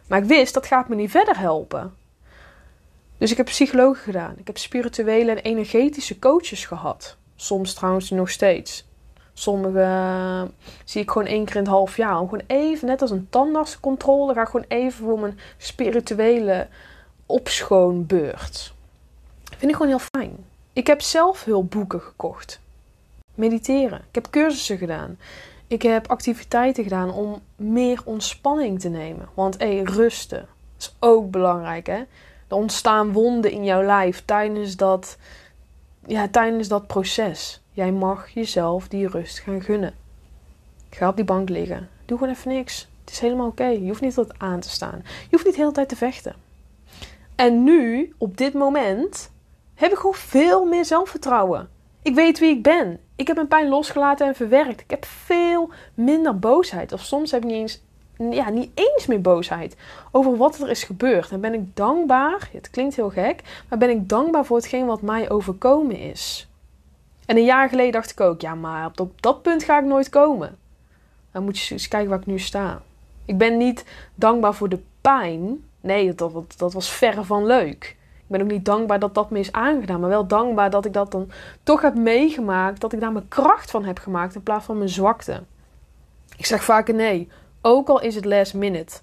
Maar 0.07 0.19
ik 0.19 0.27
wist, 0.27 0.53
dat 0.53 0.65
gaat 0.65 0.89
me 0.89 0.95
niet 0.95 1.11
verder 1.11 1.39
helpen. 1.39 1.93
Dus 3.17 3.31
ik 3.31 3.37
heb 3.37 3.45
psychologen 3.45 4.03
gedaan. 4.03 4.35
Ik 4.37 4.47
heb 4.47 4.57
spirituele 4.57 5.31
en 5.31 5.37
energetische 5.37 6.19
coaches 6.19 6.65
gehad. 6.65 7.17
Soms 7.35 7.73
trouwens 7.73 8.09
nog 8.09 8.29
steeds. 8.29 8.84
Sommige 9.37 10.51
zie 10.83 11.01
ik 11.01 11.11
gewoon 11.11 11.27
één 11.27 11.45
keer 11.45 11.55
in 11.55 11.61
het 11.61 11.71
half 11.71 11.97
jaar. 11.97 12.19
Om 12.19 12.29
gewoon 12.29 12.45
even, 12.47 12.87
net 12.87 13.01
als 13.01 13.11
een 13.11 13.27
tandartscontrole, 13.29 14.33
ga 14.33 14.41
ik 14.41 14.47
gewoon 14.47 14.65
even 14.67 15.05
voor 15.05 15.19
mijn 15.19 15.39
spirituele 15.57 16.67
opschoonbeurt. 17.25 18.73
Vind 19.57 19.71
ik 19.71 19.77
gewoon 19.77 19.87
heel 19.97 20.07
fijn. 20.19 20.45
Ik 20.73 20.87
heb 20.87 21.01
zelf 21.01 21.43
hulpboeken 21.43 22.01
gekocht. 22.01 22.59
Mediteren. 23.33 23.97
Ik 23.97 24.15
heb 24.15 24.29
cursussen 24.29 24.77
gedaan. 24.77 25.17
Ik 25.67 25.81
heb 25.81 26.07
activiteiten 26.07 26.83
gedaan 26.83 27.13
om 27.13 27.41
meer 27.55 28.01
ontspanning 28.05 28.79
te 28.79 28.89
nemen. 28.89 29.29
Want 29.33 29.59
hé, 29.59 29.81
rusten 29.83 30.47
is 30.77 30.95
ook 30.99 31.31
belangrijk 31.31 31.87
hè. 31.87 32.03
Er 32.47 32.55
ontstaan 32.55 33.11
wonden 33.11 33.51
in 33.51 33.63
jouw 33.63 33.83
lijf 33.83 34.23
tijdens 34.25 34.75
dat, 34.75 35.17
ja, 36.05 36.27
tijdens 36.27 36.67
dat 36.67 36.87
proces. 36.87 37.61
Jij 37.75 37.91
mag 37.91 38.29
jezelf 38.29 38.87
die 38.87 39.07
rust 39.07 39.39
gaan 39.39 39.61
gunnen. 39.61 39.93
Ga 40.89 41.07
op 41.07 41.15
die 41.15 41.25
bank 41.25 41.49
liggen. 41.49 41.89
Doe 42.05 42.17
gewoon 42.17 42.33
even 42.33 42.51
niks. 42.51 42.87
Het 43.01 43.13
is 43.13 43.19
helemaal 43.19 43.47
oké. 43.47 43.65
Je 43.65 43.87
hoeft 43.87 44.01
niet 44.01 44.13
tot 44.13 44.39
aan 44.39 44.59
te 44.59 44.69
staan. 44.69 45.01
Je 45.03 45.27
hoeft 45.29 45.45
niet 45.45 45.53
de 45.53 45.59
hele 45.59 45.71
tijd 45.73 45.89
te 45.89 45.95
vechten. 45.95 46.35
En 47.35 47.63
nu, 47.63 48.13
op 48.17 48.37
dit 48.37 48.53
moment, 48.53 49.31
heb 49.73 49.91
ik 49.91 49.97
gewoon 49.97 50.13
veel 50.13 50.65
meer 50.65 50.85
zelfvertrouwen. 50.85 51.69
Ik 52.01 52.15
weet 52.15 52.39
wie 52.39 52.49
ik 52.49 52.63
ben. 52.63 52.99
Ik 53.15 53.27
heb 53.27 53.35
mijn 53.35 53.47
pijn 53.47 53.69
losgelaten 53.69 54.27
en 54.27 54.35
verwerkt. 54.35 54.81
Ik 54.81 54.89
heb 54.89 55.05
veel 55.05 55.69
minder 55.93 56.39
boosheid. 56.39 56.91
Of 56.91 57.01
soms 57.01 57.31
heb 57.31 57.43
ik 57.43 57.49
niet 57.49 57.57
eens, 57.57 57.81
ja, 58.35 58.49
niet 58.49 58.71
eens 58.73 59.05
meer 59.05 59.21
boosheid 59.21 59.75
over 60.11 60.37
wat 60.37 60.59
er 60.59 60.69
is 60.69 60.83
gebeurd. 60.83 61.31
En 61.31 61.41
ben 61.41 61.53
ik 61.53 61.75
dankbaar, 61.75 62.49
het 62.51 62.69
klinkt 62.69 62.95
heel 62.95 63.09
gek, 63.09 63.63
maar 63.69 63.79
ben 63.79 63.89
ik 63.89 64.09
dankbaar 64.09 64.45
voor 64.45 64.57
hetgeen 64.57 64.85
wat 64.85 65.01
mij 65.01 65.29
overkomen 65.29 65.97
is. 65.97 66.47
En 67.25 67.37
een 67.37 67.45
jaar 67.45 67.69
geleden 67.69 67.91
dacht 67.91 68.11
ik 68.11 68.19
ook, 68.19 68.41
ja, 68.41 68.55
maar 68.55 68.91
op 68.95 69.21
dat 69.21 69.41
punt 69.41 69.63
ga 69.63 69.79
ik 69.79 69.85
nooit 69.85 70.09
komen. 70.09 70.57
Dan 71.31 71.43
moet 71.43 71.59
je 71.59 71.73
eens 71.73 71.87
kijken 71.87 72.09
waar 72.09 72.19
ik 72.19 72.25
nu 72.25 72.39
sta. 72.39 72.81
Ik 73.25 73.37
ben 73.37 73.57
niet 73.57 73.85
dankbaar 74.15 74.53
voor 74.53 74.69
de 74.69 74.79
pijn. 75.01 75.63
Nee, 75.81 76.15
dat, 76.15 76.33
dat, 76.33 76.53
dat 76.57 76.73
was 76.73 76.89
verre 76.89 77.23
van 77.23 77.45
leuk. 77.45 77.95
Ik 78.17 78.31
ben 78.31 78.41
ook 78.41 78.51
niet 78.51 78.65
dankbaar 78.65 78.99
dat 78.99 79.13
dat 79.13 79.29
me 79.29 79.39
is 79.39 79.51
aangedaan, 79.51 79.99
maar 79.99 80.09
wel 80.09 80.27
dankbaar 80.27 80.69
dat 80.69 80.85
ik 80.85 80.93
dat 80.93 81.11
dan 81.11 81.31
toch 81.63 81.81
heb 81.81 81.95
meegemaakt. 81.95 82.81
Dat 82.81 82.93
ik 82.93 82.99
daar 82.99 83.11
mijn 83.11 83.27
kracht 83.27 83.71
van 83.71 83.85
heb 83.85 83.97
gemaakt 83.97 84.35
in 84.35 84.43
plaats 84.43 84.65
van 84.65 84.77
mijn 84.77 84.89
zwakte. 84.89 85.43
Ik 86.37 86.45
zeg 86.45 86.63
vaker 86.63 86.93
nee, 86.93 87.29
ook 87.61 87.87
al 87.87 88.01
is 88.01 88.15
het 88.15 88.25
last 88.25 88.53
minute. 88.53 88.99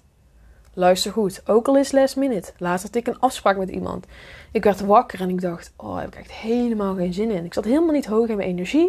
Luister 0.75 1.11
goed, 1.11 1.41
ook 1.45 1.67
al 1.67 1.77
is 1.77 1.91
last 1.91 2.15
minute. 2.15 2.51
Laatst 2.57 2.85
had 2.85 2.95
ik 2.95 3.07
een 3.07 3.19
afspraak 3.19 3.57
met 3.57 3.69
iemand. 3.69 4.05
Ik 4.51 4.63
werd 4.63 4.81
wakker 4.81 5.21
en 5.21 5.29
ik 5.29 5.41
dacht, 5.41 5.73
oh, 5.75 5.99
heb 5.99 6.07
ik 6.07 6.15
echt 6.15 6.31
helemaal 6.31 6.95
geen 6.95 7.13
zin 7.13 7.31
in. 7.31 7.45
Ik 7.45 7.53
zat 7.53 7.63
helemaal 7.63 7.93
niet 7.93 8.05
hoog 8.05 8.27
in 8.27 8.37
mijn 8.37 8.49
energie. 8.49 8.87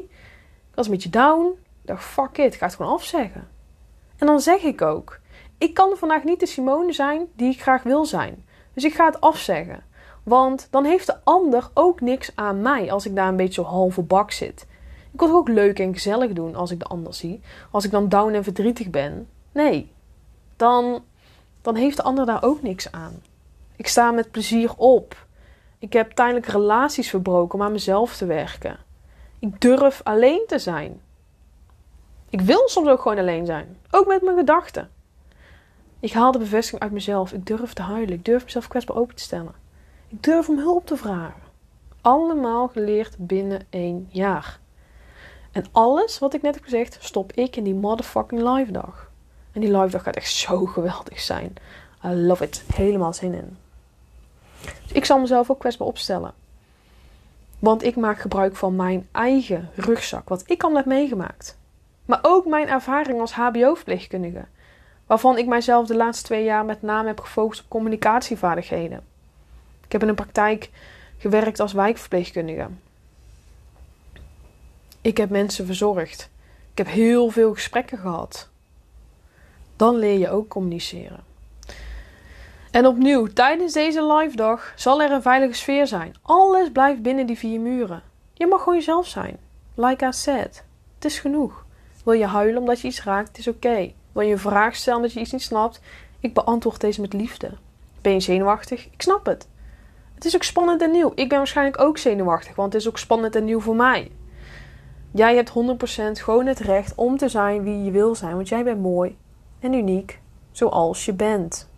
Ik 0.71 0.75
was 0.75 0.87
een 0.87 0.93
beetje 0.93 1.11
down. 1.11 1.47
Ik 1.47 1.87
dacht, 1.87 2.05
fuck 2.05 2.39
it, 2.39 2.55
ik 2.55 2.59
ga 2.59 2.67
het 2.67 2.75
gewoon 2.75 2.93
afzeggen. 2.93 3.49
En 4.17 4.27
dan 4.27 4.41
zeg 4.41 4.63
ik 4.63 4.83
ook, 4.83 5.21
ik 5.59 5.75
kan 5.75 5.97
vandaag 5.97 6.25
niet 6.25 6.41
de 6.41 6.47
Simone 6.47 6.93
zijn 6.93 7.27
die 7.37 7.53
ik 7.53 7.63
graag 7.63 7.83
wil 7.83 8.05
zijn. 8.05 8.45
Dus 8.75 8.85
ik 8.85 8.95
ga 8.95 9.07
het 9.07 9.21
afzeggen. 9.21 9.83
Want 10.23 10.69
dan 10.71 10.85
heeft 10.85 11.07
de 11.07 11.17
ander 11.25 11.71
ook 11.75 12.01
niks 12.01 12.31
aan 12.35 12.63
mij 12.63 12.93
als 12.93 13.07
ik 13.07 13.15
daar 13.15 13.29
een 13.29 13.37
beetje 13.37 13.61
op 13.61 13.67
halve 13.67 14.03
bak 14.03 14.31
zit. 14.31 14.67
Ik 15.13 15.21
wil 15.21 15.29
het 15.29 15.37
ook 15.37 15.49
leuk 15.49 15.79
en 15.79 15.93
gezellig 15.93 16.33
doen 16.33 16.55
als 16.55 16.71
ik 16.71 16.79
de 16.79 16.85
ander 16.85 17.15
zie. 17.15 17.41
Als 17.71 17.85
ik 17.85 17.91
dan 17.91 18.09
down 18.09 18.33
en 18.33 18.45
verdrietig 18.45 18.91
ben. 18.91 19.29
Nee, 19.53 19.93
dan, 20.57 21.03
dan 21.65 21.75
heeft 21.75 21.97
de 21.97 22.03
ander 22.03 22.27
daar 22.27 22.43
ook 22.43 22.63
niks 22.63 22.93
aan. 22.93 23.23
Ik 23.77 23.89
sta 23.89 24.11
met 24.11 24.31
plezier 24.31 24.75
op. 24.77 25.27
Ik 25.79 25.93
heb 25.93 26.11
tijdelijk 26.11 26.47
relaties 26.47 27.11
verbroken 27.11 27.59
om 27.59 27.65
aan 27.65 27.73
mezelf 27.73 28.17
te 28.17 28.27
werken. 28.27 28.79
Ik 29.39 29.61
durf 29.61 30.01
alleen 30.03 30.45
te 30.47 30.59
zijn. 30.59 31.01
Ik 32.31 32.41
wil 32.41 32.69
soms 32.69 32.89
ook 32.89 33.01
gewoon 33.01 33.19
alleen 33.19 33.47
zijn. 33.47 33.79
Ook 33.91 34.07
met 34.07 34.23
mijn 34.23 34.37
gedachten. 34.37 34.91
Ik 36.01 36.13
haal 36.13 36.33
de 36.33 36.39
bevestiging 36.39 36.83
uit 36.83 36.93
mezelf. 36.93 37.33
Ik 37.33 37.47
durf 37.47 37.73
te 37.73 37.83
huilen. 37.83 38.15
Ik 38.15 38.25
durf 38.25 38.45
mezelf 38.45 38.69
kwetsbaar 38.69 38.97
open 38.97 39.15
te 39.15 39.23
stellen. 39.23 39.55
Ik 40.09 40.23
durf 40.23 40.49
om 40.49 40.59
hulp 40.59 40.87
te 40.87 40.97
vragen. 40.97 41.43
Allemaal 42.01 42.69
geleerd 42.69 43.17
binnen 43.19 43.67
één 43.71 44.09
jaar. 44.11 44.61
En 45.53 45.65
alles 45.73 46.19
wat 46.19 46.35
ik 46.35 46.43
net 46.43 46.55
heb 46.55 46.65
gezegd, 46.65 46.97
stop 47.01 47.33
ik 47.33 47.57
in 47.57 47.65
die 47.65 47.75
motherfucking 47.75 48.43
live 48.43 48.73
dag. 48.73 49.13
En 49.55 49.61
die 49.61 49.77
live 49.77 49.91
dag 49.91 50.03
gaat 50.03 50.17
echt 50.17 50.33
zo 50.33 50.67
geweldig 50.67 51.21
zijn. 51.21 51.55
I 52.05 52.09
love 52.09 52.45
it. 52.45 52.65
Helemaal 52.75 53.13
zin 53.13 53.35
in. 53.35 53.57
Dus 54.61 54.93
ik 54.93 55.05
zal 55.05 55.19
mezelf 55.21 55.51
ook 55.51 55.59
kwetsbaar 55.59 55.87
opstellen. 55.87 56.33
Want 57.59 57.83
ik 57.83 57.97
maak 57.97 58.21
gebruik 58.21 58.57
van 58.57 58.77
mijn 58.77 59.09
eigen 59.13 59.71
rugzak, 59.75 60.29
wat 60.29 60.43
ik 60.47 60.63
al 60.63 60.77
heb 60.77 60.85
meegemaakt. 60.85 61.59
Maar 62.05 62.19
ook 62.23 62.47
mijn 62.47 62.69
ervaring 62.69 63.21
als 63.21 63.33
HBO-verpleegkundige, 63.33 64.45
waarvan 65.07 65.39
ik 65.39 65.47
mijzelf 65.47 65.87
de 65.87 65.97
laatste 65.97 66.25
twee 66.25 66.45
jaar 66.45 66.65
met 66.65 66.83
name 66.83 67.09
heb 67.09 67.21
gefocust 67.21 67.61
op 67.61 67.69
communicatievaardigheden. 67.69 69.01
Ik 69.85 69.93
heb 69.93 70.03
in 70.03 70.09
een 70.09 70.15
praktijk 70.15 70.71
gewerkt 71.19 71.61
als 71.61 71.73
wijkverpleegkundige. 71.73 72.69
Ik 75.01 75.17
heb 75.17 75.31
mensen 75.31 75.67
verzorgd. 75.67 76.31
Ik 76.71 76.79
heb 76.79 76.87
heel 76.87 77.31
veel 77.31 77.55
gesprekken 77.55 77.99
gehad. 77.99 78.49
Dan 79.77 79.97
leer 79.97 80.19
je 80.19 80.31
ook 80.31 80.49
communiceren. 80.49 81.21
En 82.71 82.87
opnieuw, 82.87 83.27
tijdens 83.27 83.73
deze 83.73 84.13
live 84.13 84.37
dag 84.37 84.73
zal 84.77 85.03
er 85.03 85.11
een 85.11 85.23
veilige 85.23 85.55
sfeer 85.55 85.87
zijn. 85.87 86.15
Alles 86.23 86.71
blijft 86.73 87.03
binnen 87.03 87.27
die 87.27 87.39
vier 87.39 87.61
muren. 87.61 88.03
Je 88.33 88.47
mag 88.47 88.59
gewoon 88.59 88.75
jezelf 88.75 89.07
zijn. 89.07 89.39
Like 89.75 90.07
I 90.07 90.13
said. 90.13 90.65
Het 90.95 91.05
is 91.05 91.19
genoeg. 91.19 91.65
Wil 92.05 92.15
je 92.15 92.27
huilen 92.27 92.61
omdat 92.61 92.81
je 92.81 92.89
iets 92.89 93.03
raakt? 93.03 93.29
Het 93.29 93.39
is 93.39 93.49
oké. 93.49 93.93
Wil 94.13 94.23
je 94.23 94.33
een 94.33 94.39
vraag 94.39 94.77
stellen 94.77 95.03
dat 95.03 95.13
je 95.13 95.21
iets 95.21 95.33
niet 95.33 95.43
snapt? 95.43 95.81
Ik 96.21 96.35
beantwoord 96.35 96.81
deze 96.81 97.01
met 97.01 97.13
liefde. 97.13 97.51
Ben 98.01 98.13
je 98.13 98.21
zenuwachtig? 98.21 98.87
Ik 98.91 99.03
snap 99.03 99.27
het. 99.27 99.49
Het 100.15 100.25
is 100.25 100.35
ook 100.35 100.43
spannend 100.43 100.83
en 100.83 100.91
nieuw. 100.91 101.13
Ik 101.15 101.29
ben 101.29 101.39
waarschijnlijk 101.39 101.81
ook 101.81 101.99
zenuwachtig, 101.99 102.57
want 102.57 102.73
het 102.73 102.83
is 102.83 102.89
ook 102.89 102.99
spannend 102.99 103.37
en 103.37 103.45
nieuw 103.45 103.61
voor 103.61 103.77
mij. 103.77 104.11
Jij 105.11 105.35
hebt 105.35 105.51
100% 105.51 105.53
gewoon 106.13 106.47
het 106.47 106.59
recht 106.59 106.95
om 106.95 107.17
te 107.17 107.29
zijn 107.29 107.63
wie 107.63 107.83
je 107.83 107.91
wil 107.91 108.15
zijn, 108.15 108.35
want 108.35 108.49
jij 108.49 108.65
bent 108.65 108.81
mooi 108.81 109.17
en 109.65 109.73
uniek 109.73 110.21
zoals 110.53 111.05
je 111.05 111.13
bent. 111.13 111.69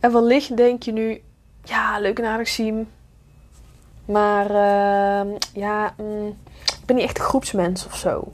En 0.00 0.12
wellicht 0.12 0.56
denk 0.56 0.82
je 0.82 0.92
nu, 0.92 1.22
ja, 1.64 1.98
leuk 1.98 2.18
en 2.18 2.24
aardig 2.24 2.48
zien. 2.48 2.88
Maar 4.04 4.50
uh, 4.50 5.34
ja, 5.52 5.94
mm, 5.96 6.26
ik 6.64 6.84
ben 6.86 6.96
niet 6.96 7.04
echt 7.04 7.18
een 7.18 7.24
groepsmens 7.24 7.86
of 7.86 7.96
zo. 7.96 8.32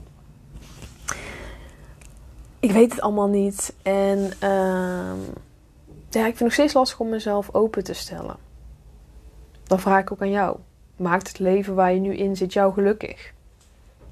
Ik 2.59 2.71
weet 2.71 2.91
het 2.91 3.01
allemaal 3.01 3.27
niet. 3.27 3.73
En 3.81 4.19
uh, 4.19 5.13
ja, 6.09 6.25
ik 6.25 6.35
vind 6.35 6.39
het 6.39 6.39
nog 6.39 6.53
steeds 6.53 6.73
lastig 6.73 6.99
om 6.99 7.09
mezelf 7.09 7.53
open 7.53 7.83
te 7.83 7.93
stellen. 7.93 8.37
Dan 9.63 9.79
vraag 9.79 10.01
ik 10.01 10.11
ook 10.11 10.21
aan 10.21 10.29
jou. 10.29 10.57
Maakt 10.95 11.27
het 11.27 11.39
leven 11.39 11.75
waar 11.75 11.93
je 11.93 11.99
nu 11.99 12.15
in 12.15 12.35
zit 12.35 12.53
jou 12.53 12.73
gelukkig? 12.73 13.33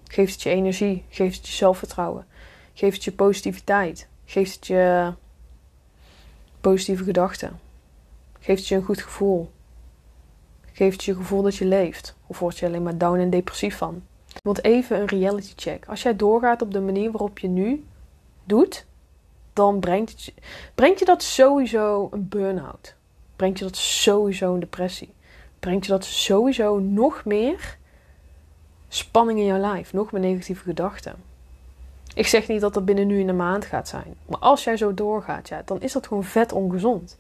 Geeft 0.08 0.34
het 0.34 0.42
je 0.42 0.50
energie? 0.50 1.06
Geeft 1.10 1.38
het 1.38 1.48
je 1.48 1.54
zelfvertrouwen? 1.54 2.26
Geeft 2.74 2.96
het 2.96 3.04
je 3.04 3.12
positiviteit? 3.12 4.08
Geeft 4.26 4.56
het 4.56 4.68
je 4.68 5.14
positieve 6.62 7.04
gedachten? 7.04 7.60
Geeft 8.40 8.60
het 8.60 8.68
je 8.68 8.76
een 8.76 8.84
goed 8.84 9.02
gevoel? 9.02 9.52
Geeft 10.72 10.96
het 10.96 11.04
je 11.04 11.16
gevoel 11.16 11.42
dat 11.42 11.56
je 11.56 11.66
leeft? 11.66 12.16
Of 12.28 12.40
word 12.40 12.58
je 12.58 12.66
alleen 12.66 12.84
maar 12.84 12.98
down 12.98 13.20
en 13.20 13.30
depressief 13.30 13.78
van? 13.78 14.04
Want 14.42 14.64
even 14.64 15.00
een 15.00 15.08
reality 15.08 15.54
check. 15.56 15.86
Als 15.86 16.02
jij 16.02 16.16
doorgaat 16.16 16.62
op 16.62 16.72
de 16.72 16.82
manier 16.82 17.12
waarop 17.12 17.40
je 17.40 17.48
nu 17.48 17.86
doet, 18.44 18.86
dan 19.54 19.80
brengt, 19.80 20.24
je, 20.24 20.34
brengt 20.76 21.00
je 21.00 21.06
dat 21.06 21.24
sowieso 21.24 22.08
een 22.12 22.28
burn-out. 22.28 22.96
Brengt 23.36 23.60
je 23.60 23.66
dat 23.66 23.76
sowieso 23.76 24.54
een 24.54 24.60
depressie. 24.60 25.14
Brengt 25.60 25.86
je 25.86 25.92
dat 25.92 26.06
sowieso 26.06 26.80
nog 26.80 27.26
meer 27.26 27.78
spanning 28.88 29.40
in 29.40 29.46
jouw 29.46 29.60
lijf. 29.60 29.94
Nog 29.94 30.12
meer 30.12 30.22
negatieve 30.22 30.64
gedachten. 30.64 31.33
Ik 32.16 32.28
zeg 32.28 32.48
niet 32.48 32.62
dat 32.62 32.74
dat 32.74 32.86
binnen 32.86 33.08
nu 33.08 33.20
in 33.20 33.30
een 33.30 33.36
maand 33.36 33.66
gaat 33.66 33.88
zijn. 33.88 34.16
Maar 34.26 34.40
als 34.40 34.64
jij 34.64 34.78
zo 34.78 34.94
doorgaat, 34.94 35.48
ja, 35.48 35.62
dan 35.66 35.82
is 35.82 35.92
dat 35.92 36.08
gewoon 36.08 36.24
vet 36.24 36.52
ongezond. 36.52 37.18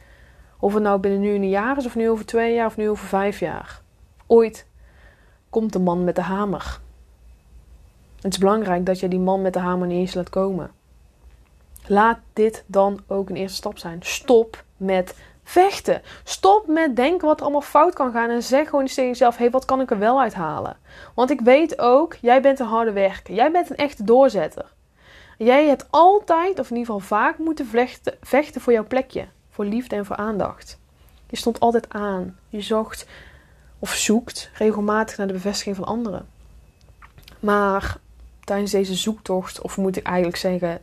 Of 0.59 0.73
het 0.73 0.83
nou 0.83 0.99
binnen 0.99 1.19
nu 1.19 1.33
een 1.33 1.49
jaar 1.49 1.77
is, 1.77 1.85
of 1.85 1.95
nu 1.95 2.09
over 2.09 2.25
twee 2.25 2.53
jaar, 2.53 2.65
of 2.65 2.77
nu 2.77 2.89
over 2.89 3.07
vijf 3.07 3.39
jaar. 3.39 3.81
Ooit 4.27 4.67
komt 5.49 5.73
de 5.73 5.79
man 5.79 6.03
met 6.03 6.15
de 6.15 6.21
hamer. 6.21 6.79
Het 8.21 8.33
is 8.33 8.37
belangrijk 8.37 8.85
dat 8.85 8.99
je 8.99 9.07
die 9.07 9.19
man 9.19 9.41
met 9.41 9.53
de 9.53 9.59
hamer 9.59 9.87
niet 9.87 9.97
eens 9.97 10.13
laat 10.13 10.29
komen. 10.29 10.71
Laat 11.87 12.19
dit 12.33 12.63
dan 12.67 12.99
ook 13.07 13.29
een 13.29 13.35
eerste 13.35 13.57
stap 13.57 13.77
zijn. 13.77 13.97
Stop 14.01 14.63
met 14.77 15.15
vechten. 15.43 16.01
Stop 16.23 16.67
met 16.67 16.95
denken 16.95 17.27
wat 17.27 17.37
er 17.37 17.43
allemaal 17.43 17.61
fout 17.61 17.93
kan 17.93 18.11
gaan. 18.11 18.29
En 18.29 18.43
zeg 18.43 18.65
gewoon 18.65 18.81
eens 18.81 18.93
tegen 18.93 19.09
jezelf: 19.09 19.35
hé, 19.35 19.41
hey, 19.41 19.51
wat 19.51 19.65
kan 19.65 19.81
ik 19.81 19.91
er 19.91 19.99
wel 19.99 20.21
uithalen? 20.21 20.77
Want 21.15 21.29
ik 21.29 21.41
weet 21.41 21.79
ook, 21.79 22.15
jij 22.21 22.41
bent 22.41 22.59
een 22.59 22.65
harde 22.65 22.91
werker. 22.91 23.33
Jij 23.33 23.51
bent 23.51 23.69
een 23.69 23.75
echte 23.75 24.03
doorzetter. 24.03 24.73
Jij 25.37 25.67
hebt 25.67 25.85
altijd, 25.89 26.59
of 26.59 26.69
in 26.69 26.77
ieder 26.77 26.93
geval 26.93 27.07
vaak, 27.17 27.37
moeten 27.37 27.65
vechten, 27.65 28.17
vechten 28.21 28.61
voor 28.61 28.73
jouw 28.73 28.87
plekje. 28.87 29.27
Voor 29.49 29.65
liefde 29.65 29.95
en 29.95 30.05
voor 30.05 30.15
aandacht. 30.15 30.79
Je 31.29 31.37
stond 31.37 31.59
altijd 31.59 31.89
aan. 31.89 32.37
Je 32.49 32.61
zocht 32.61 33.05
of 33.79 33.93
zoekt 33.93 34.49
regelmatig 34.53 35.17
naar 35.17 35.27
de 35.27 35.33
bevestiging 35.33 35.75
van 35.75 35.85
anderen. 35.85 36.27
Maar 37.39 37.97
tijdens 38.43 38.71
deze 38.71 38.93
zoektocht, 38.93 39.61
of 39.61 39.77
moet 39.77 39.95
ik 39.95 40.05
eigenlijk 40.05 40.37
zeggen, 40.37 40.81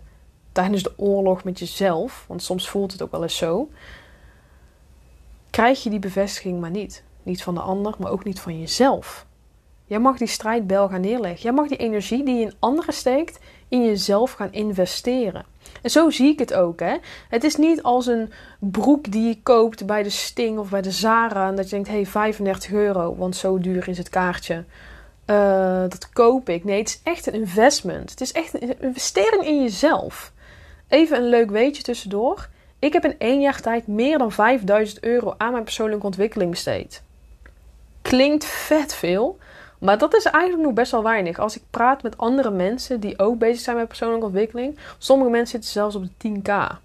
tijdens 0.52 0.82
de 0.82 0.92
oorlog 0.96 1.44
met 1.44 1.58
jezelf, 1.58 2.24
want 2.28 2.42
soms 2.42 2.68
voelt 2.68 2.92
het 2.92 3.02
ook 3.02 3.10
wel 3.10 3.22
eens 3.22 3.36
zo, 3.36 3.70
krijg 5.50 5.82
je 5.82 5.90
die 5.90 5.98
bevestiging 5.98 6.60
maar 6.60 6.70
niet. 6.70 7.02
Niet 7.22 7.42
van 7.42 7.54
de 7.54 7.60
ander, 7.60 7.94
maar 7.98 8.10
ook 8.10 8.24
niet 8.24 8.40
van 8.40 8.60
jezelf. 8.60 9.26
Jij 9.84 9.98
mag 9.98 10.18
die 10.18 10.26
strijdbel 10.26 10.88
gaan 10.88 11.00
neerleggen. 11.00 11.42
Jij 11.42 11.52
mag 11.52 11.68
die 11.68 11.76
energie 11.76 12.24
die 12.24 12.34
je 12.34 12.44
in 12.44 12.54
anderen 12.58 12.94
steekt, 12.94 13.38
in 13.70 13.84
jezelf 13.84 14.32
gaan 14.32 14.52
investeren. 14.52 15.44
En 15.82 15.90
zo 15.90 16.10
zie 16.10 16.32
ik 16.32 16.38
het 16.38 16.54
ook. 16.54 16.80
Hè? 16.80 16.96
Het 17.28 17.44
is 17.44 17.56
niet 17.56 17.82
als 17.82 18.06
een 18.06 18.32
broek 18.58 19.12
die 19.12 19.28
je 19.28 19.42
koopt 19.42 19.86
bij 19.86 20.02
de 20.02 20.10
Sting 20.10 20.58
of 20.58 20.70
bij 20.70 20.82
de 20.82 20.90
Zara. 20.90 21.48
En 21.48 21.56
dat 21.56 21.64
je 21.64 21.70
denkt, 21.70 21.88
hé, 21.88 21.94
hey, 21.94 22.06
35 22.06 22.72
euro, 22.72 23.16
want 23.16 23.36
zo 23.36 23.58
duur 23.58 23.88
is 23.88 23.98
het 23.98 24.08
kaartje. 24.08 24.64
Uh, 25.26 25.80
dat 25.80 26.08
koop 26.12 26.48
ik. 26.48 26.64
Nee, 26.64 26.78
het 26.78 26.88
is 26.88 27.00
echt 27.02 27.26
een 27.26 27.34
investment. 27.34 28.10
Het 28.10 28.20
is 28.20 28.32
echt 28.32 28.62
een 28.62 28.80
investering 28.80 29.44
in 29.44 29.62
jezelf. 29.62 30.32
Even 30.88 31.16
een 31.16 31.28
leuk 31.28 31.50
weetje 31.50 31.82
tussendoor. 31.82 32.48
Ik 32.78 32.92
heb 32.92 33.04
in 33.04 33.18
één 33.18 33.40
jaar 33.40 33.60
tijd 33.60 33.86
meer 33.86 34.18
dan 34.18 34.32
5000 34.32 35.02
euro 35.02 35.34
aan 35.36 35.52
mijn 35.52 35.64
persoonlijke 35.64 36.06
ontwikkeling 36.06 36.50
besteed. 36.50 37.02
Klinkt 38.02 38.44
vet 38.44 38.94
veel, 38.94 39.38
maar 39.80 39.98
dat 39.98 40.14
is 40.14 40.24
eigenlijk 40.24 40.64
nog 40.64 40.72
best 40.72 40.92
wel 40.92 41.02
weinig. 41.02 41.38
Als 41.38 41.56
ik 41.56 41.62
praat 41.70 42.02
met 42.02 42.18
andere 42.18 42.50
mensen 42.50 43.00
die 43.00 43.18
ook 43.18 43.38
bezig 43.38 43.60
zijn 43.60 43.76
met 43.76 43.88
persoonlijke 43.88 44.26
ontwikkeling, 44.26 44.78
sommige 44.98 45.30
mensen 45.30 45.48
zitten 45.48 45.70
zelfs 45.70 45.94
op 45.94 46.04
de 46.16 46.28
10k. 46.28 46.78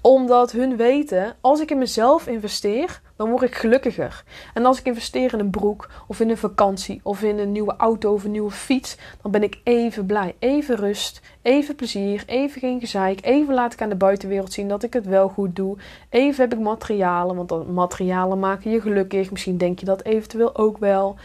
Omdat 0.00 0.52
hun 0.52 0.76
weten, 0.76 1.36
als 1.40 1.60
ik 1.60 1.70
in 1.70 1.78
mezelf 1.78 2.26
investeer, 2.26 3.00
dan 3.16 3.30
word 3.30 3.42
ik 3.42 3.54
gelukkiger. 3.54 4.24
En 4.54 4.64
als 4.64 4.78
ik 4.78 4.86
investeer 4.86 5.32
in 5.32 5.38
een 5.38 5.50
broek, 5.50 5.90
of 6.06 6.20
in 6.20 6.30
een 6.30 6.36
vakantie, 6.36 7.00
of 7.02 7.22
in 7.22 7.38
een 7.38 7.52
nieuwe 7.52 7.74
auto 7.76 8.12
of 8.12 8.24
een 8.24 8.30
nieuwe 8.30 8.50
fiets, 8.50 8.96
dan 9.22 9.30
ben 9.30 9.42
ik 9.42 9.60
even 9.64 10.06
blij. 10.06 10.34
Even 10.38 10.76
rust, 10.76 11.20
even 11.42 11.74
plezier, 11.74 12.22
even 12.26 12.60
geen 12.60 12.80
gezeik. 12.80 13.26
Even 13.26 13.54
laat 13.54 13.72
ik 13.72 13.82
aan 13.82 13.88
de 13.88 13.94
buitenwereld 13.94 14.52
zien 14.52 14.68
dat 14.68 14.82
ik 14.82 14.92
het 14.92 15.06
wel 15.06 15.28
goed 15.28 15.56
doe. 15.56 15.76
Even 16.08 16.40
heb 16.44 16.52
ik 16.52 16.64
materialen, 16.64 17.36
want 17.36 17.72
materialen 17.72 18.38
maken 18.38 18.70
je 18.70 18.80
gelukkig. 18.80 19.30
Misschien 19.30 19.58
denk 19.58 19.78
je 19.78 19.86
dat 19.86 20.04
eventueel 20.04 20.56
ook 20.56 20.78
wel. 20.78 21.16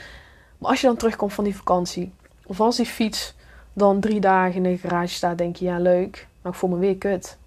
Als 0.67 0.81
je 0.81 0.87
dan 0.87 0.97
terugkomt 0.97 1.33
van 1.33 1.43
die 1.43 1.55
vakantie, 1.55 2.13
of 2.45 2.59
als 2.59 2.75
die 2.75 2.85
fiets 2.85 3.33
dan 3.73 3.99
drie 3.99 4.19
dagen 4.19 4.55
in 4.55 4.63
de 4.63 4.77
garage 4.77 5.13
staat, 5.13 5.37
denk 5.37 5.55
je 5.55 5.65
ja 5.65 5.79
leuk, 5.79 6.27
maar 6.41 6.51
ik 6.51 6.57
voel 6.57 6.69
me 6.69 6.77
weer 6.77 6.97
kut. 6.97 7.37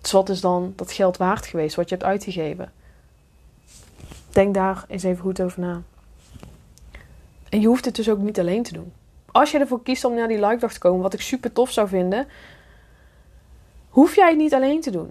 Dus 0.00 0.12
wat 0.12 0.28
is 0.28 0.40
dan 0.40 0.72
dat 0.76 0.92
geld 0.92 1.16
waard 1.16 1.46
geweest 1.46 1.76
wat 1.76 1.88
je 1.88 1.94
hebt 1.94 2.06
uitgegeven? 2.06 2.72
Denk 4.30 4.54
daar 4.54 4.84
eens 4.88 5.02
even 5.02 5.22
goed 5.22 5.42
over 5.42 5.60
na. 5.60 5.82
En 7.48 7.60
je 7.60 7.66
hoeft 7.66 7.84
het 7.84 7.96
dus 7.96 8.10
ook 8.10 8.18
niet 8.18 8.38
alleen 8.38 8.62
te 8.62 8.72
doen. 8.72 8.92
Als 9.32 9.50
je 9.50 9.58
ervoor 9.58 9.82
kiest 9.82 10.04
om 10.04 10.14
naar 10.14 10.28
die 10.28 10.46
live 10.46 10.58
dag 10.58 10.72
te 10.72 10.78
komen, 10.78 11.02
wat 11.02 11.12
ik 11.12 11.20
super 11.20 11.52
tof 11.52 11.70
zou 11.70 11.88
vinden, 11.88 12.26
hoef 13.88 14.14
jij 14.14 14.28
het 14.28 14.38
niet 14.38 14.54
alleen 14.54 14.80
te 14.80 14.90
doen. 14.90 15.10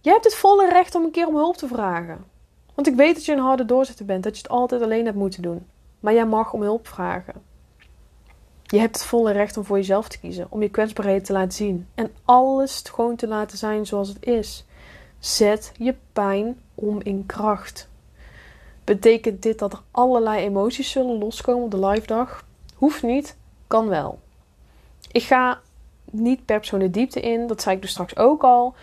Je 0.00 0.10
hebt 0.10 0.24
het 0.24 0.34
volle 0.34 0.68
recht 0.68 0.94
om 0.94 1.04
een 1.04 1.10
keer 1.10 1.26
om 1.26 1.36
hulp 1.36 1.56
te 1.56 1.68
vragen. 1.68 2.24
Want 2.74 2.86
ik 2.86 2.94
weet 2.94 3.14
dat 3.14 3.24
je 3.24 3.32
een 3.32 3.38
harde 3.38 3.64
doorzetter 3.64 4.04
bent, 4.04 4.22
dat 4.22 4.36
je 4.36 4.42
het 4.42 4.50
altijd 4.50 4.82
alleen 4.82 5.04
hebt 5.04 5.16
moeten 5.16 5.42
doen. 5.42 5.66
Maar 6.00 6.14
jij 6.14 6.26
mag 6.26 6.52
om 6.52 6.62
hulp 6.62 6.86
vragen. 6.86 7.34
Je 8.62 8.78
hebt 8.78 8.96
het 8.96 9.04
volle 9.04 9.32
recht 9.32 9.56
om 9.56 9.64
voor 9.64 9.76
jezelf 9.76 10.08
te 10.08 10.18
kiezen, 10.18 10.46
om 10.48 10.62
je 10.62 10.68
kwetsbaarheid 10.68 11.24
te 11.24 11.32
laten 11.32 11.52
zien 11.52 11.86
en 11.94 12.10
alles 12.24 12.82
gewoon 12.92 13.16
te 13.16 13.26
laten 13.26 13.58
zijn 13.58 13.86
zoals 13.86 14.08
het 14.08 14.24
is. 14.24 14.64
Zet 15.18 15.72
je 15.76 15.94
pijn 16.12 16.60
om 16.74 17.00
in 17.02 17.26
kracht. 17.26 17.88
Betekent 18.84 19.42
dit 19.42 19.58
dat 19.58 19.72
er 19.72 19.80
allerlei 19.90 20.44
emoties 20.44 20.90
zullen 20.90 21.18
loskomen 21.18 21.64
op 21.64 21.70
de 21.70 21.86
live 21.86 22.06
dag? 22.06 22.44
Hoeft 22.74 23.02
niet, 23.02 23.36
kan 23.66 23.88
wel. 23.88 24.18
Ik 25.12 25.22
ga 25.22 25.60
niet 26.10 26.44
per 26.44 26.58
persoon 26.58 26.78
de 26.78 26.90
diepte 26.90 27.20
in, 27.20 27.46
dat 27.46 27.62
zei 27.62 27.76
ik 27.76 27.82
dus 27.82 27.90
straks 27.90 28.16
ook 28.16 28.42
al. 28.42 28.74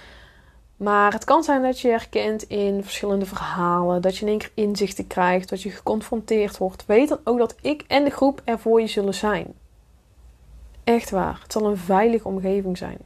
Maar 0.77 1.13
het 1.13 1.23
kan 1.23 1.43
zijn 1.43 1.61
dat 1.61 1.79
je 1.79 1.87
herkent 1.87 2.43
in 2.43 2.83
verschillende 2.83 3.25
verhalen, 3.25 4.01
dat 4.01 4.17
je 4.17 4.21
in 4.21 4.27
één 4.27 4.37
keer 4.37 4.51
inzichten 4.53 5.07
krijgt, 5.07 5.49
dat 5.49 5.61
je 5.61 5.69
geconfronteerd 5.69 6.57
wordt. 6.57 6.85
Weet 6.85 7.09
dan 7.09 7.19
ook 7.23 7.37
dat 7.37 7.55
ik 7.61 7.83
en 7.87 8.03
de 8.03 8.09
groep 8.09 8.41
er 8.43 8.59
voor 8.59 8.81
je 8.81 8.87
zullen 8.87 9.13
zijn. 9.13 9.53
Echt 10.83 11.09
waar, 11.09 11.39
het 11.41 11.51
zal 11.51 11.65
een 11.65 11.77
veilige 11.77 12.27
omgeving 12.27 12.77
zijn. 12.77 12.97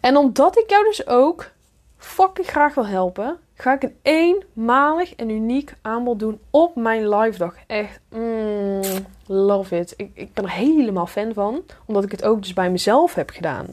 En 0.00 0.16
omdat 0.16 0.58
ik 0.58 0.70
jou 0.70 0.84
dus 0.84 1.06
ook 1.06 1.50
fucking 1.96 2.46
graag 2.46 2.74
wil 2.74 2.86
helpen, 2.86 3.38
ga 3.54 3.74
ik 3.74 3.82
een 3.82 3.96
eenmalig 4.02 5.14
en 5.14 5.28
uniek 5.30 5.74
aanbod 5.82 6.18
doen 6.18 6.40
op 6.50 6.76
mijn 6.76 7.08
live 7.08 7.38
dag. 7.38 7.54
Echt, 7.66 8.00
mm, 8.08 8.80
love 9.26 9.78
it. 9.78 9.94
Ik, 9.96 10.10
ik 10.14 10.34
ben 10.34 10.44
er 10.44 10.50
helemaal 10.50 11.06
fan 11.06 11.32
van, 11.34 11.62
omdat 11.84 12.04
ik 12.04 12.10
het 12.10 12.24
ook 12.24 12.42
dus 12.42 12.52
bij 12.52 12.70
mezelf 12.70 13.14
heb 13.14 13.30
gedaan. 13.30 13.66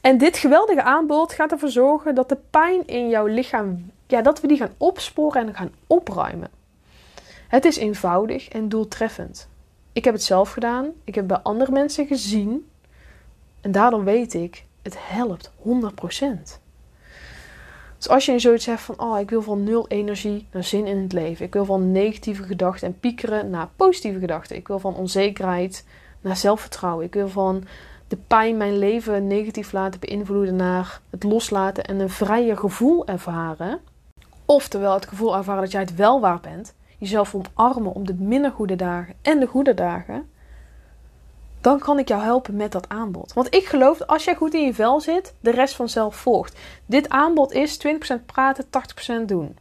En 0.00 0.18
dit 0.18 0.36
geweldige 0.36 0.82
aanbod 0.82 1.32
gaat 1.32 1.52
ervoor 1.52 1.70
zorgen 1.70 2.14
dat 2.14 2.28
de 2.28 2.38
pijn 2.50 2.86
in 2.86 3.08
jouw 3.08 3.26
lichaam, 3.26 3.90
ja, 4.06 4.22
dat 4.22 4.40
we 4.40 4.46
die 4.46 4.56
gaan 4.56 4.74
opsporen 4.76 5.46
en 5.46 5.54
gaan 5.54 5.72
opruimen. 5.86 6.50
Het 7.48 7.64
is 7.64 7.76
eenvoudig 7.76 8.48
en 8.48 8.68
doeltreffend. 8.68 9.48
Ik 9.92 10.04
heb 10.04 10.14
het 10.14 10.22
zelf 10.22 10.50
gedaan. 10.50 10.90
Ik 11.04 11.14
heb 11.14 11.26
bij 11.26 11.38
andere 11.38 11.72
mensen 11.72 12.06
gezien. 12.06 12.68
En 13.60 13.72
daarom 13.72 14.04
weet 14.04 14.34
ik, 14.34 14.64
Het 14.82 14.96
helpt 14.98 15.50
100%. 15.62 16.60
Dus 17.96 18.08
als 18.08 18.26
je 18.26 18.38
zoiets 18.38 18.66
hebt 18.66 18.80
van, 18.80 19.00
oh, 19.00 19.20
ik 19.20 19.30
wil 19.30 19.42
van 19.42 19.64
nul 19.64 19.88
energie 19.88 20.46
naar 20.52 20.64
zin 20.64 20.86
in 20.86 20.98
het 20.98 21.12
leven. 21.12 21.46
Ik 21.46 21.52
wil 21.52 21.64
van 21.64 21.92
negatieve 21.92 22.42
gedachten 22.42 22.86
en 22.86 23.00
piekeren 23.00 23.50
naar 23.50 23.68
positieve 23.76 24.18
gedachten. 24.18 24.56
Ik 24.56 24.68
wil 24.68 24.78
van 24.78 24.94
onzekerheid 24.94 25.84
naar 26.20 26.36
zelfvertrouwen. 26.36 27.04
Ik 27.04 27.14
wil 27.14 27.28
van 27.28 27.64
de 28.08 28.16
pijn 28.16 28.56
mijn 28.56 28.78
leven 28.78 29.26
negatief 29.26 29.72
laten 29.72 30.00
beïnvloeden 30.00 30.56
naar 30.56 31.00
het 31.10 31.22
loslaten 31.22 31.84
en 31.84 32.00
een 32.00 32.10
vrije 32.10 32.56
gevoel 32.56 33.06
ervaren. 33.06 33.80
Oftewel 34.44 34.94
het 34.94 35.06
gevoel 35.06 35.36
ervaren 35.36 35.62
dat 35.62 35.72
jij 35.72 35.80
het 35.80 35.94
wel 35.94 36.20
waar 36.20 36.40
bent. 36.40 36.74
Jezelf 36.98 37.34
omarmen 37.34 37.92
om 37.92 38.06
de 38.06 38.14
minder 38.14 38.50
goede 38.50 38.76
dagen 38.76 39.14
en 39.22 39.40
de 39.40 39.46
goede 39.46 39.74
dagen. 39.74 40.30
Dan 41.60 41.78
kan 41.78 41.98
ik 41.98 42.08
jou 42.08 42.22
helpen 42.22 42.56
met 42.56 42.72
dat 42.72 42.88
aanbod. 42.88 43.32
Want 43.32 43.54
ik 43.54 43.66
geloof 43.66 43.98
dat 43.98 44.08
als 44.08 44.24
jij 44.24 44.34
goed 44.34 44.54
in 44.54 44.64
je 44.64 44.74
vel 44.74 45.00
zit, 45.00 45.34
de 45.40 45.50
rest 45.50 45.74
vanzelf 45.74 46.16
volgt. 46.16 46.58
Dit 46.86 47.08
aanbod 47.08 47.52
is 47.52 47.86
20% 47.86 47.90
praten, 48.26 48.64
80% 49.22 49.24
doen. 49.26 49.56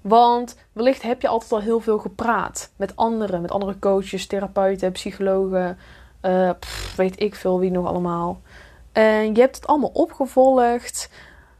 Want 0.00 0.56
wellicht 0.72 1.02
heb 1.02 1.20
je 1.20 1.28
altijd 1.28 1.52
al 1.52 1.60
heel 1.60 1.80
veel 1.80 1.98
gepraat 1.98 2.72
met 2.76 2.96
anderen, 2.96 3.40
met 3.40 3.50
andere 3.50 3.78
coaches, 3.78 4.26
therapeuten, 4.26 4.92
psychologen, 4.92 5.78
uh, 6.24 6.50
weet 6.96 7.20
ik 7.20 7.34
veel 7.34 7.58
wie 7.58 7.70
nog 7.70 7.86
allemaal. 7.86 8.40
En 8.92 9.34
je 9.34 9.40
hebt 9.40 9.56
het 9.56 9.66
allemaal 9.66 9.90
opgevolgd, 9.92 11.10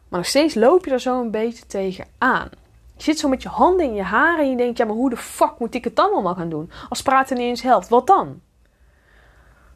maar 0.08 0.18
nog 0.18 0.28
steeds 0.28 0.54
loop 0.54 0.84
je 0.84 0.90
er 0.90 1.00
zo 1.00 1.20
een 1.20 1.30
beetje 1.30 1.66
tegen 1.66 2.06
aan. 2.18 2.48
Je 2.96 3.02
zit 3.02 3.18
zo 3.18 3.28
met 3.28 3.42
je 3.42 3.48
handen 3.48 3.86
in 3.86 3.94
je 3.94 4.02
haren 4.02 4.44
en 4.44 4.50
je 4.50 4.56
denkt, 4.56 4.78
ja, 4.78 4.84
maar 4.84 4.94
hoe 4.94 5.10
de 5.10 5.16
fuck 5.16 5.52
moet 5.58 5.74
ik 5.74 5.84
het 5.84 5.96
dan 5.96 6.12
allemaal 6.12 6.34
gaan 6.34 6.48
doen? 6.48 6.70
Als 6.88 7.02
praten 7.02 7.36
niet 7.36 7.46
eens 7.46 7.62
helpt, 7.62 7.88
wat 7.88 8.06
dan? 8.06 8.40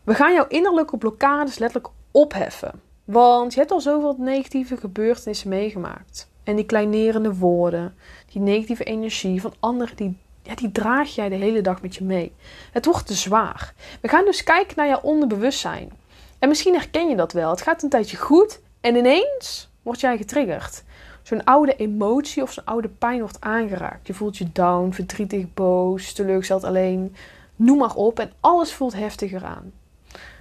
We 0.04 0.14
gaan 0.14 0.34
jouw 0.34 0.46
innerlijke 0.48 0.96
blokkades 0.96 1.58
letterlijk 1.58 1.92
opheffen. 2.10 2.80
Want 3.04 3.52
je 3.52 3.58
hebt 3.58 3.72
al 3.72 3.80
zoveel 3.80 4.16
negatieve 4.18 4.76
gebeurtenissen 4.76 5.48
meegemaakt. 5.48 6.28
En 6.44 6.56
die 6.56 6.64
kleinerende 6.64 7.34
woorden, 7.34 7.94
die 8.32 8.42
negatieve 8.42 8.84
energie 8.84 9.40
van 9.40 9.52
anderen, 9.60 9.96
die, 9.96 10.18
ja, 10.48 10.54
die 10.54 10.72
draag 10.72 11.14
jij 11.14 11.28
de 11.28 11.34
hele 11.34 11.60
dag 11.60 11.82
met 11.82 11.96
je 11.96 12.04
mee. 12.04 12.32
Het 12.72 12.84
wordt 12.84 13.06
te 13.06 13.14
zwaar. 13.14 13.74
We 14.00 14.08
gaan 14.08 14.24
dus 14.24 14.42
kijken 14.42 14.76
naar 14.76 14.86
jouw 14.86 15.00
onderbewustzijn. 15.00 15.90
En 16.38 16.48
misschien 16.48 16.74
herken 16.74 17.08
je 17.08 17.16
dat 17.16 17.32
wel. 17.32 17.50
Het 17.50 17.62
gaat 17.62 17.82
een 17.82 17.88
tijdje 17.88 18.16
goed 18.16 18.60
en 18.80 18.96
ineens 18.96 19.68
word 19.82 20.00
jij 20.00 20.16
getriggerd. 20.16 20.82
Zo'n 21.22 21.44
oude 21.44 21.76
emotie 21.76 22.42
of 22.42 22.52
zo'n 22.52 22.64
oude 22.64 22.88
pijn 22.88 23.20
wordt 23.20 23.40
aangeraakt. 23.40 24.06
Je 24.06 24.14
voelt 24.14 24.36
je 24.36 24.52
down, 24.52 24.92
verdrietig, 24.92 25.54
boos, 25.54 26.12
teleurgesteld 26.12 26.64
alleen. 26.64 27.16
Noem 27.56 27.78
maar 27.78 27.94
op 27.94 28.18
en 28.18 28.32
alles 28.40 28.72
voelt 28.72 28.94
heftiger 28.94 29.44
aan. 29.44 29.72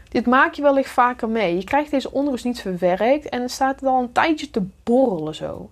Dit 0.10 0.26
maak 0.26 0.54
je 0.54 0.62
wellicht 0.62 0.92
vaker 0.92 1.30
mee. 1.30 1.56
Je 1.56 1.64
krijgt 1.64 1.92
deze 1.92 2.12
onrust 2.12 2.46
niet 2.46 2.62
verwerkt 2.62 3.30
en 3.30 3.42
het 3.42 3.52
staat 3.52 3.82
er 3.82 3.88
al 3.88 4.02
een 4.02 4.12
tijdje 4.12 4.50
te 4.50 4.64
borrelen 4.84 5.36
zo. 5.36 5.70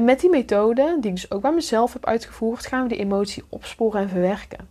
En 0.00 0.06
met 0.06 0.20
die 0.20 0.30
methode, 0.30 0.96
die 1.00 1.10
ik 1.10 1.16
dus 1.16 1.30
ook 1.30 1.40
bij 1.40 1.52
mezelf 1.52 1.92
heb 1.92 2.06
uitgevoerd, 2.06 2.66
gaan 2.66 2.82
we 2.82 2.88
die 2.88 2.98
emotie 2.98 3.44
opsporen 3.48 4.02
en 4.02 4.08
verwerken. 4.08 4.68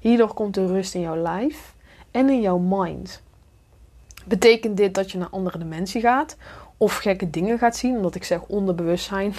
Hierdoor 0.00 0.34
komt 0.34 0.54
de 0.54 0.66
rust 0.66 0.94
in 0.94 1.00
jouw 1.00 1.16
lijf 1.16 1.74
en 2.10 2.28
in 2.28 2.40
jouw 2.40 2.58
mind. 2.58 3.22
Betekent 4.24 4.76
dit 4.76 4.94
dat 4.94 5.10
je 5.10 5.18
naar 5.18 5.28
andere 5.30 5.58
dimensie 5.58 6.00
gaat 6.00 6.36
of 6.76 6.96
gekke 6.96 7.30
dingen 7.30 7.58
gaat 7.58 7.76
zien, 7.76 7.96
omdat 7.96 8.14
ik 8.14 8.24
zeg 8.24 8.42
onderbewustzijn? 8.42 9.34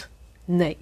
Nee, 0.46 0.78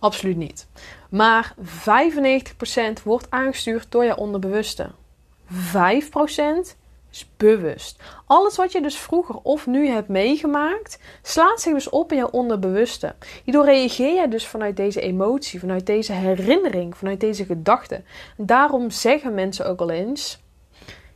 absoluut 0.00 0.36
niet. 0.36 0.66
Maar 1.08 1.54
95% 1.60 3.02
wordt 3.04 3.30
aangestuurd 3.30 3.86
door 3.88 4.04
je 4.04 4.16
onderbewuste. 4.16 4.90
5% 5.52 6.76
bewust. 7.36 8.02
Alles 8.26 8.56
wat 8.56 8.72
je 8.72 8.82
dus 8.82 8.98
vroeger 8.98 9.34
of 9.42 9.66
nu 9.66 9.88
hebt 9.88 10.08
meegemaakt, 10.08 10.98
slaat 11.22 11.60
zich 11.60 11.72
dus 11.72 11.88
op 11.88 12.12
in 12.12 12.18
je 12.18 12.30
onderbewuste. 12.30 13.14
Hierdoor 13.44 13.64
reageer 13.64 14.20
je 14.20 14.28
dus 14.28 14.46
vanuit 14.46 14.76
deze 14.76 15.00
emotie, 15.00 15.60
vanuit 15.60 15.86
deze 15.86 16.12
herinnering, 16.12 16.96
vanuit 16.96 17.20
deze 17.20 17.44
gedachte. 17.44 18.02
Daarom 18.36 18.90
zeggen 18.90 19.34
mensen 19.34 19.66
ook 19.66 19.80
al 19.80 19.90
eens: 19.90 20.42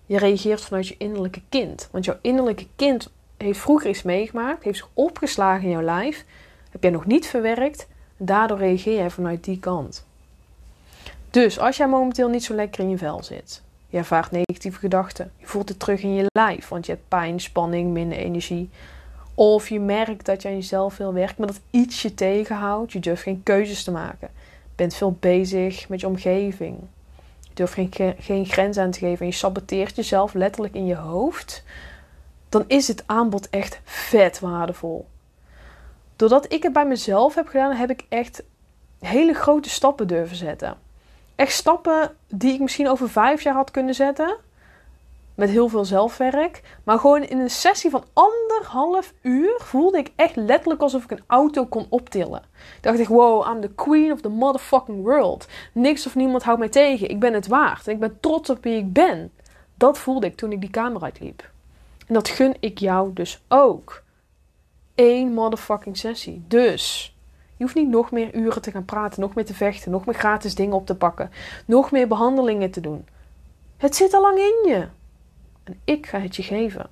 je 0.07 0.19
reageert 0.19 0.61
vanuit 0.61 0.89
je 0.89 0.95
innerlijke 0.99 1.43
kind. 1.49 1.89
Want 1.91 2.05
jouw 2.05 2.19
innerlijke 2.21 2.67
kind 2.77 3.11
heeft 3.37 3.59
vroeger 3.59 3.91
iets 3.91 4.03
meegemaakt, 4.03 4.65
heeft 4.65 4.79
zich 4.79 4.89
opgeslagen 4.95 5.65
in 5.65 5.71
jouw 5.71 5.83
lijf, 5.83 6.25
heb 6.71 6.83
jij 6.83 6.93
nog 6.93 7.07
niet 7.07 7.27
verwerkt. 7.27 7.87
Daardoor 8.17 8.59
reageer 8.59 8.95
jij 8.95 9.11
vanuit 9.11 9.45
die 9.45 9.59
kant. 9.59 10.07
Dus 11.31 11.59
als 11.59 11.77
jij 11.77 11.89
momenteel 11.89 12.29
niet 12.29 12.45
zo 12.45 12.55
lekker 12.55 12.81
in 12.81 12.91
je 12.91 12.99
vel 12.99 13.23
zit, 13.23 13.63
je 13.89 13.97
ervaart 13.97 14.31
negatieve 14.31 14.79
gedachten. 14.79 15.31
Je 15.37 15.47
voelt 15.47 15.69
het 15.69 15.79
terug 15.79 16.03
in 16.03 16.15
je 16.15 16.27
lijf, 16.33 16.69
want 16.69 16.87
je 16.87 16.93
hebt 16.93 17.09
pijn, 17.09 17.41
spanning, 17.41 17.93
minder 17.93 18.19
energie. 18.19 18.71
Of 19.35 19.69
je 19.69 19.81
merkt 19.81 20.27
dat 20.27 20.43
je 20.43 20.49
aan 20.49 20.55
jezelf 20.55 20.95
veel 20.95 21.13
werkt, 21.13 21.39
maar 21.39 21.47
dat 21.47 21.61
iets 21.71 22.03
je 22.03 22.15
tegenhoudt. 22.15 22.93
Je 22.93 23.01
durft 23.01 23.23
geen 23.23 23.43
keuzes 23.43 23.85
te 23.85 23.91
maken. 23.91 24.31
Je 24.63 24.75
bent 24.75 24.95
veel 24.95 25.17
bezig 25.21 25.89
met 25.89 26.01
je 26.01 26.07
omgeving. 26.07 26.77
Je 27.41 27.55
durft 27.55 27.73
geen, 27.73 27.91
geen 28.19 28.47
grens 28.47 28.77
aan 28.77 28.91
te 28.91 28.99
geven 28.99 29.21
en 29.21 29.27
je 29.27 29.33
saboteert 29.33 29.97
jezelf 29.97 30.35
letterlijk 30.35 30.75
in 30.75 30.87
je 30.87 30.97
hoofd. 30.97 31.65
Dan 32.49 32.65
is 32.67 32.89
het 32.89 33.03
aanbod 33.07 33.51
echt 33.51 33.81
vet 33.85 34.41
waardevol. 34.41 35.07
Doordat 36.17 36.53
ik 36.53 36.63
het 36.63 36.73
bij 36.73 36.87
mezelf 36.87 37.35
heb 37.35 37.47
gedaan, 37.47 37.73
heb 37.73 37.91
ik 37.91 38.05
echt 38.09 38.43
hele 38.99 39.35
grote 39.35 39.69
stappen 39.69 40.07
durven 40.07 40.37
zetten 40.37 40.77
echt 41.39 41.53
stappen 41.53 42.17
die 42.29 42.53
ik 42.53 42.61
misschien 42.61 42.89
over 42.89 43.09
vijf 43.11 43.43
jaar 43.43 43.55
had 43.55 43.71
kunnen 43.71 43.95
zetten. 43.95 44.37
Met 45.35 45.51
heel 45.51 45.69
veel 45.69 45.85
zelfwerk. 45.85 46.63
Maar 46.85 46.99
gewoon 46.99 47.23
in 47.23 47.39
een 47.39 47.51
sessie 47.51 47.91
van 47.91 48.05
anderhalf 48.13 49.13
uur 49.23 49.61
voelde 49.63 49.99
ik 49.99 50.13
echt 50.17 50.37
letterlijk 50.37 50.81
alsof 50.81 51.05
ik 51.05 51.11
een 51.11 51.25
auto 51.27 51.67
kon 51.67 51.87
optillen. 51.89 52.43
Dacht 52.81 52.99
ik, 52.99 53.09
wow, 53.09 53.47
I'm 53.53 53.61
the 53.61 53.75
queen 53.75 54.13
of 54.13 54.21
the 54.21 54.29
motherfucking 54.29 55.03
world. 55.03 55.47
Niks 55.73 56.07
of 56.07 56.15
niemand 56.15 56.43
houdt 56.43 56.61
mij 56.61 56.69
tegen. 56.69 57.11
Ik 57.11 57.21
ben 57.21 57.35
het 57.35 57.47
waard. 57.47 57.87
En 57.87 57.93
ik 57.93 58.01
ben 58.01 58.21
trots 58.21 58.51
op 58.51 58.63
wie 58.63 58.77
ik 58.77 58.93
ben. 58.93 59.33
Dat 59.75 59.99
voelde 59.99 60.27
ik 60.27 60.37
toen 60.37 60.53
ik 60.53 60.61
die 60.61 60.71
kamer 60.71 61.03
uitliep. 61.03 61.51
En 62.07 62.15
dat 62.15 62.29
gun 62.29 62.57
ik 62.61 62.79
jou 62.79 63.13
dus 63.13 63.41
ook. 63.49 64.03
Eén 64.95 65.33
motherfucking 65.33 65.97
sessie. 65.97 66.45
Dus 66.49 67.15
je 67.59 67.65
hoeft 67.65 67.77
niet 67.77 67.89
nog 67.89 68.11
meer 68.11 68.35
uren 68.35 68.63
te 68.63 68.71
gaan 68.71 68.85
praten, 68.85 69.21
nog 69.21 69.35
meer 69.35 69.45
te 69.45 69.55
vechten, 69.55 69.91
nog 69.91 70.07
meer 70.07 70.15
gratis 70.15 70.55
dingen 70.55 70.77
op 70.77 70.87
te 70.87 70.95
pakken, 70.95 71.31
nog 71.65 71.91
meer 71.91 72.09
behandelingen 72.09 72.71
te 72.71 72.81
doen. 72.81 73.07
Het 73.77 73.97
zit 73.97 74.15
al 74.15 74.21
lang 74.21 74.39
in 74.39 74.71
je. 74.71 74.87
En 75.65 75.81
ik 75.85 76.07
ga 76.07 76.21
het 76.21 76.37
je 76.37 76.43
geven. 76.43 76.87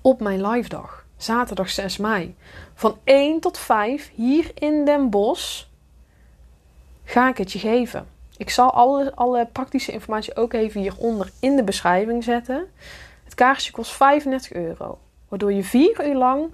Op 0.00 0.20
mijn 0.20 0.46
live 0.46 0.68
dag, 0.68 1.04
zaterdag 1.16 1.70
6 1.70 1.96
mei, 1.96 2.36
van 2.74 2.98
1 3.04 3.40
tot 3.40 3.58
5 3.58 4.10
hier 4.14 4.50
in 4.54 4.84
Den 4.84 5.10
Bosch, 5.10 5.64
ga 7.04 7.28
ik 7.28 7.36
het 7.36 7.52
je 7.52 7.58
geven. 7.58 8.06
Ik 8.36 8.50
zal 8.50 8.72
alle, 8.72 9.14
alle 9.14 9.46
praktische 9.52 9.92
informatie 9.92 10.36
ook 10.36 10.52
even 10.52 10.80
hieronder 10.80 11.30
in 11.40 11.56
de 11.56 11.64
beschrijving 11.64 12.24
zetten. 12.24 12.66
Het 13.24 13.34
kaartje 13.34 13.72
kost 13.72 13.92
35 13.92 14.52
euro, 14.52 14.98
waardoor 15.28 15.52
je 15.52 15.64
vier 15.64 16.08
uur 16.08 16.16
lang 16.16 16.50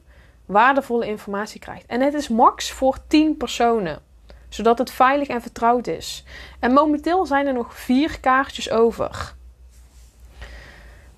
waardevolle 0.47 1.07
informatie 1.07 1.61
krijgt. 1.61 1.87
En 1.87 2.01
het 2.01 2.15
is 2.15 2.29
max 2.29 2.73
voor 2.73 2.99
10 3.07 3.37
personen, 3.37 4.03
zodat 4.49 4.79
het 4.79 4.91
veilig 4.91 5.29
en 5.29 5.43
vertrouwd 5.43 5.87
is. 5.87 6.25
En 6.61 6.73
momenteel 6.73 7.27
zijn 7.27 7.47
er 7.47 7.55
nog 7.55 7.75
vier 7.75 8.21
kaartjes 8.21 8.71
over. 8.71 9.35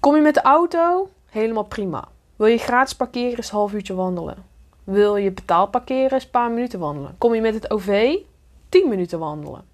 Kom 0.01 0.15
je 0.15 0.23
met 0.23 0.35
de 0.35 0.43
auto? 0.43 1.11
Helemaal 1.31 1.65
prima. 1.65 2.09
Wil 2.37 2.47
je 2.47 2.59
gratis 2.59 2.97
parkeren? 2.97 3.39
Is 3.39 3.51
een 3.51 3.57
half 3.57 3.73
uurtje 3.73 3.95
wandelen. 3.95 4.47
Wil 4.85 5.17
je 5.17 5.31
betaald 5.31 5.71
parkeren? 5.71 6.17
Is 6.17 6.25
een 6.25 6.31
paar 6.31 6.51
minuten 6.51 6.79
wandelen. 6.79 7.15
Kom 7.19 7.35
je 7.35 7.41
met 7.41 7.55
het 7.55 7.71
OV? 7.71 8.17
10 8.69 8.89
minuten 8.89 9.19
wandelen. 9.19 9.65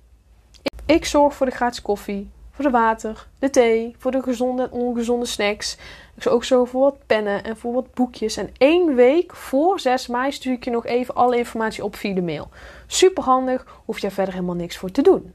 Ik 0.86 1.04
zorg 1.04 1.34
voor 1.34 1.46
de 1.46 1.52
gratis 1.52 1.82
koffie, 1.82 2.30
voor 2.54 2.64
de 2.64 2.70
water, 2.70 3.26
de 3.38 3.50
thee, 3.50 3.94
voor 3.98 4.10
de 4.10 4.22
gezonde 4.22 4.62
en 4.62 4.70
ongezonde 4.70 5.26
snacks. 5.26 5.76
Ik 6.16 6.22
zou 6.22 6.34
ook 6.34 6.44
zo 6.44 6.64
voor 6.64 6.80
wat 6.80 7.06
pennen 7.06 7.44
en 7.44 7.56
voor 7.56 7.72
wat 7.72 7.94
boekjes. 7.94 8.36
En 8.36 8.50
één 8.58 8.94
week 8.94 9.34
voor 9.36 9.80
6 9.80 10.06
mei 10.06 10.32
stuur 10.32 10.52
ik 10.52 10.64
je 10.64 10.70
nog 10.70 10.86
even 10.86 11.14
alle 11.14 11.36
informatie 11.36 11.84
op 11.84 11.96
via 11.96 12.14
de 12.14 12.22
mail. 12.22 12.48
Super 12.86 13.22
handig, 13.22 13.66
hoef 13.84 13.98
je 13.98 14.10
verder 14.10 14.34
helemaal 14.34 14.54
niks 14.54 14.76
voor 14.76 14.90
te 14.90 15.02
doen. 15.02 15.32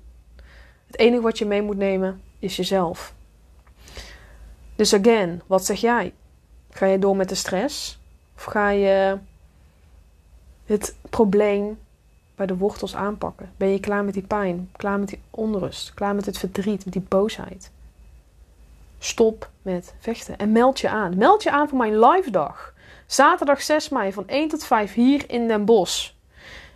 Het 0.87 0.97
enige 0.97 1.21
wat 1.21 1.37
je 1.37 1.45
mee 1.45 1.61
moet 1.61 1.77
nemen 1.77 2.21
is 2.39 2.55
jezelf. 2.55 3.13
Dus 4.75 4.93
again, 4.93 5.41
wat 5.47 5.65
zeg 5.65 5.81
jij? 5.81 6.13
Ga 6.71 6.85
je 6.85 6.99
door 6.99 7.15
met 7.15 7.29
de 7.29 7.35
stress? 7.35 7.99
Of 8.35 8.43
ga 8.43 8.69
je 8.69 9.17
het 10.65 10.95
probleem 11.09 11.77
bij 12.39 12.47
de 12.47 12.57
wortels 12.57 12.95
aanpakken? 12.95 13.51
Ben 13.57 13.69
je 13.69 13.79
klaar 13.79 14.03
met 14.03 14.13
die 14.13 14.27
pijn? 14.27 14.69
Klaar 14.71 14.99
met 14.99 15.07
die 15.07 15.21
onrust? 15.29 15.93
Klaar 15.93 16.15
met 16.15 16.25
het 16.25 16.37
verdriet? 16.37 16.85
Met 16.85 16.93
die 16.93 17.05
boosheid? 17.07 17.71
Stop 18.99 19.49
met 19.61 19.93
vechten 19.99 20.37
en 20.37 20.51
meld 20.51 20.79
je 20.79 20.89
aan. 20.89 21.17
Meld 21.17 21.43
je 21.43 21.51
aan 21.51 21.69
voor 21.69 21.77
mijn 21.77 21.99
live 21.99 22.31
dag. 22.31 22.73
Zaterdag 23.05 23.61
6 23.61 23.89
mei 23.89 24.13
van 24.13 24.27
1 24.27 24.47
tot 24.47 24.63
5 24.63 24.93
hier 24.93 25.23
in 25.27 25.47
Den 25.47 25.65
Bosch. 25.65 26.11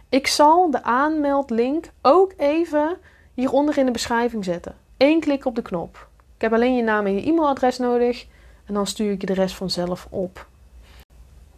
Ik 0.10 0.28
zal 0.28 0.72
de 0.72 0.84
aanmeldlink 0.84 1.90
ook 2.02 2.34
even 2.38 2.98
hieronder 3.34 3.78
in 3.78 3.86
de 3.86 3.92
beschrijving 3.92 4.44
zetten. 4.44 4.76
Eén 4.98 5.20
klik 5.20 5.46
op 5.46 5.56
de 5.56 5.62
knop. 5.62 6.08
Ik 6.36 6.42
heb 6.42 6.54
alleen 6.54 6.76
je 6.76 6.84
naam 6.84 7.06
en 7.06 7.16
je 7.16 7.30
e-mailadres 7.30 7.78
nodig 7.78 8.26
en 8.66 8.74
dan 8.74 8.88
stuur 8.88 9.12
ik 9.12 9.22
je 9.22 9.28
de 9.28 9.34
rest 9.34 9.56
vanzelf 9.56 10.08
op. 10.10 10.48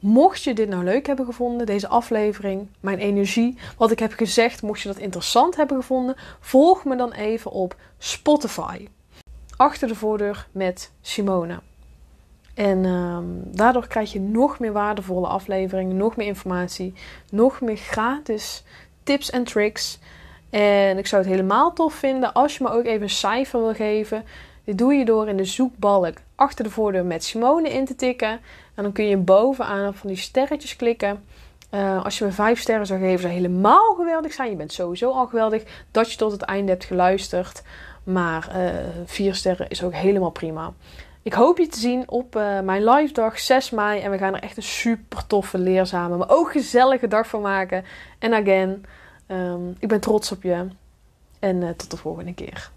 Mocht 0.06 0.44
je 0.44 0.54
dit 0.54 0.70
nou 0.70 0.84
leuk 0.84 1.08
hebben 1.08 1.26
gevonden, 1.26 1.66
deze 1.66 1.88
aflevering, 1.88 2.68
mijn 2.80 2.98
energie, 2.98 3.58
wat 3.78 3.92
ik 3.92 4.00
heb 4.00 4.14
gezegd, 4.14 4.62
mocht 4.62 4.82
je 4.82 4.88
dat 4.88 4.98
interessant 4.98 5.56
hebben 5.56 5.78
gevonden, 5.78 6.16
volg 6.40 6.86
me 6.86 6.96
dan 6.96 7.12
even 7.12 7.52
op 7.52 7.76
Spotify. 7.98 8.88
Achter 9.58 9.88
de 9.88 9.96
voordeur 9.96 10.48
met 10.52 10.92
Simone. 11.02 11.60
En 12.54 12.86
ehm, 12.86 13.56
daardoor 13.56 13.88
krijg 13.88 14.12
je 14.12 14.20
nog 14.20 14.60
meer 14.60 14.74
waardevolle 14.74 15.28
afleveringen, 15.28 15.98
nog 15.98 16.16
meer 16.16 16.28
informatie, 16.28 16.94
nog 17.32 17.62
meer 17.62 17.78
gratis 17.78 18.64
tips 19.04 19.30
en 19.30 19.44
tricks. 19.44 20.00
En 20.50 20.98
ik 20.98 21.08
zou 21.08 21.22
het 21.22 21.32
helemaal 21.32 21.74
tof 21.74 21.94
vinden 21.94 22.34
als 22.34 22.58
je 22.58 22.64
me 22.64 22.70
ook 22.70 22.86
even 22.86 23.02
een 23.02 23.10
cijfer 23.10 23.60
wil 23.60 23.74
geven. 23.74 24.24
Dit 24.66 24.78
doe 24.78 24.94
je 24.94 25.06
door 25.06 25.28
in 25.28 25.38
de 25.38 25.46
zoekbalk 25.46 26.18
achter 26.36 26.64
de 26.64 26.70
voordeur 26.70 27.06
met 27.06 27.24
Simone 27.24 27.70
in 27.70 27.86
te 27.86 27.96
tikken. 27.96 28.40
En 28.76 28.84
dan 28.84 28.92
kun 28.92 29.06
je 29.06 29.18
bovenaan 29.18 29.96
van 29.96 30.10
die 30.10 30.18
sterretjes 30.18 30.76
klikken. 30.76 31.24
Uh, 31.72 32.04
als 32.04 32.18
je 32.18 32.26
me 32.26 32.32
vijf 32.32 32.60
sterren 32.60 32.86
zou 32.86 33.00
geven, 33.00 33.20
zou 33.20 33.34
helemaal 33.34 33.94
geweldig 33.94 34.34
zijn. 34.34 34.50
Je 34.50 34.56
bent 34.56 34.74
sowieso 34.74 35.12
al 35.12 35.28
geweldig 35.28 35.64
dat 35.92 36.12
je 36.12 36.18
tot 36.18 36.32
het 36.32 36.42
einde 36.42 36.72
hebt 36.72 36.84
geluisterd. 36.84 37.64
Maar 38.04 38.56
uh, 38.56 38.70
vier 39.06 39.36
sterren 39.36 39.70
is 39.70 39.84
ook 39.84 39.94
helemaal 39.94 40.30
prima. 40.30 40.74
Ik 41.22 41.34
hoop 41.34 41.58
je 41.58 41.68
te 41.68 41.80
zien 41.80 42.10
op 42.10 42.36
uh, 42.36 42.60
mijn 42.60 42.84
live 42.84 43.14
dag 43.14 43.40
6 43.40 43.70
mei. 43.70 44.02
En 44.02 44.12
we 44.12 44.18
gaan 44.18 44.36
er 44.36 44.44
echt 44.44 44.58
een 44.58 44.64
super 44.64 45.28
toffe, 45.28 45.58
leerzame, 45.58 46.18
maar 46.18 46.30
ook 46.30 46.52
gezellige 46.52 47.08
dag 47.08 47.28
van 47.28 47.42
maken. 47.42 47.86
En 48.20 48.34
again, 48.34 48.86
um, 49.28 49.76
ik 49.80 49.88
ben 49.88 50.00
trots 50.00 50.32
op 50.32 50.44
je. 50.44 50.68
En 51.40 51.76
tot 51.78 51.92
de 51.92 51.98
volgende 51.98 52.34
keer. 52.34 52.72